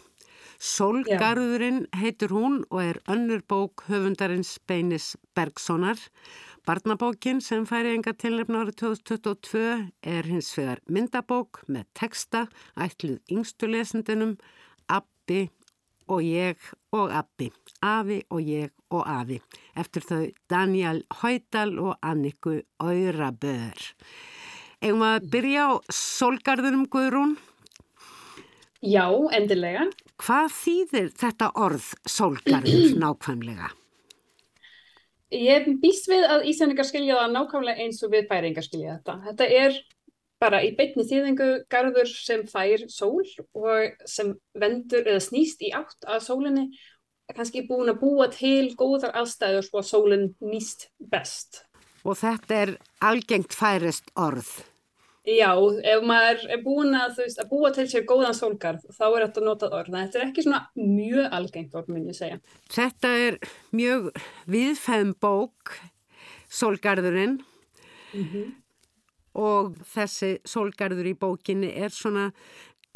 Solgarðurinn 0.59 1.85
heitur 1.95 2.33
hún 2.35 2.63
og 2.71 2.81
er 2.83 3.03
önnur 3.11 3.43
bók 3.47 3.85
höfundarins 3.91 4.57
Beinis 4.67 5.17
Bergsonar. 5.35 5.99
Barnabókin 6.69 7.39
sem 7.41 7.63
færi 7.65 7.95
enga 7.97 8.13
tilnefna 8.13 8.59
árið 8.61 8.75
2022 8.83 9.61
er 10.05 10.27
hins 10.29 10.51
vegar 10.53 10.83
myndabók 10.93 11.63
með 11.65 11.87
texta 11.97 12.43
ætluð 12.77 13.23
yngstu 13.33 13.71
lesendunum 13.73 14.35
Abbi 14.93 15.47
og 16.13 16.21
ég 16.27 16.69
og 16.93 17.15
Abbi, 17.23 17.49
Afi 17.81 18.19
og 18.29 18.45
ég 18.45 18.69
og 18.93 19.01
Afi 19.01 19.41
eftir 19.81 20.05
þau 20.11 20.21
Daniel 20.53 21.01
Haudal 21.23 21.73
og 21.81 21.97
Anniku. 22.05 22.59
Eigum 24.85 25.01
við 25.01 25.09
að 25.09 25.33
byrja 25.33 25.65
á 25.65 25.81
Solgarðunum 25.89 26.85
Guðrún? 26.93 27.37
Já, 28.85 29.09
endilega. 29.33 29.89
Hvað 30.21 30.53
þýðir 30.61 31.13
þetta 31.17 31.53
orð 31.57 31.93
Solgarður 32.05 32.97
nákvæmlega? 33.07 33.73
Ég 35.35 35.67
býst 35.83 36.09
við 36.09 36.25
að 36.25 36.47
Íslandingar 36.49 36.89
skilja 36.89 37.19
það 37.19 37.33
nákvæmlega 37.35 37.85
eins 37.85 38.03
og 38.05 38.13
við 38.15 38.29
bæringar 38.31 38.65
skilja 38.65 38.95
þetta. 38.97 39.17
Þetta 39.27 39.49
er 39.63 39.81
bara 40.41 40.61
í 40.65 40.71
beitni 40.79 41.05
þýðingu 41.05 41.49
garður 41.73 42.09
sem 42.13 42.45
fær 42.49 42.87
sól 42.93 43.27
og 43.59 44.07
sem 44.09 44.33
vendur 44.57 45.05
eða 45.05 45.21
snýst 45.21 45.65
í 45.67 45.73
átt 45.77 46.07
að 46.09 46.23
sólinni 46.29 46.69
kannski 47.35 47.67
búin 47.69 47.93
að 47.93 48.01
búa 48.01 48.29
til 48.33 48.71
góðar 48.79 49.13
aðstæður 49.21 49.67
svo 49.67 49.83
að 49.83 49.89
sólinn 49.91 50.27
nýst 50.41 50.89
best. 51.13 51.65
Og 52.09 52.17
þetta 52.17 52.61
er 52.63 52.75
algengt 53.05 53.53
færist 53.53 54.09
orð. 54.17 54.49
Já, 55.29 55.51
ef 55.85 56.05
maður 56.09 56.45
er 56.49 56.61
búin 56.65 56.95
að, 56.97 57.19
veist, 57.21 57.41
að 57.43 57.51
búa 57.51 57.71
til 57.77 57.85
sér 57.91 58.07
góðan 58.09 58.37
sólgarð, 58.37 58.87
þá 58.97 59.05
er 59.09 59.25
þetta 59.27 59.43
notað 59.45 59.75
orð. 59.77 59.97
Þetta 59.99 60.21
er 60.21 60.25
ekki 60.25 60.45
svona 60.47 60.61
mjög 60.79 61.35
algengt 61.37 61.77
orð, 61.77 61.91
minn 61.93 62.07
ég 62.09 62.17
segja. 62.17 62.39
Þetta 62.73 63.11
er 63.27 63.37
mjög 63.77 64.09
viðfæðum 64.49 65.13
bók, 65.21 65.75
Sólgarðurinn, 66.49 67.35
og 69.37 69.75
þessi 69.93 70.39
Sólgarður 70.49 71.11
í 71.11 71.17
bókinni 71.21 71.75
er 71.77 71.93
svona, 71.93 72.31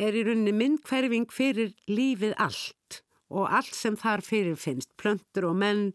er 0.01 0.17
í 0.17 0.25
rauninni 0.25 0.57
myndhverfing 0.57 1.29
fyrir 1.35 1.75
lífið 1.91 2.33
allt 2.41 3.03
og 3.33 3.53
allt 3.53 3.77
sem 3.77 3.97
þar 4.01 4.25
fyrir 4.25 4.57
finnst, 4.61 4.89
plöntur 4.97 5.51
og 5.51 5.59
menn, 5.61 5.91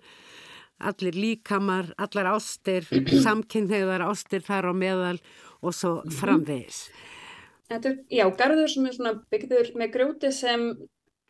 allir 0.77 1.17
líkamar, 1.17 1.95
allar 1.97 2.29
ástir, 2.35 2.85
samkynneigðar 3.25 4.05
ástir 4.05 4.45
þar 4.45 4.69
á 4.69 4.73
meðal 4.77 5.17
og 5.17 5.46
svo 5.75 5.93
framvegis. 6.19 6.87
Þetta 7.67 7.89
er, 7.89 7.97
já, 8.19 8.25
garður 8.39 8.69
sem 8.71 8.87
er 8.87 8.95
svona 8.95 9.13
byggður 9.31 9.73
með 9.79 9.93
grjóti 9.95 10.31
sem, 10.31 10.69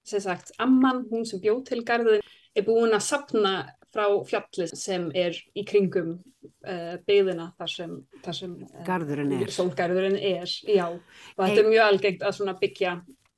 sem 0.06 0.22
sagt, 0.22 0.54
amman, 0.62 1.06
hún 1.10 1.26
sem 1.26 1.42
bjóð 1.42 1.64
til 1.72 1.82
garður, 1.88 2.22
er 2.58 2.66
búin 2.66 2.94
að 2.94 3.06
sapna 3.08 3.54
frá 3.94 4.06
fjalli 4.28 4.68
sem 4.70 5.08
er 5.18 5.38
í 5.58 5.64
kringum 5.68 6.18
uh, 6.18 6.96
byggðina 7.08 7.52
þar 7.58 7.72
sem, 7.72 7.94
þar 8.26 8.38
sem 8.38 8.56
uh, 8.66 8.82
Garðurinn 8.88 9.36
er. 9.40 9.54
sólgarðurinn 9.54 10.18
er, 10.20 10.58
já. 10.70 10.88
Og 10.92 11.42
þetta 11.42 11.64
er 11.64 11.72
mjög 11.72 11.86
algengt 11.86 12.26
að 12.28 12.36
svona 12.38 12.58
byggja, 12.60 12.98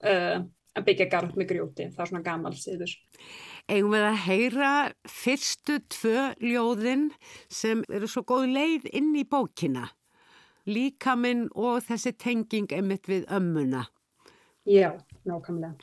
uh, 0.09 0.41
að 0.75 0.89
byggja 0.89 1.07
garð 1.13 1.37
með 1.39 1.51
grjóti, 1.53 1.87
það 1.93 2.03
er 2.03 2.11
svona 2.11 2.25
gamal 2.25 2.55
síður. 2.57 2.97
Eigum 3.69 3.93
við 3.93 4.07
að 4.09 4.19
heyra 4.25 4.73
fyrstu 5.13 5.77
tvö 5.93 6.25
ljóðin 6.41 7.09
sem 7.53 7.85
eru 7.93 8.09
svo 8.09 8.25
góð 8.27 8.49
leið 8.55 8.91
inn 8.97 9.13
í 9.15 9.27
bókina. 9.29 9.85
Líkaminn 10.67 11.47
og 11.55 11.83
þessi 11.87 12.13
tenging 12.17 12.73
einmitt 12.75 13.07
við 13.09 13.27
ömmuna. 13.31 13.85
Já, 14.67 14.97
nákvæmlega. 15.25 15.75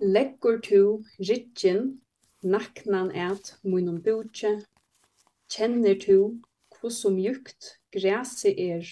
Leggur 0.00 0.60
tú 0.64 0.82
ryggin, 1.18 2.00
naknan 2.42 3.10
et 3.12 3.54
munum 3.62 4.00
bútje, 4.00 4.62
kennir 5.52 5.98
tú 6.00 6.40
hversu 6.72 7.10
mjukt 7.12 7.76
græsi 7.92 8.54
er, 8.56 8.86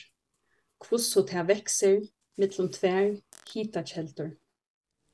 hversu 0.84 1.24
það 1.24 1.48
vexir 1.52 2.02
mittlum 2.36 2.68
tver 2.74 3.16
hítakjeldur. 3.48 4.34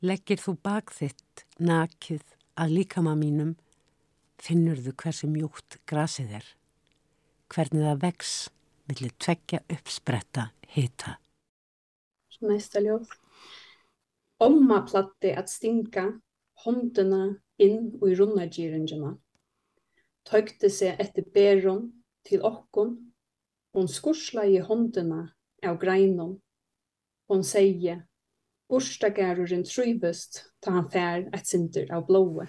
Leggir 0.03 0.41
þú 0.43 0.57
bak 0.65 0.91
þitt 0.93 1.45
nakið 1.63 2.25
að 2.59 2.75
líkama 2.79 3.15
mínum, 3.17 3.55
finnur 4.43 4.81
þú 4.83 4.97
hversu 4.99 5.31
mjúkt 5.31 5.79
grasið 5.87 6.35
er, 6.41 6.49
hvernig 7.49 7.87
það 7.87 8.03
vex 8.03 8.35
millir 8.89 9.13
tveggja 9.19 9.63
uppspretta 9.71 10.49
hita. 10.77 11.17
Næsta 12.45 12.83
ljóð. 12.85 13.09
Omma 14.45 14.83
platti 14.85 15.33
að 15.33 15.49
stinga 15.49 16.07
honduna 16.65 17.23
inn 17.63 17.93
í 18.05 18.15
runnagýringina. 18.19 19.15
Tökti 20.29 20.71
sig 20.71 20.97
eftir 20.99 21.29
berum 21.35 21.87
til 22.25 22.43
okkun. 22.45 22.97
Hún 23.75 23.89
skurslaði 23.89 24.61
honduna 24.67 25.23
á 25.65 25.73
grænum. 25.81 26.37
Hún 27.29 27.45
segi, 27.45 27.97
Úrstagarurinn 28.73 29.65
trúfust 29.69 30.41
þá 30.65 30.69
hann 30.77 30.91
fer 30.93 31.27
eitt 31.37 31.49
sindur 31.51 31.91
á 31.93 32.01
blói. 32.01 32.47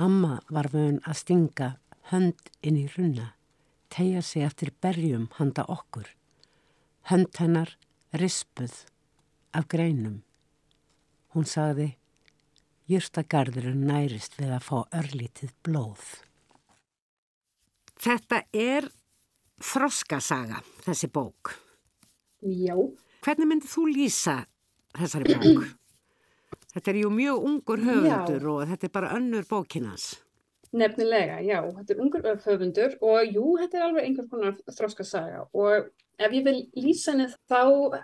Amma 0.00 0.38
var 0.50 0.70
vön 0.72 0.96
að 1.04 1.18
stinga 1.20 1.68
hönd 2.10 2.48
inn 2.64 2.78
í 2.80 2.86
runna, 2.96 3.34
tegja 3.94 4.22
sig 4.22 4.42
eftir 4.42 4.72
berjum 4.82 5.28
handa 5.38 5.64
okkur. 5.70 6.08
Hönd 7.10 7.36
hennar 7.38 7.76
rispuð 8.12 8.74
af 9.54 9.68
greinum. 9.70 10.22
Hún 11.34 11.46
sagði, 11.46 11.92
júrstagarðurinn 12.90 13.86
nærist 13.88 14.36
við 14.38 14.54
að 14.56 14.66
fá 14.66 14.76
örlítið 14.98 15.54
blóð. 15.66 16.02
Þetta 18.04 18.42
er 18.52 18.90
þroskasaga, 19.62 20.60
þessi 20.84 21.08
bók. 21.14 21.54
Já. 22.44 22.74
Hvernig 23.24 23.48
myndið 23.48 23.72
þú 23.72 23.86
lýsa 23.94 24.36
þessari 24.98 25.38
bók? 25.38 25.64
Þetta 26.74 26.90
er 26.90 26.96
jú 27.04 27.10
mjög 27.14 27.44
ungur 27.46 27.82
höfundur 27.86 28.42
já. 28.42 28.50
og 28.50 28.62
þetta 28.66 28.86
er 28.88 28.92
bara 28.96 29.10
önnur 29.14 29.44
bókinans. 29.46 30.23
Nefnilega, 30.74 31.38
já. 31.46 31.60
Þetta 31.76 31.94
er 31.94 32.00
ungur 32.02 32.24
höfundur 32.42 32.96
og 33.06 33.34
jú, 33.36 33.44
þetta 33.60 33.78
er 33.78 33.84
alveg 33.86 34.08
einhvers 34.08 34.30
konar 34.32 34.56
þróskasaga 34.74 35.44
og 35.54 35.92
ef 36.18 36.34
ég 36.34 36.46
vil 36.46 36.56
lýsa 36.78 37.12
henni 37.12 37.28
þá 37.50 37.60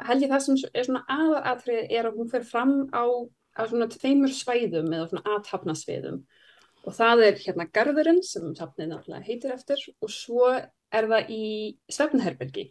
held 0.08 0.24
ég 0.24 0.30
það 0.30 0.44
sem 0.44 0.60
er 0.70 0.86
svona 0.86 1.02
aðatrið 1.10 1.94
er 1.98 2.08
að 2.08 2.20
hún 2.20 2.30
fer 2.30 2.46
fram 2.46 2.74
á, 2.94 3.04
á 3.58 3.62
svona 3.66 3.90
tveimur 3.90 4.34
svæðum 4.34 4.90
eða 4.94 5.08
svona 5.10 5.36
aðtapnasviðum 5.36 6.20
og 6.80 6.96
það 6.96 7.24
er 7.26 7.40
hérna 7.44 7.68
garðurinn 7.76 8.22
sem 8.26 8.50
safnið 8.56 8.90
náttúrulega 8.90 9.26
heitir 9.26 9.54
eftir 9.54 9.82
og 10.00 10.12
svo 10.14 10.50
er 10.54 11.10
það 11.10 11.32
í 11.34 11.44
svefnherbergi 11.92 12.70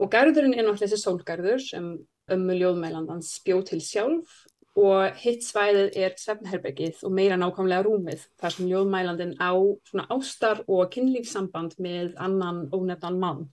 og 0.00 0.10
garðurinn 0.12 0.54
er 0.54 0.64
náttúrulega 0.64 0.86
þessi 0.86 1.02
sólgarður 1.02 1.64
sem 1.64 1.90
ömmu 2.30 2.58
ljóðmælandans 2.60 3.32
bjóð 3.46 3.64
til 3.72 3.80
sjálf 3.84 4.44
og 4.78 5.16
hitt 5.18 5.42
svæðið 5.42 5.96
er 5.98 6.12
svefnherbergið 6.18 7.00
og 7.06 7.14
meira 7.14 7.38
nákvæmlega 7.40 7.86
rúmið 7.86 8.26
þar 8.38 8.54
sem 8.54 8.68
ljóðmælandin 8.70 9.32
á 9.42 9.50
svona 9.88 10.06
ástar 10.14 10.62
og 10.68 10.92
kynlífsamband 10.94 11.74
með 11.82 12.14
annan 12.22 12.68
ónefnan 12.70 13.18
mann 13.18 13.48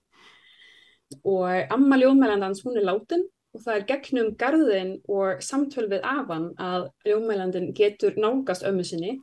og 1.23 1.73
amma 1.73 1.97
ljóðmælandans 1.97 2.61
hún 2.65 2.77
er 2.77 2.85
látin 2.85 3.25
og 3.55 3.63
það 3.63 3.75
er 3.75 3.85
gegnum 3.89 4.31
garðin 4.39 4.93
og 5.09 5.43
samtöl 5.43 5.87
við 5.89 6.05
afan 6.05 6.51
að 6.61 6.89
ljóðmælandin 7.07 7.71
getur 7.77 8.17
nángast 8.19 8.65
ömmu 8.67 8.85
sinni 8.85 9.17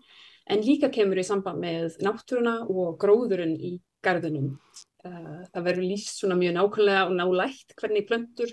en 0.50 0.64
líka 0.64 0.90
kemur 0.92 1.20
í 1.20 1.26
samband 1.26 1.62
með 1.62 1.98
náttúruna 2.04 2.62
og 2.68 2.98
gróðurinn 3.00 3.54
í 3.57 3.76
garðinum. 4.04 4.57
Uh, 5.04 5.44
það 5.52 5.66
verður 5.68 5.87
líst 5.88 6.18
svona 6.18 6.37
mjög 6.40 6.57
nákvæmlega 6.57 7.04
og 7.09 7.14
nálægt 7.18 7.76
hvernig 7.80 8.07
plöntur 8.09 8.52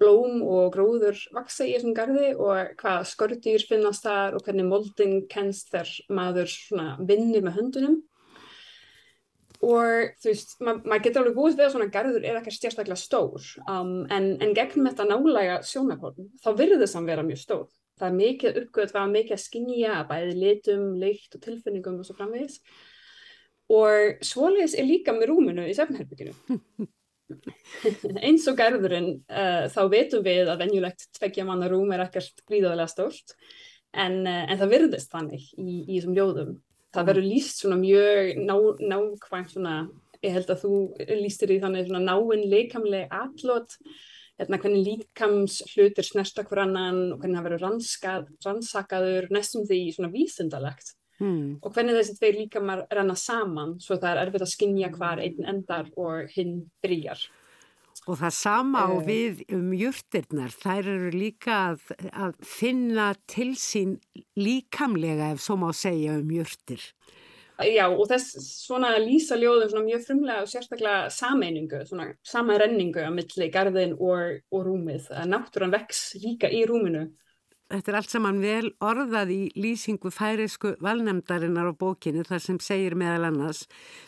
blóm 0.00 0.42
og 0.44 0.74
gróður 0.74 1.18
vaksa 1.34 1.64
í 1.66 1.72
þessum 1.76 1.94
gardi 1.96 2.32
og 2.34 2.74
hvað 2.80 3.06
skortýr 3.10 3.64
finnast 3.68 4.04
þar 4.04 4.36
og 4.36 4.44
hvernig 4.44 4.68
molding 4.68 5.24
kennst 5.32 5.72
þegar 5.72 5.94
maður 6.18 6.52
vinnir 7.08 7.46
með 7.46 7.58
höndunum. 7.60 7.96
Og 9.64 10.12
þú 10.20 10.28
veist, 10.28 10.50
ma 10.60 10.74
maður 10.82 11.04
getur 11.06 11.22
alveg 11.22 11.38
búið 11.38 11.54
við 11.56 11.64
að 11.66 11.70
svona 11.72 11.92
garður 11.92 12.26
er 12.28 12.38
ekkert 12.38 12.58
sérstaklega 12.58 13.00
stór 13.00 13.46
um, 13.64 13.94
en, 14.12 14.28
en 14.44 14.52
gegnum 14.56 14.90
þetta 14.90 15.06
nálega 15.08 15.56
sjónarhórn 15.64 16.28
þá 16.42 16.50
þess 16.58 16.98
að 16.98 17.08
vera 17.08 17.24
mjög 17.24 17.40
stór. 17.40 17.64
Það 17.96 18.10
er 18.10 18.18
mikið 18.18 18.58
uppgöð, 18.60 18.90
það 18.92 19.00
er 19.02 19.14
mikið 19.14 19.36
að 19.38 19.40
skinja 19.40 19.94
bæði 20.10 20.34
litum, 20.36 20.84
leikt 21.00 21.38
og 21.38 21.44
tilfinningum 21.46 22.02
og 22.02 22.04
svo 22.04 22.18
framvegis. 22.18 22.60
Og 23.72 24.20
svoleiðis 24.28 24.76
er 24.76 24.86
líka 24.86 25.16
með 25.16 25.32
rúminu 25.32 25.64
í 25.64 25.74
sefnherbygginu 25.74 26.36
eins 28.22 28.46
og 28.50 28.56
garðurinn 28.58 29.08
uh, 29.26 29.66
þá 29.72 29.80
veitum 29.92 30.24
við 30.26 30.50
að 30.50 30.62
venjulegt 30.64 31.08
tveggja 31.18 31.46
manna 31.48 31.70
rúm 31.70 31.92
er 31.94 32.04
ekkert 32.06 32.42
gríðarlega 32.46 32.90
stórt 32.92 33.34
en, 33.92 34.22
uh, 34.24 34.44
en 34.46 34.60
það 34.60 34.74
virðist 34.74 35.14
þannig 35.14 35.46
í, 35.58 35.78
í 35.84 35.96
þessum 35.96 36.16
ljóðum. 36.16 36.52
Það 36.96 37.08
verður 37.10 37.28
líst 37.28 37.60
svona 37.60 37.78
mjög 37.80 38.42
ná, 38.46 38.54
nákvæmt 38.92 39.52
svona, 39.52 39.78
ég 40.22 40.36
held 40.36 40.52
að 40.52 40.62
þú 40.62 40.76
lístir 41.20 41.52
í 41.52 41.58
þannig 41.60 41.88
svona 41.88 42.04
náinn 42.06 42.46
leikamleg 42.52 43.10
allot, 43.12 43.74
hérna 44.40 44.60
hvernig 44.62 44.86
líkams 44.86 45.58
hlutir 45.74 46.06
snersta 46.06 46.44
hver 46.46 46.62
annan 46.64 47.02
og 47.12 47.20
hvernig 47.20 47.40
það 47.40 47.48
verður 47.50 47.66
rannsakaður 48.46 49.28
næstum 49.34 49.66
því 49.68 49.82
svona 49.96 50.12
vísindalegt 50.14 50.95
Hmm. 51.16 51.56
og 51.64 51.72
hvernig 51.72 51.94
þessi 51.96 52.14
tveir 52.18 52.34
líkamar 52.42 52.82
renna 52.92 53.14
saman 53.16 53.78
svo 53.80 53.96
það 53.96 54.10
er 54.10 54.18
erfitt 54.26 54.42
að 54.44 54.50
skinja 54.52 54.90
hvar 54.92 55.22
einn 55.24 55.46
endar 55.48 55.88
og 55.96 56.28
hinn 56.34 56.58
byrjar. 56.84 57.22
Og 58.04 58.18
það 58.20 58.34
sama 58.36 58.82
uh, 58.92 58.98
við 59.06 59.40
um 59.56 59.70
júrtirnar, 59.74 60.52
þær 60.52 60.90
eru 60.92 61.08
líka 61.14 61.56
að, 61.72 61.86
að 62.12 62.36
finna 62.44 63.08
til 63.26 63.54
sín 63.58 63.96
líkamlega 64.36 65.32
ef 65.32 65.40
svo 65.42 65.56
má 65.62 65.70
segja 65.74 66.18
um 66.20 66.30
júrtir. 66.36 66.84
Já 67.64 67.86
og 67.88 68.04
þess 68.10 68.36
svona 68.66 68.92
lýsa 69.00 69.38
ljóðum 69.40 69.70
svona 69.72 69.86
mjög 69.86 70.02
frumlega 70.04 70.44
og 70.44 70.50
sérstaklega 70.52 71.06
sameiningu, 71.08 71.80
svona 71.88 72.10
samarenningu 72.28 73.00
á 73.00 73.08
milli 73.08 73.48
garðin 73.52 73.96
og, 73.96 74.42
og 74.52 74.66
rúmið. 74.68 75.08
Náttúran 75.24 75.72
vex 75.72 76.10
líka 76.20 76.52
í 76.52 76.66
rúminu 76.68 77.08
Þetta 77.66 77.90
er 77.90 77.96
allt 77.98 78.12
saman 78.12 78.36
vel 78.38 78.68
orðað 78.84 79.30
í 79.34 79.40
lýsingu 79.58 80.12
færisku 80.14 80.76
valnemdarinnar 80.84 81.72
á 81.72 81.74
bókinu 81.74 82.22
þar 82.26 82.42
sem 82.44 82.58
segir 82.62 82.94
meðal 82.94 83.32
annars 83.32 83.64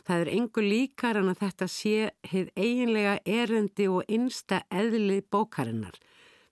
það 0.07 0.21
er 0.23 0.29
engu 0.37 0.63
líkar 0.63 1.19
en 1.19 1.33
að 1.33 1.41
þetta 1.41 1.67
sé 1.75 1.95
heið 2.31 2.53
eiginlega 2.55 3.17
erendi 3.27 3.89
og 3.91 4.07
einsta 4.07 4.61
eðli 4.71 5.25
bókarinnar. 5.27 5.97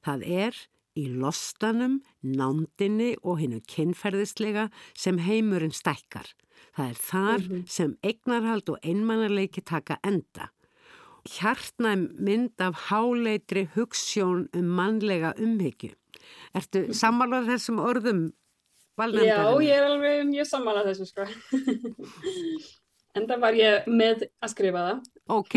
Það 0.03 0.25
er 0.27 0.59
í 0.99 1.05
lostanum, 1.13 2.01
nándinni 2.27 3.13
og 3.23 3.39
hinnu 3.43 3.61
kynferðislega 3.71 4.67
sem 4.99 5.21
heimurinn 5.23 5.75
stækkar. 5.77 6.33
Það 6.75 6.91
er 6.91 6.99
þar 7.01 7.39
mm 7.39 7.47
-hmm. 7.47 7.67
sem 7.69 7.97
eignarhald 8.03 8.69
og 8.69 8.79
einmannarleiki 8.83 9.63
taka 9.63 9.99
enda. 10.03 10.51
Hjartnæm 11.27 12.19
mynd 12.19 12.61
af 12.61 12.75
háleitri 12.91 13.69
hugssjón 13.75 14.49
um 14.53 14.65
mannlega 14.65 15.35
umhyggju. 15.39 15.95
Ertu 16.57 16.87
sammálað 16.97 17.53
þessum 17.53 17.83
orðum 17.83 18.25
valnefndarinn? 18.99 19.45
Já, 19.45 19.69
ég 19.69 19.77
er 19.77 19.91
alveg 19.91 20.27
mjög 20.31 20.51
sammálað 20.51 20.91
þessu 20.93 21.09
sko. 21.11 21.29
Enda 23.17 23.39
var 23.41 23.57
ég 23.57 23.87
með 23.89 24.27
að 24.45 24.53
skrifa 24.53 24.83
það. 24.87 25.05
Ok, 25.33 25.55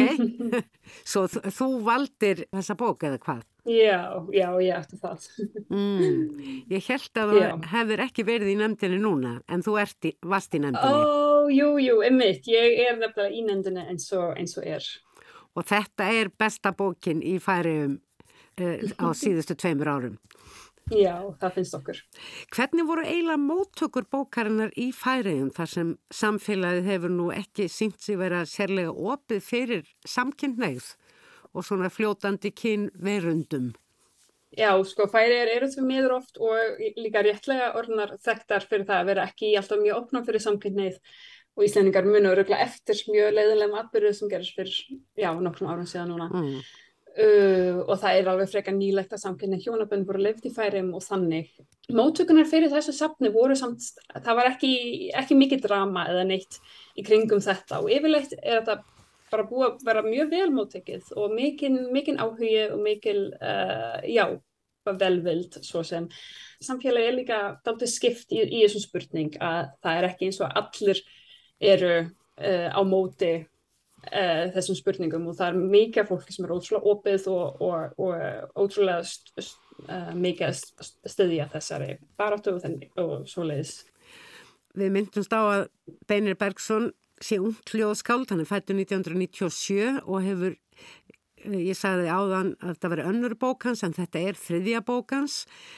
svo 1.11 1.25
þú 1.27 1.67
valdir 1.85 2.45
þessa 2.53 2.75
bók 2.79 3.03
eða 3.09 3.19
hvað? 3.25 3.41
Já, 3.69 4.25
já, 4.33 4.47
ég 4.63 4.75
ætti 4.77 4.99
það. 5.01 5.27
Mm, 5.69 6.63
ég 6.71 6.87
held 6.89 7.19
að 7.21 7.31
þú 7.35 7.41
hefur 7.69 8.01
ekki 8.01 8.23
verið 8.25 8.53
í 8.53 8.55
nefndinni 8.57 8.97
núna, 9.03 9.35
en 9.51 9.61
þú 9.65 9.75
í, 9.77 10.13
varst 10.25 10.55
í 10.57 10.61
nefndinni. 10.63 11.03
Ó, 11.05 11.49
jú, 11.53 11.75
jú, 11.83 11.99
einmitt, 12.05 12.47
ég 12.49 12.79
er 12.87 12.97
nefnilega 12.97 13.35
í 13.35 13.43
nefndinni 13.45 13.83
eins 13.91 14.07
og, 14.17 14.31
eins 14.39 14.55
og 14.57 14.65
er. 14.65 14.87
Og 15.53 15.67
þetta 15.69 16.09
er 16.15 16.31
besta 16.33 16.71
bókin 16.73 17.21
í 17.21 17.35
færium 17.43 17.99
uh, 17.99 18.81
á 18.97 19.07
síðustu 19.13 19.57
tveimur 19.59 19.91
árum. 19.91 20.17
Já, 20.89 21.13
það 21.37 21.53
finnst 21.53 21.75
okkur. 21.77 21.99
Hvernig 22.55 22.87
voru 22.89 23.03
eiginlega 23.05 23.41
móttökur 23.41 24.07
bókarinnar 24.09 24.71
í 24.79 24.89
færiðum 24.95 25.51
þar 25.53 25.69
sem 25.73 25.91
samfélagið 26.21 26.89
hefur 26.89 27.13
nú 27.13 27.27
ekki 27.33 27.67
sínt 27.69 27.99
sig 28.01 28.17
vera 28.17 28.41
sérlega 28.49 28.93
opið 28.93 29.43
fyrir 29.45 29.91
samkynneið 30.09 30.89
og 31.53 31.65
svona 31.67 31.91
fljótandi 31.93 32.51
kynverundum? 32.55 33.71
Já, 34.57 34.71
sko, 34.81 35.05
færið 35.11 35.51
eru 35.53 35.67
því 35.69 35.83
miður 35.85 36.15
oft 36.17 36.39
og 36.41 36.81
líka 36.97 37.21
réttlega 37.21 37.69
orðnar 37.77 38.15
þekktar 38.25 38.65
fyrir 38.65 38.87
það 38.87 39.03
að 39.03 39.11
vera 39.11 39.27
ekki 39.29 39.51
alltaf 39.59 39.81
mjög 39.83 39.99
opna 40.01 40.23
fyrir 40.25 40.41
samkynneið 40.41 40.97
og 41.59 41.65
Íslandingar 41.67 42.07
munu 42.07 42.31
öruglega 42.31 42.65
eftir 42.65 42.97
mjög 43.11 43.35
leiðilegum 43.35 43.77
atbyrðu 43.77 44.13
sem 44.17 44.31
gerist 44.31 44.57
fyrir, 44.57 44.77
já, 45.19 45.29
nokkrum 45.37 45.69
árum 45.69 45.89
síðan 45.89 46.15
núna. 46.15 46.31
Mm. 46.33 46.63
Uh, 47.17 47.81
og 47.89 47.95
það 47.99 48.15
er 48.19 48.27
alveg 48.29 48.51
frekar 48.51 48.75
nýlegt 48.77 49.15
að 49.15 49.23
samkynna 49.23 49.57
hjónabönd 49.59 50.05
voru 50.07 50.21
lefð 50.21 50.45
í 50.45 50.53
færim 50.53 50.91
og 50.95 51.01
þannig. 51.03 51.49
Móttökunar 51.89 52.47
fyrir 52.47 52.69
þessu 52.71 52.93
safni 52.95 53.31
voru 53.33 53.57
samt, 53.57 53.87
það 54.13 54.37
var 54.37 54.51
ekki, 54.51 54.71
ekki 55.17 55.37
mikið 55.39 55.63
drama 55.65 56.05
eða 56.11 56.27
neitt 56.29 56.59
í 56.95 57.03
kringum 57.07 57.41
þetta 57.43 57.81
og 57.81 57.89
yfirleitt 57.95 58.37
er 58.37 58.61
þetta 58.61 58.77
bara 59.33 59.47
búið 59.49 59.65
að 59.67 59.87
vera 59.89 60.05
mjög 60.05 60.31
vel 60.35 60.47
móttekið 60.53 61.09
og 61.17 61.33
mikinn 61.33 62.21
áhugi 62.21 62.53
og 62.69 62.79
mikil, 62.85 63.19
uh, 63.41 63.99
já, 64.05 64.25
velvild 64.89 65.59
svo 65.65 65.83
sem 65.85 66.07
samfélagi 66.63 67.09
er 67.09 67.17
líka 67.17 67.39
dálítið 67.65 67.91
skipt 67.91 68.33
í, 68.33 68.41
í 68.41 68.63
þessu 68.63 68.85
spurning 68.85 69.35
að 69.37 69.73
það 69.83 69.97
er 69.97 70.07
ekki 70.09 70.29
eins 70.29 70.41
og 70.41 70.57
allir 70.61 71.01
eru 71.59 71.93
uh, 71.99 72.69
á 72.73 72.81
móti 72.87 73.33
uh, 74.07 74.45
þessum 74.55 74.77
spurningum 74.79 75.27
og 75.29 75.37
það 75.39 75.53
er 75.53 75.71
mikið 75.75 76.09
fólki 76.11 76.35
sem 76.35 76.45
er 76.47 76.53
ótrúlega 76.55 76.93
opið 76.93 77.27
og, 77.33 77.63
og, 77.65 77.99
og 77.99 78.63
ótrúlega 78.65 79.03
st 79.07 79.33
st 79.43 79.69
uh, 79.87 80.13
mikið 80.15 80.63
stöðja 81.09 81.49
þessari 81.53 81.97
baráttu 82.19 82.55
og, 82.55 82.87
og 83.03 83.13
svo 83.29 83.45
leiðis. 83.47 83.83
Við 84.77 84.93
myndumst 84.95 85.33
á 85.33 85.41
að 85.41 85.67
Beinir 86.09 86.37
Bergson 86.39 86.91
sé 87.19 87.39
ungt 87.41 87.73
hljóðskáld, 87.73 88.29
hann 88.31 88.43
er 88.43 88.47
fættu 88.47 88.75
1997 88.77 90.03
og 90.05 90.23
hefur 90.23 90.55
Ég 91.47 91.77
sagði 91.77 92.09
áðan 92.11 92.49
að 92.59 92.73
þetta 92.73 92.89
veri 92.91 93.03
önnur 93.07 93.35
bókans 93.39 93.83
en 93.85 93.93
þetta 93.95 94.21
er 94.27 94.39
þriðja 94.39 94.81
bókans. 94.83 95.35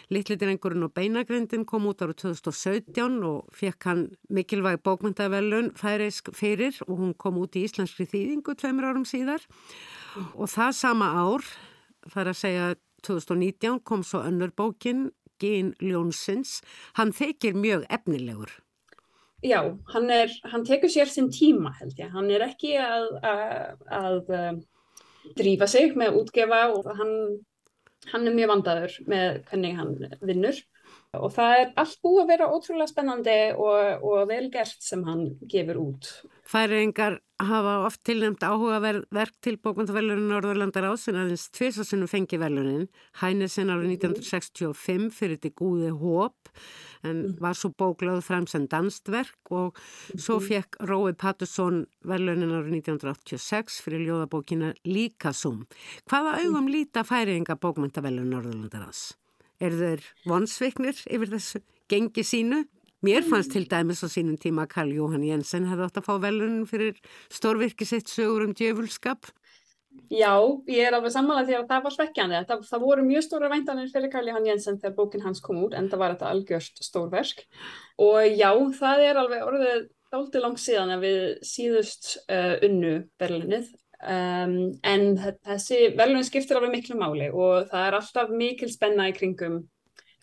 Littlitirengurinn 0.09 0.87
og 0.87 0.93
beinagrindin 0.97 1.67
kom 1.69 1.85
út 1.91 2.01
ára 2.01 2.15
2017 2.17 3.19
og 3.27 3.51
fekk 3.55 3.87
hann 3.89 4.01
mikilvæg 4.33 4.81
bókmyndavelun 4.85 5.71
færisk 5.77 6.31
fyrir 6.33 6.79
og 6.87 6.95
hún 7.03 7.13
kom 7.13 7.37
út 7.43 7.57
í 7.59 7.65
Íslandskri 7.67 8.07
þýðingu 8.09 8.57
tveimur 8.57 8.89
árum 8.89 9.05
síðar. 9.05 9.45
Og 10.33 10.49
það 10.49 10.73
sama 10.79 11.11
ár, 11.13 11.45
það 12.09 12.23
er 12.23 12.31
að 12.33 12.41
segja 12.41 12.71
2019, 13.05 13.79
kom 13.85 14.03
svo 14.05 14.23
önnur 14.25 14.53
bókin, 14.57 15.11
Gín 15.41 15.71
Ljónsins. 15.81 16.59
Hann 16.97 17.13
þykir 17.13 17.55
mjög 17.57 17.85
efnilegur. 17.89 18.51
Já, 19.41 19.61
hann, 19.93 20.09
er, 20.13 20.29
hann 20.51 20.65
tekur 20.65 20.91
sér 20.93 21.09
sinn 21.09 21.31
tíma 21.33 21.71
held 21.79 21.97
ég. 21.97 22.11
Hann 22.13 22.29
er 22.29 22.45
ekki 22.45 22.75
að... 22.81 23.07
að, 23.25 23.87
að 24.01 24.21
drífa 25.37 25.67
sig 25.69 25.95
með 25.97 26.17
útgefa 26.21 26.61
og 26.73 26.89
hann, 26.97 27.15
hann 28.11 28.27
er 28.27 28.37
mjög 28.37 28.53
vandaður 28.55 28.97
með 29.11 29.41
hvernig 29.49 29.77
hann 29.79 29.95
vinnur 30.21 30.61
og 31.19 31.31
það 31.35 31.57
er 31.59 31.71
allt 31.81 31.97
búið 32.05 32.21
að 32.21 32.29
vera 32.31 32.51
ótrúlega 32.55 32.87
spennandi 32.87 33.39
og, 33.59 34.05
og 34.07 34.29
velgert 34.29 34.79
sem 34.83 35.03
hann 35.03 35.25
gefur 35.51 35.81
út. 35.81 36.07
Færingar 36.47 37.17
hafa 37.41 37.73
oft 37.87 38.01
tilnæmt 38.07 38.43
áhugaverk 38.45 39.35
til 39.43 39.57
bókvöndavelunin 39.59 40.29
Norðurlandar 40.31 40.87
ásinn 40.91 41.19
aðeins 41.19 41.49
tviðsásunum 41.55 42.09
fengi 42.11 42.39
velunin 42.39 42.87
Hænesen 43.21 43.71
árið 43.73 43.95
1965 43.97 45.11
fyrir 45.15 45.39
þetta 45.39 45.53
gúði 45.59 45.91
hóp 45.99 46.51
en 47.03 47.15
mm. 47.17 47.37
var 47.41 47.57
svo 47.57 47.71
bóklað 47.75 48.21
fram 48.23 48.47
sem 48.47 48.67
danstverk 48.71 49.51
og 49.51 49.79
svo 50.15 50.37
mm-hmm. 50.37 50.47
fekk 50.47 50.83
Rói 50.91 51.15
Pattusson 51.17 51.85
velunin 52.07 52.53
árið 52.55 52.77
1986 52.81 53.81
fyrir 53.83 54.05
ljóðabókina 54.07 54.75
Líkasum. 54.87 55.65
Hvaða 56.07 56.37
augum 56.43 56.71
líta 56.71 57.03
færinga 57.07 57.57
bókvöndavelunin 57.59 58.37
Norðurlandar 58.37 58.87
ás? 58.87 59.09
Er 59.61 59.75
þeir 59.77 60.05
vonsviknir 60.25 60.97
yfir 61.05 61.29
þessu 61.35 61.59
gengi 61.91 62.23
sínu? 62.25 62.63
Mér 63.05 63.25
fannst 63.25 63.53
til 63.53 63.67
dæmis 63.69 64.01
á 64.05 64.09
sínum 64.09 64.37
tíma 64.41 64.67
Karl 64.69 64.93
Jóhann 64.93 65.25
Jensen 65.25 65.67
hefði 65.69 65.85
átt 65.87 65.99
að 66.01 66.07
fá 66.07 66.15
velunin 66.21 66.67
fyrir 66.69 66.97
stórvirkisitt 67.33 68.09
sögur 68.09 68.45
um 68.45 68.53
djöfulskap. 68.57 69.29
Já, 70.11 70.33
ég 70.71 70.85
er 70.87 70.95
alveg 70.95 71.13
samanlega 71.13 71.47
því 71.47 71.55
að 71.57 71.69
það 71.71 71.85
var 71.85 71.95
svekkjandi. 71.95 72.41
Það, 72.49 72.67
það 72.69 72.83
voru 72.85 73.05
mjög 73.07 73.25
stóra 73.25 73.49
væntanir 73.51 73.89
fyrir 73.93 74.11
Karl 74.13 74.29
Jóhann 74.29 74.47
Jensen 74.49 74.77
þegar 74.81 74.97
bókin 74.97 75.25
hans 75.25 75.41
kom 75.43 75.63
út 75.65 75.75
en 75.77 75.89
það 75.91 76.03
var 76.03 76.15
þetta 76.15 76.31
algjörst 76.31 76.83
stórverk. 76.85 77.43
Og 78.05 78.37
já, 78.37 78.51
það 78.77 79.05
er 79.07 79.21
alveg 79.21 79.45
orðið 79.49 79.89
dálítið 80.11 80.45
langt 80.45 80.61
síðan 80.61 80.95
að 80.95 81.05
við 81.05 81.21
síðust 81.47 82.15
uh, 82.25 82.55
unnu 82.67 82.95
velunnið 83.21 83.69
Um, 84.01 84.55
en 84.81 85.11
þessi 85.45 85.91
velun 85.93 86.25
skiptir 86.25 86.57
alveg 86.57 86.71
miklu 86.73 86.95
máli 86.97 87.27
og 87.29 87.67
það 87.69 87.83
er 87.85 87.97
alltaf 87.99 88.31
mikil 88.33 88.69
spenna 88.73 89.05
í 89.11 89.13
kringum 89.13 89.59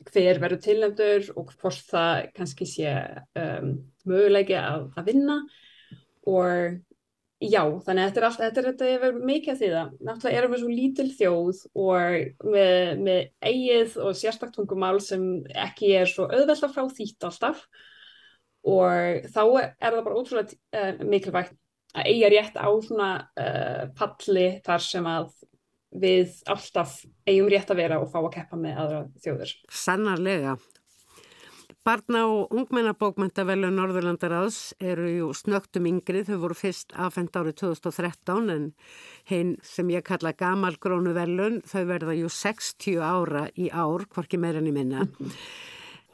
hver 0.08 0.40
verður 0.42 0.62
tilnæmdur 0.64 1.28
og 1.38 1.52
hvort 1.60 1.84
það 1.86 2.28
kannski 2.34 2.66
sé 2.66 2.90
um, 3.38 3.76
möguleiki 4.08 4.56
að, 4.58 4.88
að 4.98 5.10
vinna. 5.12 5.36
Og 6.28 6.78
já, 7.38 7.62
þannig 7.86 8.02
að 8.02 8.08
þetta 8.08 8.20
er 8.20 8.26
alltaf, 8.28 8.42
þetta 8.42 8.60
er, 8.62 8.68
þetta 8.72 9.08
er 9.10 9.20
mikið 9.30 9.60
því 9.60 9.70
það, 9.74 9.94
náttúrulega 10.08 10.40
erum 10.40 10.54
við 10.54 10.62
svo 10.64 10.72
lítil 10.72 11.08
þjóð 11.20 11.62
og 11.84 12.50
með, 12.56 12.92
með 13.06 13.22
eigið 13.52 13.96
og 14.06 14.18
sérstakttungumál 14.18 14.98
sem 15.04 15.28
ekki 15.68 15.94
er 16.00 16.10
svo 16.10 16.26
auðvelt 16.26 16.66
að 16.66 16.74
frá 16.74 16.90
þýtt 16.98 17.30
alltaf. 17.30 17.62
Og 18.68 19.30
þá 19.30 19.42
er 19.62 19.72
það 19.80 20.02
bara 20.02 20.18
ótrúlega 20.18 20.58
uh, 20.74 21.06
mikilvægt 21.06 21.58
að 21.96 22.10
eiga 22.12 22.32
rétt 22.32 22.56
á 22.60 22.68
svona 22.84 23.10
uh, 23.38 23.84
palli 23.96 24.48
þar 24.64 24.84
sem 24.84 25.06
að 25.08 25.30
við 25.88 26.34
alltaf 26.50 26.98
eigum 27.26 27.48
rétt 27.48 27.70
að 27.72 27.80
vera 27.80 28.00
og 28.02 28.10
fá 28.12 28.18
að 28.20 28.34
keppa 28.34 28.58
með 28.60 28.82
aðra 28.82 29.04
þjóður. 29.24 29.54
Sannarlega. 29.72 30.58
Barna 31.88 32.26
og 32.28 32.52
ungmennabókmæntavellu 32.52 33.70
Norðurlandaráðs 33.72 34.74
eru 34.84 35.08
jú 35.08 35.28
snögtum 35.32 35.86
yngri, 35.88 36.20
þau 36.26 36.42
voru 36.42 36.56
fyrst 36.58 36.92
aðfend 36.92 37.38
árið 37.38 37.56
2013 37.62 38.52
en 38.52 38.66
hinn 39.30 39.54
sem 39.64 39.88
ég 39.94 40.04
kalla 40.04 40.34
gamalgrónu 40.36 41.14
velun, 41.16 41.62
þau 41.64 41.86
verða 41.88 42.18
jú 42.18 42.28
60 42.28 43.00
ára 43.00 43.46
í 43.56 43.70
ár, 43.72 44.04
hvorki 44.12 44.36
meira 44.36 44.60
en 44.60 44.68
í 44.68 44.74
minna. 44.74 45.06
Mm 45.06 45.16
-hmm. 45.16 45.40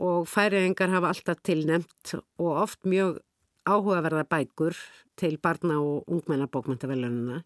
Og 0.04 0.28
færiðingar 0.28 0.94
hafa 0.94 1.10
alltaf 1.10 1.42
tilnemt 1.42 2.14
og 2.38 2.52
oft 2.62 2.84
mjög 2.84 3.18
áhugaverða 3.64 4.24
bækur 4.29 4.77
til 5.16 5.38
barna 5.42 5.79
og 5.81 6.05
ungmennabókmyndavelununa 6.11 7.40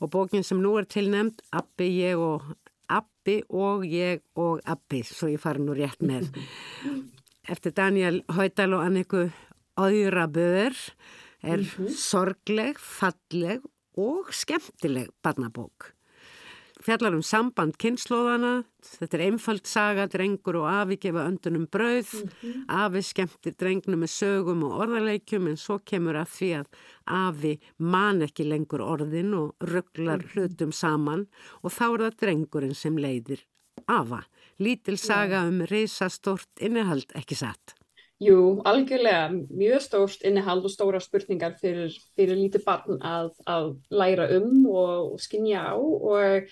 og 0.00 0.10
bókin 0.12 0.44
sem 0.44 0.60
nú 0.62 0.76
er 0.78 0.84
tilnæmt 0.84 1.42
Abbi, 1.52 1.88
ég 2.04 2.20
og 2.20 2.42
Abbi 2.88 3.42
og 3.48 3.84
ég 3.88 4.22
og 4.36 4.60
Abbi 4.64 5.02
svo 5.02 5.30
ég 5.32 5.42
fari 5.42 5.64
nú 5.64 5.74
rétt 5.74 6.02
með. 6.02 6.30
Eftir 7.52 7.74
Daniel 7.74 8.22
Haudal 8.28 8.74
og 8.74 8.86
Anniku 8.86 9.30
Öyraböður 9.76 10.74
er 11.42 11.58
-hmm. 11.58 11.88
sorgleg, 11.88 12.78
falleg 12.78 13.60
og 13.96 14.32
skemmtileg 14.32 15.08
barnabók 15.22 15.95
fjallar 16.86 17.16
um 17.16 17.22
samband 17.26 17.76
kynnslóðana, 17.82 18.52
þetta 18.86 19.18
er 19.18 19.24
einfald 19.26 19.66
saga, 19.66 20.06
drengur 20.10 20.60
og 20.60 20.68
afi 20.70 20.98
gefa 21.02 21.24
öndunum 21.26 21.66
brauð, 21.70 22.12
mm 22.14 22.30
-hmm. 22.42 22.64
afi 22.68 23.02
skemmtir 23.02 23.56
drengnum 23.58 24.00
með 24.00 24.12
sögum 24.14 24.62
og 24.64 24.78
orðarleikjum 24.82 25.48
en 25.50 25.56
svo 25.56 25.78
kemur 25.78 26.14
að 26.14 26.30
því 26.36 26.50
að 26.60 26.66
afi 27.06 27.58
man 27.78 28.22
ekki 28.22 28.44
lengur 28.44 28.80
orðin 28.80 29.34
og 29.34 29.54
rugglar 29.60 30.22
mm 30.22 30.24
-hmm. 30.24 30.32
hlutum 30.32 30.72
saman 30.72 31.26
og 31.62 31.70
þá 31.70 31.86
er 31.94 32.00
það 32.04 32.18
drengurinn 32.20 32.74
sem 32.74 32.96
leiðir 32.96 33.44
afa. 33.86 34.24
Lítil 34.58 34.98
saga 34.98 35.44
um 35.46 35.60
reysastort 35.60 36.48
innehald 36.60 37.12
ekki 37.14 37.34
satt. 37.34 37.75
Jú, 38.16 38.62
algjörlega 38.64 39.28
mjög 39.28 39.82
stórt 39.84 40.22
innihald 40.24 40.64
og 40.64 40.72
stóra 40.72 41.00
spurningar 41.04 41.58
fyrir, 41.60 41.92
fyrir 42.16 42.38
lítið 42.38 42.62
barn 42.64 43.02
að, 43.04 43.34
að 43.44 43.66
læra 43.92 44.30
um 44.38 44.62
og, 44.72 45.12
og 45.12 45.20
skinja 45.20 45.66
á 45.68 45.76
og 45.76 46.46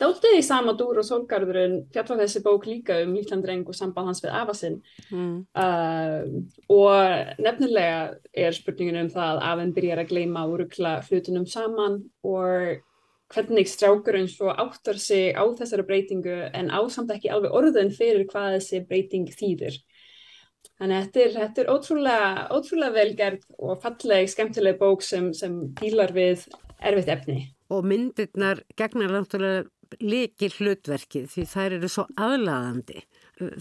dáltið 0.00 0.38
í 0.38 0.42
sama 0.46 0.72
dúr 0.80 1.02
og 1.02 1.04
sólgarðurinn 1.04 1.76
fjallar 1.92 2.22
þessi 2.22 2.40
bók 2.46 2.64
líka 2.64 3.02
um 3.04 3.12
Lítlandreng 3.12 3.68
og 3.68 3.76
samband 3.76 4.08
hans 4.08 4.24
við 4.24 4.32
Afasinn 4.38 4.78
mm. 5.10 5.34
uh, 5.60 6.24
og 6.72 7.34
nefnilega 7.44 8.00
er 8.32 8.56
spurningin 8.56 9.02
um 9.02 9.12
það 9.12 9.34
að 9.34 9.44
Afinn 9.50 9.74
byrjar 9.76 10.00
að 10.06 10.14
gleima 10.14 10.46
og 10.48 10.56
ruggla 10.62 10.94
hlutunum 11.10 11.44
saman 11.44 12.00
og 12.24 12.80
hvernig 13.30 13.68
strákurinn 13.68 14.32
svo 14.32 14.56
áttar 14.56 14.96
sig 14.98 15.36
á 15.36 15.44
þessari 15.44 15.84
breytingu 15.86 16.40
en 16.48 16.72
ásamt 16.72 17.12
ekki 17.14 17.30
alveg 17.30 17.52
orðun 17.60 17.92
fyrir 17.94 18.24
hvað 18.32 18.56
þessi 18.56 18.86
breyting 18.88 19.28
þýðir. 19.36 19.76
Þannig 20.80 20.96
að 20.96 21.02
þetta 21.04 21.20
er, 21.22 21.32
þetta 21.36 21.62
er 21.62 21.70
ótrúlega, 21.74 22.28
ótrúlega 22.56 22.96
velgerð 22.96 23.42
og 23.58 23.82
falleg, 23.82 24.30
skemmtileg 24.32 24.78
bók 24.80 25.04
sem, 25.04 25.32
sem 25.36 25.58
pílar 25.76 26.14
við 26.16 26.46
erfitt 26.80 27.12
efni. 27.12 27.42
Og 27.70 27.84
myndirnar 27.86 28.62
gegnar 28.80 29.12
náttúrulega 29.12 29.68
likið 29.98 30.58
hlutverkið 30.60 31.26
því 31.32 31.46
þær 31.50 31.74
eru 31.78 31.90
svo 31.90 32.04
aðlaðandi. 32.20 33.02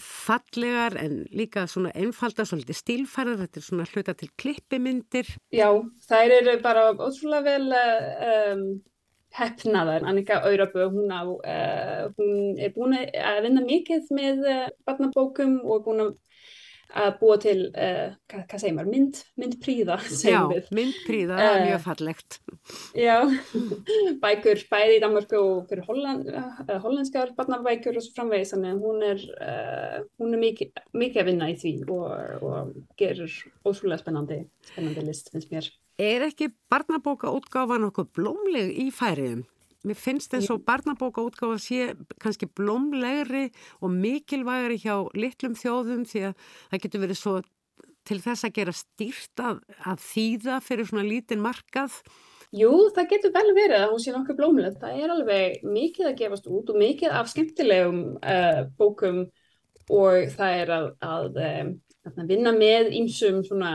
Fallegar 0.04 0.98
en 1.00 1.24
líka 1.34 1.66
svona 1.72 1.92
einfalda, 1.98 2.46
svolítið 2.46 2.78
stílfærar, 2.78 3.40
þetta 3.42 3.60
er 3.60 3.66
svona 3.66 3.88
hluta 3.90 4.16
til 4.20 4.30
klippimyndir. 4.40 5.34
Já, 5.56 5.70
þær 6.08 6.36
eru 6.40 6.56
bara 6.64 6.86
ótrúlega 6.94 7.42
vel 7.48 7.74
um, 7.74 8.64
hefnaðar. 9.40 10.06
Annika 10.10 10.42
Aurabö, 10.46 10.88
hún, 10.94 11.12
uh, 11.12 12.10
hún 12.18 12.60
er 12.60 12.74
búin 12.76 12.98
að 13.00 13.44
vinna 13.48 13.66
mikið 13.66 14.12
með 14.16 14.44
uh, 14.46 14.66
barnabókum 14.88 15.60
og 15.66 15.86
búin 15.88 16.06
að 16.08 16.18
að 16.98 17.10
búa 17.20 17.36
til, 17.42 17.58
uh, 17.70 18.14
hvað, 18.32 18.44
hvað 18.50 18.62
segir 18.64 18.76
maður, 18.78 18.92
mynd, 18.94 19.20
myndpríða, 19.40 19.98
segjum 20.22 20.54
við. 20.54 20.64
Já, 20.64 20.76
myndpríða, 20.80 21.40
það 21.40 21.58
er 21.58 21.66
mjög 21.68 21.84
fallegt. 21.86 22.38
Já, 22.98 23.18
bækur 24.24 24.64
bæði 24.72 24.96
í 24.96 25.04
Danmarku 25.04 25.42
og 25.42 25.68
fyrir 25.70 25.86
Holland, 25.90 26.32
uh, 26.34 26.72
hollandskar 26.86 27.36
barnabækur 27.38 28.00
og 28.00 28.06
svo 28.06 28.16
framvegis, 28.18 28.56
þannig 28.56 28.74
að 28.74 28.88
hún 28.88 29.06
er, 29.10 29.28
uh, 29.38 30.00
hún 30.22 30.34
er 30.34 30.44
mikið, 30.46 30.74
mikið 31.04 31.24
að 31.24 31.30
vinna 31.32 31.52
í 31.52 31.60
því 31.62 31.76
og, 31.86 32.10
og 32.50 32.74
gerur 33.00 33.38
ótrúlega 33.68 34.02
spennandi, 34.02 34.42
spennandi 34.72 35.06
list, 35.06 35.32
finnst 35.34 35.54
mér. 35.54 35.70
Er 36.00 36.24
ekki 36.30 36.50
barnabóka 36.72 37.30
útgáfa 37.36 37.78
nokkuð 37.82 38.14
blómleg 38.16 38.70
í 38.82 38.90
færiðum? 38.96 39.46
Mér 39.88 39.96
finnst 39.96 40.34
þess 40.34 40.52
að 40.52 40.66
barnabóka 40.68 41.24
útgáfa 41.24 41.60
sé 41.64 41.94
kannski 42.20 42.50
blómlegri 42.52 43.46
og 43.80 43.94
mikilvægri 43.96 44.76
hjá 44.82 44.96
litlum 45.16 45.56
þjóðum 45.56 46.04
því 46.10 46.26
að 46.30 46.50
það 46.74 46.84
getur 46.84 47.04
verið 47.06 47.20
svo 47.20 47.36
til 48.10 48.18
þess 48.24 48.48
að 48.48 48.56
gera 48.58 48.74
stýrt 48.76 49.44
að, 49.46 49.62
að 49.88 50.04
þýða 50.04 50.60
fyrir 50.66 50.90
svona 50.90 51.06
lítinn 51.08 51.44
markað. 51.44 51.96
Jú, 52.56 52.72
það 52.96 53.12
getur 53.14 53.34
vel 53.36 53.48
verið 53.54 53.78
að 53.78 53.92
hún 53.94 54.04
sé 54.04 54.14
nokkuð 54.14 54.40
blómleg. 54.40 54.78
Það 54.82 55.02
er 55.04 55.14
alveg 55.14 55.68
mikið 55.70 56.10
að 56.10 56.18
gefast 56.24 56.50
út 56.50 56.72
og 56.74 56.80
mikið 56.82 57.16
af 57.20 57.30
skemmtilegum 57.32 58.00
uh, 58.18 58.64
bókum 58.80 59.22
og 59.90 60.34
það 60.34 60.56
er 60.64 60.74
að, 60.74 60.88
að, 61.06 61.40
um, 61.46 61.76
að 62.10 62.34
vinna 62.34 62.56
með 62.58 62.92
ímsum 63.00 63.44
svona 63.46 63.74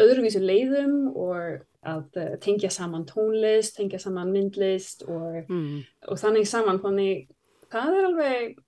öðruvísu 0.00 0.40
leiðum 0.42 1.12
og 1.12 1.62
að 1.82 2.18
uh, 2.20 2.34
tengja 2.42 2.70
saman 2.70 3.06
tónlist, 3.08 3.76
tengja 3.76 3.98
saman 4.02 4.32
myndlist 4.32 5.02
og, 5.08 5.42
mm. 5.48 5.80
og 6.08 6.20
þannig 6.20 6.48
saman, 6.48 6.80
þannig 6.82 7.28
það 7.72 7.96
er 7.98 8.08
alveg 8.08 8.58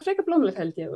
frekar 0.00 0.26
blómleg 0.26 0.58
held 0.58 0.78
ég. 0.80 0.94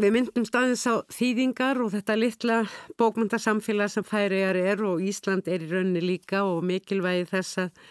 Við 0.00 0.14
myndum 0.14 0.46
staðins 0.48 0.86
á 0.88 1.04
þýðingar 1.12 1.82
og 1.84 1.90
þetta 1.92 2.14
litla 2.16 2.60
bókmyndarsamfélag 3.00 3.90
sem 3.92 4.06
færiðar 4.06 4.56
er 4.56 4.84
og 4.88 5.02
Ísland 5.04 5.50
er 5.50 5.66
í 5.66 5.68
raunni 5.68 6.00
líka 6.00 6.40
og 6.48 6.62
mikilvægi 6.64 7.26
þess 7.34 7.60
að, 7.66 7.82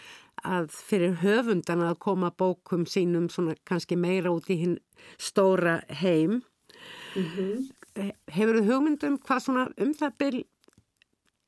að 0.41 0.71
fyrir 0.89 1.19
höfundan 1.21 1.85
að 1.85 1.99
koma 2.01 2.31
bókum 2.33 2.87
sínum 2.89 3.27
svona 3.29 3.53
kannski 3.69 3.99
meira 3.99 4.33
út 4.33 4.49
í 4.49 4.57
hinn 4.63 4.79
stóra 5.21 5.83
heim. 6.01 6.41
Mm 7.13 7.29
-hmm. 7.35 8.09
Hefur 8.31 8.57
þú 8.57 8.65
hugmyndum 8.71 9.19
hvað 9.19 9.43
svona 9.45 9.69
um 9.77 9.93
það 9.93 10.17
byrj 10.17 10.43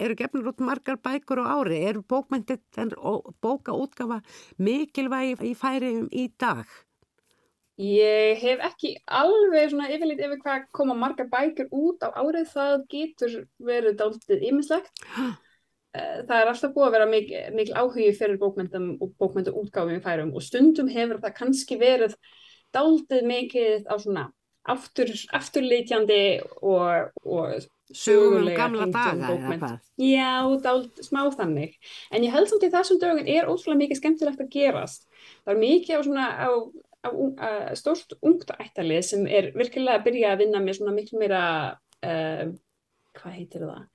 eru 0.05 0.17
gefnur 0.19 0.51
út 0.51 0.63
margar 0.65 0.97
bækur 1.01 1.43
á 1.45 1.57
ári, 1.57 1.81
eru 1.89 2.01
bókmyndið 2.03 2.95
og 2.97 3.33
bókaútgafa 3.43 4.21
mikilvægi 4.57 5.51
í 5.51 5.53
færiðum 5.57 6.09
í 6.11 6.29
dag? 6.41 6.65
Ég 7.81 8.41
hef 8.41 8.65
ekki 8.67 8.91
alveg 9.07 9.71
svona 9.71 9.87
yfirleitt 9.89 10.19
yfir 10.21 10.41
hvað 10.43 10.65
koma 10.75 10.97
margar 10.97 11.29
bækur 11.31 11.71
út 11.71 12.03
á 12.05 12.13
árið, 12.13 12.51
það 12.51 12.75
getur 12.91 13.37
verið 13.57 13.95
dáltið 14.01 14.43
ímislegt. 14.51 14.91
Eh, 15.91 16.19
það 16.27 16.37
er 16.37 16.49
alltaf 16.51 16.75
búið 16.75 16.85
að 16.87 16.93
vera 16.95 17.07
mikil, 17.09 17.39
mikil 17.55 17.73
áhugi 17.75 18.11
fyrir 18.15 18.37
bókmyndum 18.39 18.91
og 19.01 19.15
bókmynduútgáfum 19.19 19.97
í 19.97 20.03
færum 20.03 20.29
og 20.37 20.45
stundum 20.45 20.91
hefur 20.91 21.19
það 21.23 21.33
kannski 21.39 21.79
verið 21.81 22.13
dáltið 22.71 23.25
mikið 23.27 23.89
á 23.91 23.95
svona 23.99 24.27
aftur, 24.71 25.11
afturleitjandi 25.35 26.21
og, 26.61 27.11
og 27.25 27.65
Sögum 27.97 28.37
um 28.41 28.49
gamla 28.55 28.87
daga 28.91 29.31
eða 29.35 29.57
hvað? 29.59 29.77
Já, 30.01 30.33
dáld, 30.63 31.01
smá 31.05 31.21
þannig. 31.35 31.75
En 32.11 32.25
ég 32.25 32.33
held 32.33 32.49
samt 32.49 32.65
í 32.65 32.71
þessum 32.73 32.99
dögun 33.01 33.29
er 33.29 33.49
ótrúlega 33.49 33.81
mikið 33.83 33.99
skemmtilegt 33.99 34.43
að 34.43 34.51
gerast. 34.53 35.07
Það 35.43 35.53
er 35.53 35.61
mikið 35.61 35.95
á, 35.95 36.01
svona, 36.07 36.27
á, 36.31 36.49
á, 37.05 37.09
á 37.11 37.49
stórst 37.79 38.15
ungt 38.19 38.51
ættalið 38.57 39.01
sem 39.07 39.25
er 39.27 39.51
virkilega 39.57 39.99
að 39.99 40.05
byrja 40.09 40.33
að 40.33 40.43
vinna 40.45 40.63
með 40.63 40.79
svona 40.79 40.95
miklu 40.97 41.21
meira, 41.21 41.41
uh, 42.05 42.45
hvað 43.19 43.39
heitir 43.39 43.65
það? 43.69 43.87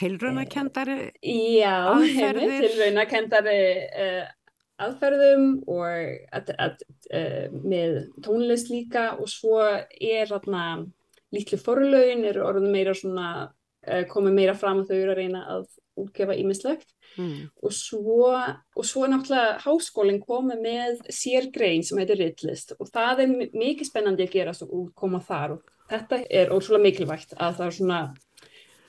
Tilraunakendari 0.00 0.98
uh, 1.08 1.40
já, 1.58 1.74
aðferðir? 1.96 2.68
Tilraunakendari 2.68 3.58
uh, 4.06 4.22
aðferðum 4.80 5.50
og 5.68 6.30
að, 6.32 6.54
að, 6.56 6.86
með 7.52 7.98
tónlist 8.24 8.70
líka 8.72 9.10
og 9.20 9.28
svo 9.28 9.58
er 9.60 10.30
þarna 10.30 10.62
litlu 11.34 11.58
forlaugin 11.60 12.24
eru 12.30 12.46
orðin 12.46 12.72
meira 12.74 12.94
svona 12.96 13.28
uh, 13.46 14.04
komið 14.10 14.36
meira 14.38 14.56
fram 14.58 14.82
og 14.82 14.90
þau 14.90 14.96
eru 14.98 15.14
að 15.14 15.20
reyna 15.22 15.44
að 15.56 15.68
útgefa 16.00 16.36
ímislegt 16.38 16.88
mm. 17.18 17.50
og 17.62 17.74
svo 17.74 18.30
og 18.30 18.86
svo 18.86 19.06
náttúrulega 19.10 19.58
háskólinn 19.64 20.22
komið 20.24 20.62
með 20.64 21.02
sérgrein 21.12 21.84
sem 21.86 22.00
heitir 22.00 22.20
Rittlist 22.20 22.74
og 22.78 22.88
það 22.92 23.24
er 23.24 23.34
mikið 23.50 23.88
spennandi 23.88 24.26
að 24.26 24.34
gera 24.36 24.56
og 24.66 24.90
koma 24.96 25.20
þar 25.24 25.58
og 25.58 25.76
þetta 25.90 26.22
er 26.30 26.52
ótrúlega 26.54 26.86
mikilvægt 26.86 27.34
að 27.36 27.60
það 27.60 27.66
er 27.66 27.78
svona, 27.78 28.00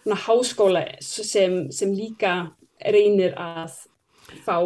svona 0.03 0.19
háskóla 0.27 0.83
sem, 1.03 1.63
sem 1.73 1.95
líka 1.97 2.35
reynir 2.81 3.35
að 3.39 3.79
fá 4.45 4.57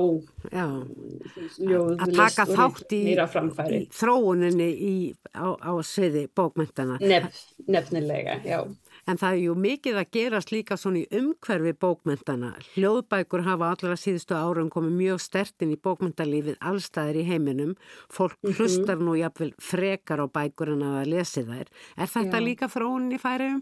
ljóð, 1.59 1.95
að 1.99 2.15
taka 2.15 2.45
þátt 2.49 2.95
í, 2.95 3.01
í 3.15 3.81
þróuninni 3.93 4.69
í, 4.71 4.95
á, 5.33 5.53
á 5.57 5.71
sviði 5.85 6.27
bókmyndana 6.35 6.99
Nef, 7.01 7.45
nefnilega, 7.67 8.39
já 8.45 8.63
En 9.05 9.19
það 9.21 9.35
er 9.35 9.41
ju 9.43 9.55
mikið 9.61 9.97
að 10.01 10.13
gerast 10.15 10.51
líka 10.51 10.75
svona 10.81 11.03
í 11.03 11.19
umhverfi 11.19 11.75
bókmyndana. 11.77 12.55
Hljóðbækur 12.73 13.43
hafa 13.45 13.67
allra 13.75 13.97
síðustu 14.01 14.33
árum 14.33 14.71
komið 14.73 14.95
mjög 14.97 15.21
stertinn 15.21 15.75
í 15.75 15.77
bókmyndalífið 15.77 16.57
allstæðir 16.57 17.19
í 17.21 17.25
heiminum. 17.27 17.75
Fólk 18.09 18.33
mm 18.41 18.49
-hmm. 18.49 18.55
hlustar 18.57 18.97
nú 18.97 19.13
jafnvel 19.13 19.51
frekar 19.61 20.25
á 20.25 20.27
bækur 20.27 20.73
en 20.73 20.81
að 20.81 21.05
lesi 21.13 21.45
þær. 21.45 21.67
Er 21.97 22.09
þetta 22.09 22.37
já. 22.41 22.45
líka 22.47 22.65
þróunin 22.65 23.13
í 23.13 23.21
færiðum? 23.21 23.61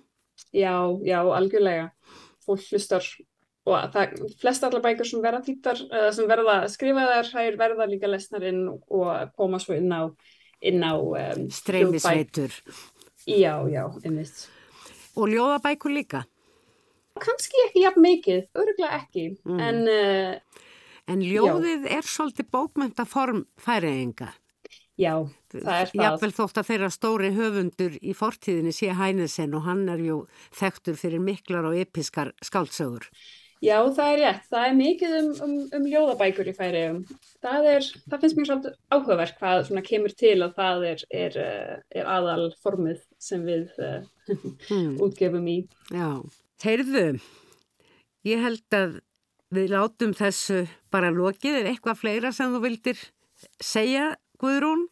Já, 0.54 0.76
já, 1.04 1.20
algjörlega. 1.20 1.92
Fólk 2.46 2.64
hlustar 2.72 3.04
og 3.64 3.94
það 3.94 4.18
flest 4.42 4.66
allar 4.68 4.84
bækur 4.84 5.08
sem 5.08 5.24
verða 5.24 5.44
þýttar, 5.46 5.80
sem 6.16 6.28
verða 6.28 6.58
skrifaðar 6.72 7.30
hær 7.32 7.58
verða 7.60 7.88
líka 7.88 8.10
lesnar 8.12 8.44
inn 8.50 8.66
og 8.74 9.32
koma 9.38 9.62
svo 9.64 9.78
inn 9.78 9.94
á, 9.94 10.12
inn 10.60 10.84
á 10.84 10.94
um, 11.00 11.48
streymisveitur 11.54 12.52
já, 13.30 13.56
já, 13.72 13.84
einmitt 14.04 14.46
og 15.16 15.32
ljóðabækur 15.32 15.96
líka 15.96 16.26
kannski 17.24 17.66
ekki 17.70 17.86
jafn 17.86 18.04
mikið, 18.04 18.46
öruglega 18.58 19.00
ekki 19.00 19.28
mm. 19.48 19.60
en 19.64 19.84
uh, 19.88 20.64
en 21.08 21.24
ljóðið 21.24 21.88
já. 21.88 21.92
er 22.00 22.08
svolítið 22.16 22.50
bókmyndaform 22.52 23.46
færiðinga 23.64 24.34
Já, 24.94 25.26
það 25.50 25.64
er 25.74 25.88
það. 25.90 26.04
Jáfnvel 26.04 26.34
þótt 26.38 26.60
að 26.60 26.68
þeirra 26.68 26.90
stóri 26.94 27.30
höfundur 27.34 27.96
í 27.98 28.14
fortíðinni 28.14 28.74
sé 28.78 28.92
Hænesen 28.94 29.56
og 29.58 29.64
hann 29.66 29.88
er 29.90 30.04
ju 30.06 30.18
þekktur 30.54 31.00
fyrir 31.00 31.24
miklar 31.24 31.66
og 31.66 31.80
episkar 31.82 32.30
skáltsögur. 32.46 33.08
Já, 33.64 33.78
það 33.96 34.10
er 34.10 34.20
rétt. 34.20 34.48
Það 34.52 34.66
er 34.68 34.74
mikið 34.76 35.14
um, 35.20 35.30
um, 35.46 35.54
um 35.78 35.86
ljóðabækur 35.88 36.50
í 36.52 36.54
færi. 36.58 36.82
Það, 37.44 37.68
er, 37.72 37.88
það 38.12 38.24
finnst 38.24 38.38
mér 38.40 38.50
svolítið 38.50 38.76
áhugaverk 38.92 39.40
hvað 39.40 39.72
kemur 39.88 40.16
til 40.20 40.36
og 40.44 40.58
það 40.58 40.86
er, 40.90 41.06
er, 41.24 41.38
eh, 41.40 41.78
er 42.02 42.10
aðal 42.12 42.50
formið 42.64 43.00
sem 43.24 43.46
við 43.48 43.72
hmm. 43.80 44.98
útgefum 45.06 45.48
í. 45.48 45.58
Já, 45.96 46.10
heyrðu, 46.66 47.08
ég 48.28 48.44
held 48.44 48.80
að 48.80 49.00
við 49.54 49.72
látum 49.78 50.16
þessu 50.18 50.66
bara 50.92 51.14
lokið. 51.14 51.62
Er 51.62 51.72
eitthvað 51.72 52.02
fleira 52.02 52.34
sem 52.36 52.52
þú 52.52 52.66
vildir 52.66 53.00
segja, 53.64 54.12
Guðrún? 54.44 54.90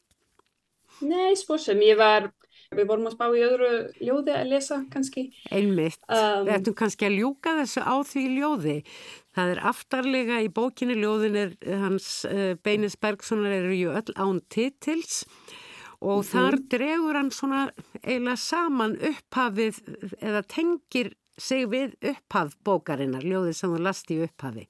Nei, 1.02 1.34
spórsum. 1.40 1.82
Ég 1.84 2.00
var 2.00 2.30
Við 2.72 2.86
vorum 2.88 3.10
að 3.10 3.16
spá 3.18 3.26
í 3.36 3.42
öðru 3.44 3.70
ljóði 4.00 4.32
að 4.32 4.52
lesa 4.54 4.78
kannski. 4.94 5.26
Einmitt. 5.52 6.00
Um, 6.08 6.46
við 6.48 6.54
ættum 6.56 6.76
kannski 6.80 7.08
að 7.10 7.18
ljúka 7.20 7.56
þessu 7.58 7.84
á 7.84 7.96
því 8.08 8.24
ljóði. 8.38 8.76
Það 9.36 9.52
er 9.52 9.62
aftarlega 9.72 10.38
í 10.40 10.48
bókinni 10.56 10.96
ljóðin 11.02 11.36
er 11.42 11.52
hans 11.82 12.08
uh, 12.30 12.54
Beinis 12.64 12.96
Bergsonar 12.96 13.58
eru 13.58 13.76
ju 13.76 13.92
öll 14.00 14.16
án 14.16 14.40
titils 14.48 15.26
og 16.00 16.24
mm 16.24 16.24
-hmm. 16.24 16.32
þar 16.32 16.58
dregur 16.72 17.20
hann 17.20 17.32
svona 17.32 17.62
eiginlega 18.04 18.36
saman 18.36 18.96
upphafið 18.96 19.82
eða 20.22 20.42
tengir 20.48 21.14
sig 21.38 21.68
við 21.68 21.96
upphaf 22.02 22.56
bókarinnar, 22.64 23.24
ljóðið 23.24 23.54
sem 23.54 23.74
þú 23.76 23.82
lasti 23.84 24.16
í 24.16 24.24
upphafi. 24.24 24.68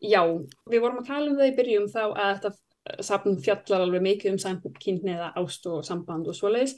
Já, 0.00 0.22
við 0.70 0.80
vorum 0.80 1.02
að 1.02 1.06
tala 1.06 1.30
um 1.30 1.36
það 1.36 1.50
í 1.50 1.56
byrjum 1.56 1.88
þá 1.88 2.02
að 2.14 2.30
þetta 2.34 2.50
safn 3.04 3.38
fjallar 3.40 3.86
alveg 3.86 4.02
mikið 4.04 4.34
um 4.34 4.40
samkynni 4.42 5.14
eða 5.14 5.30
ást 5.40 5.66
og 5.70 5.84
samband 5.86 6.28
og 6.28 6.36
svoleiðis 6.36 6.74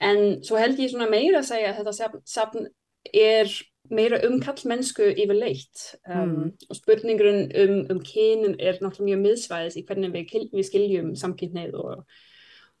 en 0.00 0.38
svo 0.46 0.60
held 0.60 0.78
ég 0.78 0.92
svona 0.92 1.08
meira 1.10 1.42
að 1.42 1.50
segja 1.50 1.72
að 1.72 1.80
þetta 1.80 2.22
safn, 2.26 2.68
er 3.14 3.50
meira 3.94 4.20
um 4.26 4.38
kallmennsku 4.42 5.10
yfirleitt. 5.14 5.84
Um, 6.08 6.22
mm. 6.22 6.48
og 6.68 6.78
spurningurinn 6.78 7.52
um, 7.62 7.76
um 7.94 8.00
kynin 8.04 8.56
er 8.60 8.80
náttúrulega 8.82 9.12
mjög 9.12 9.22
miðsvæðis 9.24 9.78
í 9.80 9.84
hvernig 9.88 10.14
við, 10.14 10.48
við 10.52 10.68
skiljum 10.68 11.12
samkynnið 11.18 11.76
og, 11.80 12.04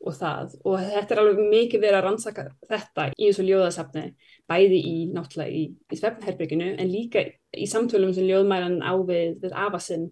og 0.04 0.18
það. 0.18 0.58
Og 0.68 0.78
þetta 0.84 1.16
er 1.16 1.22
alveg 1.24 1.52
mikið 1.54 1.84
verið 1.86 2.00
að 2.00 2.06
rannsaka 2.06 2.46
þetta 2.68 3.08
í 3.14 3.24
þessu 3.24 3.48
ljóðasafni 3.48 4.06
bæði 4.48 4.80
í 4.92 4.96
náttúrulega 5.14 5.56
í, 5.62 5.64
í 5.72 6.00
svefnherbygginu 6.00 6.72
en 6.76 6.92
líka 6.92 7.24
í 7.56 7.68
samtölum 7.70 8.14
sem 8.16 8.28
ljóðmæran 8.28 8.80
á 8.84 8.92
við, 9.08 9.38
við 9.44 9.56
afasinn 9.66 10.10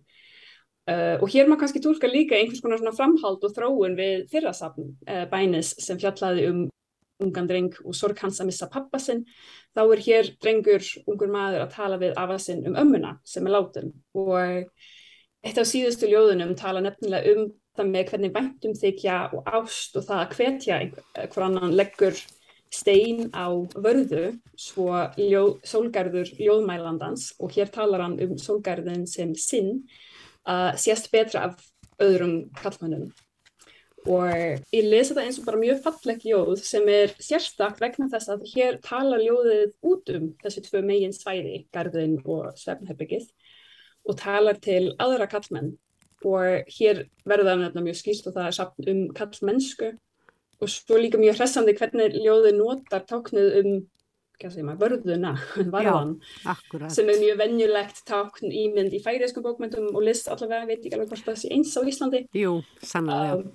Uh, 0.86 1.18
og 1.18 1.32
hér 1.32 1.48
maður 1.50 1.64
kannski 1.64 1.80
tólka 1.82 2.06
líka 2.06 2.36
einhvers 2.38 2.60
konar 2.62 2.78
framhald 2.94 3.42
og 3.42 3.54
þróun 3.56 3.96
við 3.98 4.20
fyrrasafn 4.30 4.92
uh, 5.10 5.24
bænis 5.32 5.72
sem 5.82 5.98
fjallaði 5.98 6.44
um 6.46 6.60
ungan 7.22 7.48
dreng 7.48 7.72
og 7.84 7.96
sorg 7.96 8.20
hans 8.22 8.40
að 8.42 8.50
missa 8.50 8.68
pappa 8.72 9.00
sinn, 9.02 9.24
þá 9.76 9.82
er 9.84 10.02
hér 10.06 10.30
drengur, 10.42 10.84
ungur 11.08 11.32
maður 11.32 11.64
að 11.64 11.74
tala 11.76 11.98
við 12.00 12.16
afa 12.20 12.38
sinn 12.42 12.64
um 12.68 12.78
ömmuna 12.78 13.16
sem 13.24 13.46
er 13.46 13.54
látin. 13.56 13.92
Og 14.16 14.66
eitt 15.46 15.60
af 15.60 15.68
síðustu 15.68 16.10
ljóðunum 16.10 16.56
tala 16.58 16.82
nefnilega 16.84 17.34
um 17.34 17.50
það 17.76 17.92
með 17.92 18.10
hvernig 18.10 18.34
væntum 18.34 18.74
þykja 18.76 19.18
og 19.36 19.52
ást 19.58 19.98
og 19.98 20.06
það 20.08 20.22
að 20.22 20.34
hvetja 20.38 20.80
einhver 20.80 21.46
annan 21.46 21.76
leggur 21.76 22.18
stein 22.72 23.28
á 23.36 23.46
vörðu 23.76 24.24
svo 24.58 24.88
ljó, 25.20 25.42
sólgarður 25.64 26.32
ljóðmælandans. 26.40 27.34
Og 27.40 27.52
hér 27.56 27.70
talar 27.72 28.04
hann 28.06 28.18
um 28.24 28.36
sólgarðin 28.40 29.06
sem 29.08 29.34
sinn 29.38 29.84
að 30.46 30.76
sést 30.82 31.10
betra 31.12 31.50
af 31.50 31.62
öðrum 32.02 32.46
kallmönnum 32.58 33.10
og 34.06 34.30
ég 34.74 34.86
lesa 34.86 35.14
þetta 35.14 35.24
eins 35.26 35.40
og 35.40 35.48
bara 35.48 35.60
mjög 35.60 35.80
fallegt 35.84 36.26
ljóð 36.26 36.52
sem 36.62 36.86
er 36.90 37.14
sérstaklega 37.18 37.82
vegna 37.86 38.10
þess 38.12 38.32
að 38.32 38.44
hér 38.52 38.78
tala 38.84 39.18
ljóðið 39.22 39.74
út 39.90 40.12
um 40.14 40.28
þessi 40.42 40.62
tvö 40.68 40.82
megin 40.86 41.16
svæði, 41.16 41.64
garðin 41.74 42.20
og 42.24 42.52
svefnherbyggið 42.60 43.26
og 44.06 44.18
talar 44.20 44.60
til 44.62 44.94
aðra 45.02 45.26
kallmenn 45.30 45.74
og 46.26 46.70
hér 46.78 47.04
verður 47.28 47.66
það 47.66 47.82
mjög 47.82 48.00
skýrst 48.00 48.30
og 48.30 48.36
það 48.36 48.48
er 48.48 48.56
samt 48.56 48.90
um 48.92 49.02
kallmennsku 49.16 49.90
og 50.56 50.72
svo 50.72 50.98
líka 51.00 51.20
mjög 51.20 51.42
hressandi 51.42 51.76
hvernig 51.76 52.16
ljóðið 52.16 52.56
notar 52.60 53.04
táknuð 53.08 53.60
um 53.60 53.76
maður, 54.36 54.98
vörðuna, 55.00 55.32
varðan 55.74 56.16
Já, 56.44 56.56
sem 56.92 57.08
er 57.08 57.20
mjög 57.22 57.38
vennjulegt 57.40 58.02
tákn 58.08 58.52
ímynd 58.52 58.92
í 58.92 59.00
færiðskum 59.00 59.44
bókmyndum 59.46 59.94
og 59.94 60.02
list 60.04 60.28
allavega, 60.28 60.68
veit 60.68 60.82
ekki 60.82 60.92
alveg 60.92 61.14
hvort 61.14 61.30
það 61.30 61.38
sé 61.40 61.52
eins 61.56 61.72
á 61.72 61.80
Íslandi. 61.80 62.26
Jú, 62.36 62.58
sannlega 62.84 63.38
um, 63.38 63.46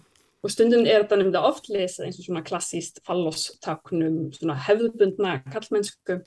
og 0.41 0.51
stundum 0.53 0.87
er 0.87 1.03
þetta 1.03 1.19
nefnilega 1.19 1.51
oft 1.51 1.69
lesað 1.69 2.07
eins 2.07 2.19
og 2.19 2.27
svona 2.27 2.43
klassíst 2.45 3.01
fallostáknum 3.07 4.31
svona 4.35 4.57
hefðbundna 4.67 5.37
kallmennsku 5.51 6.21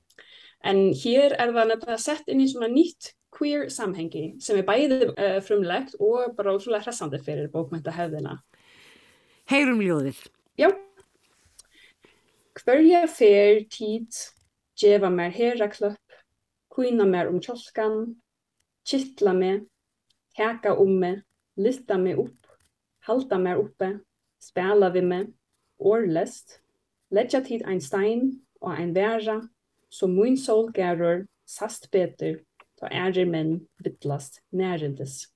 en 0.64 0.86
hér 1.02 1.34
er 1.34 1.52
það 1.54 1.70
nefnilega 1.72 2.00
sett 2.00 2.30
inn 2.30 2.42
í 2.44 2.48
svona 2.50 2.70
nýtt 2.72 3.12
queer 3.34 3.68
samhengi 3.72 4.24
sem 4.42 4.60
er 4.60 4.66
bæðið 4.68 5.04
uh, 5.10 5.38
frumlegt 5.44 5.96
og 5.98 6.36
bara 6.38 6.54
ótrúlega 6.54 6.86
hressandi 6.86 7.20
fyrir 7.24 7.50
bókmynda 7.52 7.94
hefðina. 7.94 8.38
Heyrum 9.50 9.82
ljóðið. 9.82 10.22
Já. 10.60 10.70
Hverja 12.54 13.02
fer 13.10 13.64
tíð 13.72 14.22
gefa 14.78 15.10
mér 15.10 15.34
heraklöpp 15.34 16.20
kvína 16.74 17.06
mér 17.08 17.30
um 17.32 17.40
kjolkan 17.42 18.14
kittla 18.86 19.34
mig 19.34 19.64
heka 20.38 20.74
um 20.78 20.94
mig 21.00 21.22
lyfta 21.58 21.98
mig 21.98 22.18
upp 22.18 22.43
halda 23.06 23.38
mér 23.40 23.60
uppe, 23.62 23.90
spela 24.40 24.90
við 24.94 25.08
mig, 25.10 25.28
orðlest, 25.78 26.58
leggja 27.14 27.42
tíð 27.44 27.66
ein 27.68 27.82
stein 27.84 28.26
og 28.62 28.72
ein 28.74 28.94
verja, 28.96 29.40
så 29.90 30.08
mun 30.10 30.36
sól 30.40 30.70
gerur 30.74 31.26
sast 31.46 31.90
betur, 31.92 32.40
þá 32.80 32.88
erir 32.90 33.28
minn 33.30 33.56
byllast 33.84 34.40
nærindis. 34.52 35.28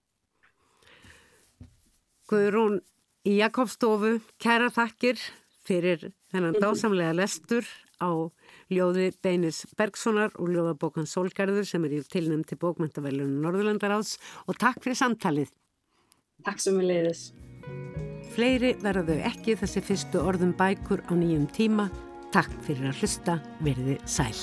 Guðrún 2.28 2.80
í 3.28 3.38
Jakobstofu, 3.38 4.18
kæra 4.40 4.68
þakkir 4.72 5.20
fyrir 5.68 6.10
þennan 6.32 6.58
dásamlega 6.60 7.14
lestur 7.16 7.68
á 8.00 8.10
ljóði 8.72 9.10
Beinis 9.24 9.64
Bergsonar 9.78 10.32
og 10.36 10.52
ljóðabókan 10.52 11.08
Solgarður 11.08 11.66
sem 11.68 11.84
er 11.88 11.98
í 11.98 12.04
tilnæm 12.04 12.44
til 12.48 12.60
bókmæntavelunum 12.60 13.42
Norðurlandaráðs 13.44 14.16
og 14.46 14.60
takk 14.60 14.82
fyrir 14.84 15.00
samtalið. 15.00 15.52
Takk 16.46 16.62
sem 16.62 16.78
við 16.78 16.92
leiðis. 16.92 17.28
Fleiri 18.34 18.74
verða 18.82 19.06
þau 19.08 19.28
ekki 19.32 19.56
þessi 19.58 19.82
fyrstu 19.88 20.22
orðum 20.22 20.54
bækur 20.58 21.02
á 21.10 21.12
nýjum 21.18 21.48
tíma. 21.50 21.88
Takk 22.34 22.52
fyrir 22.66 22.92
að 22.92 23.02
hlusta, 23.02 23.38
verði 23.64 23.98
sæl. 24.06 24.34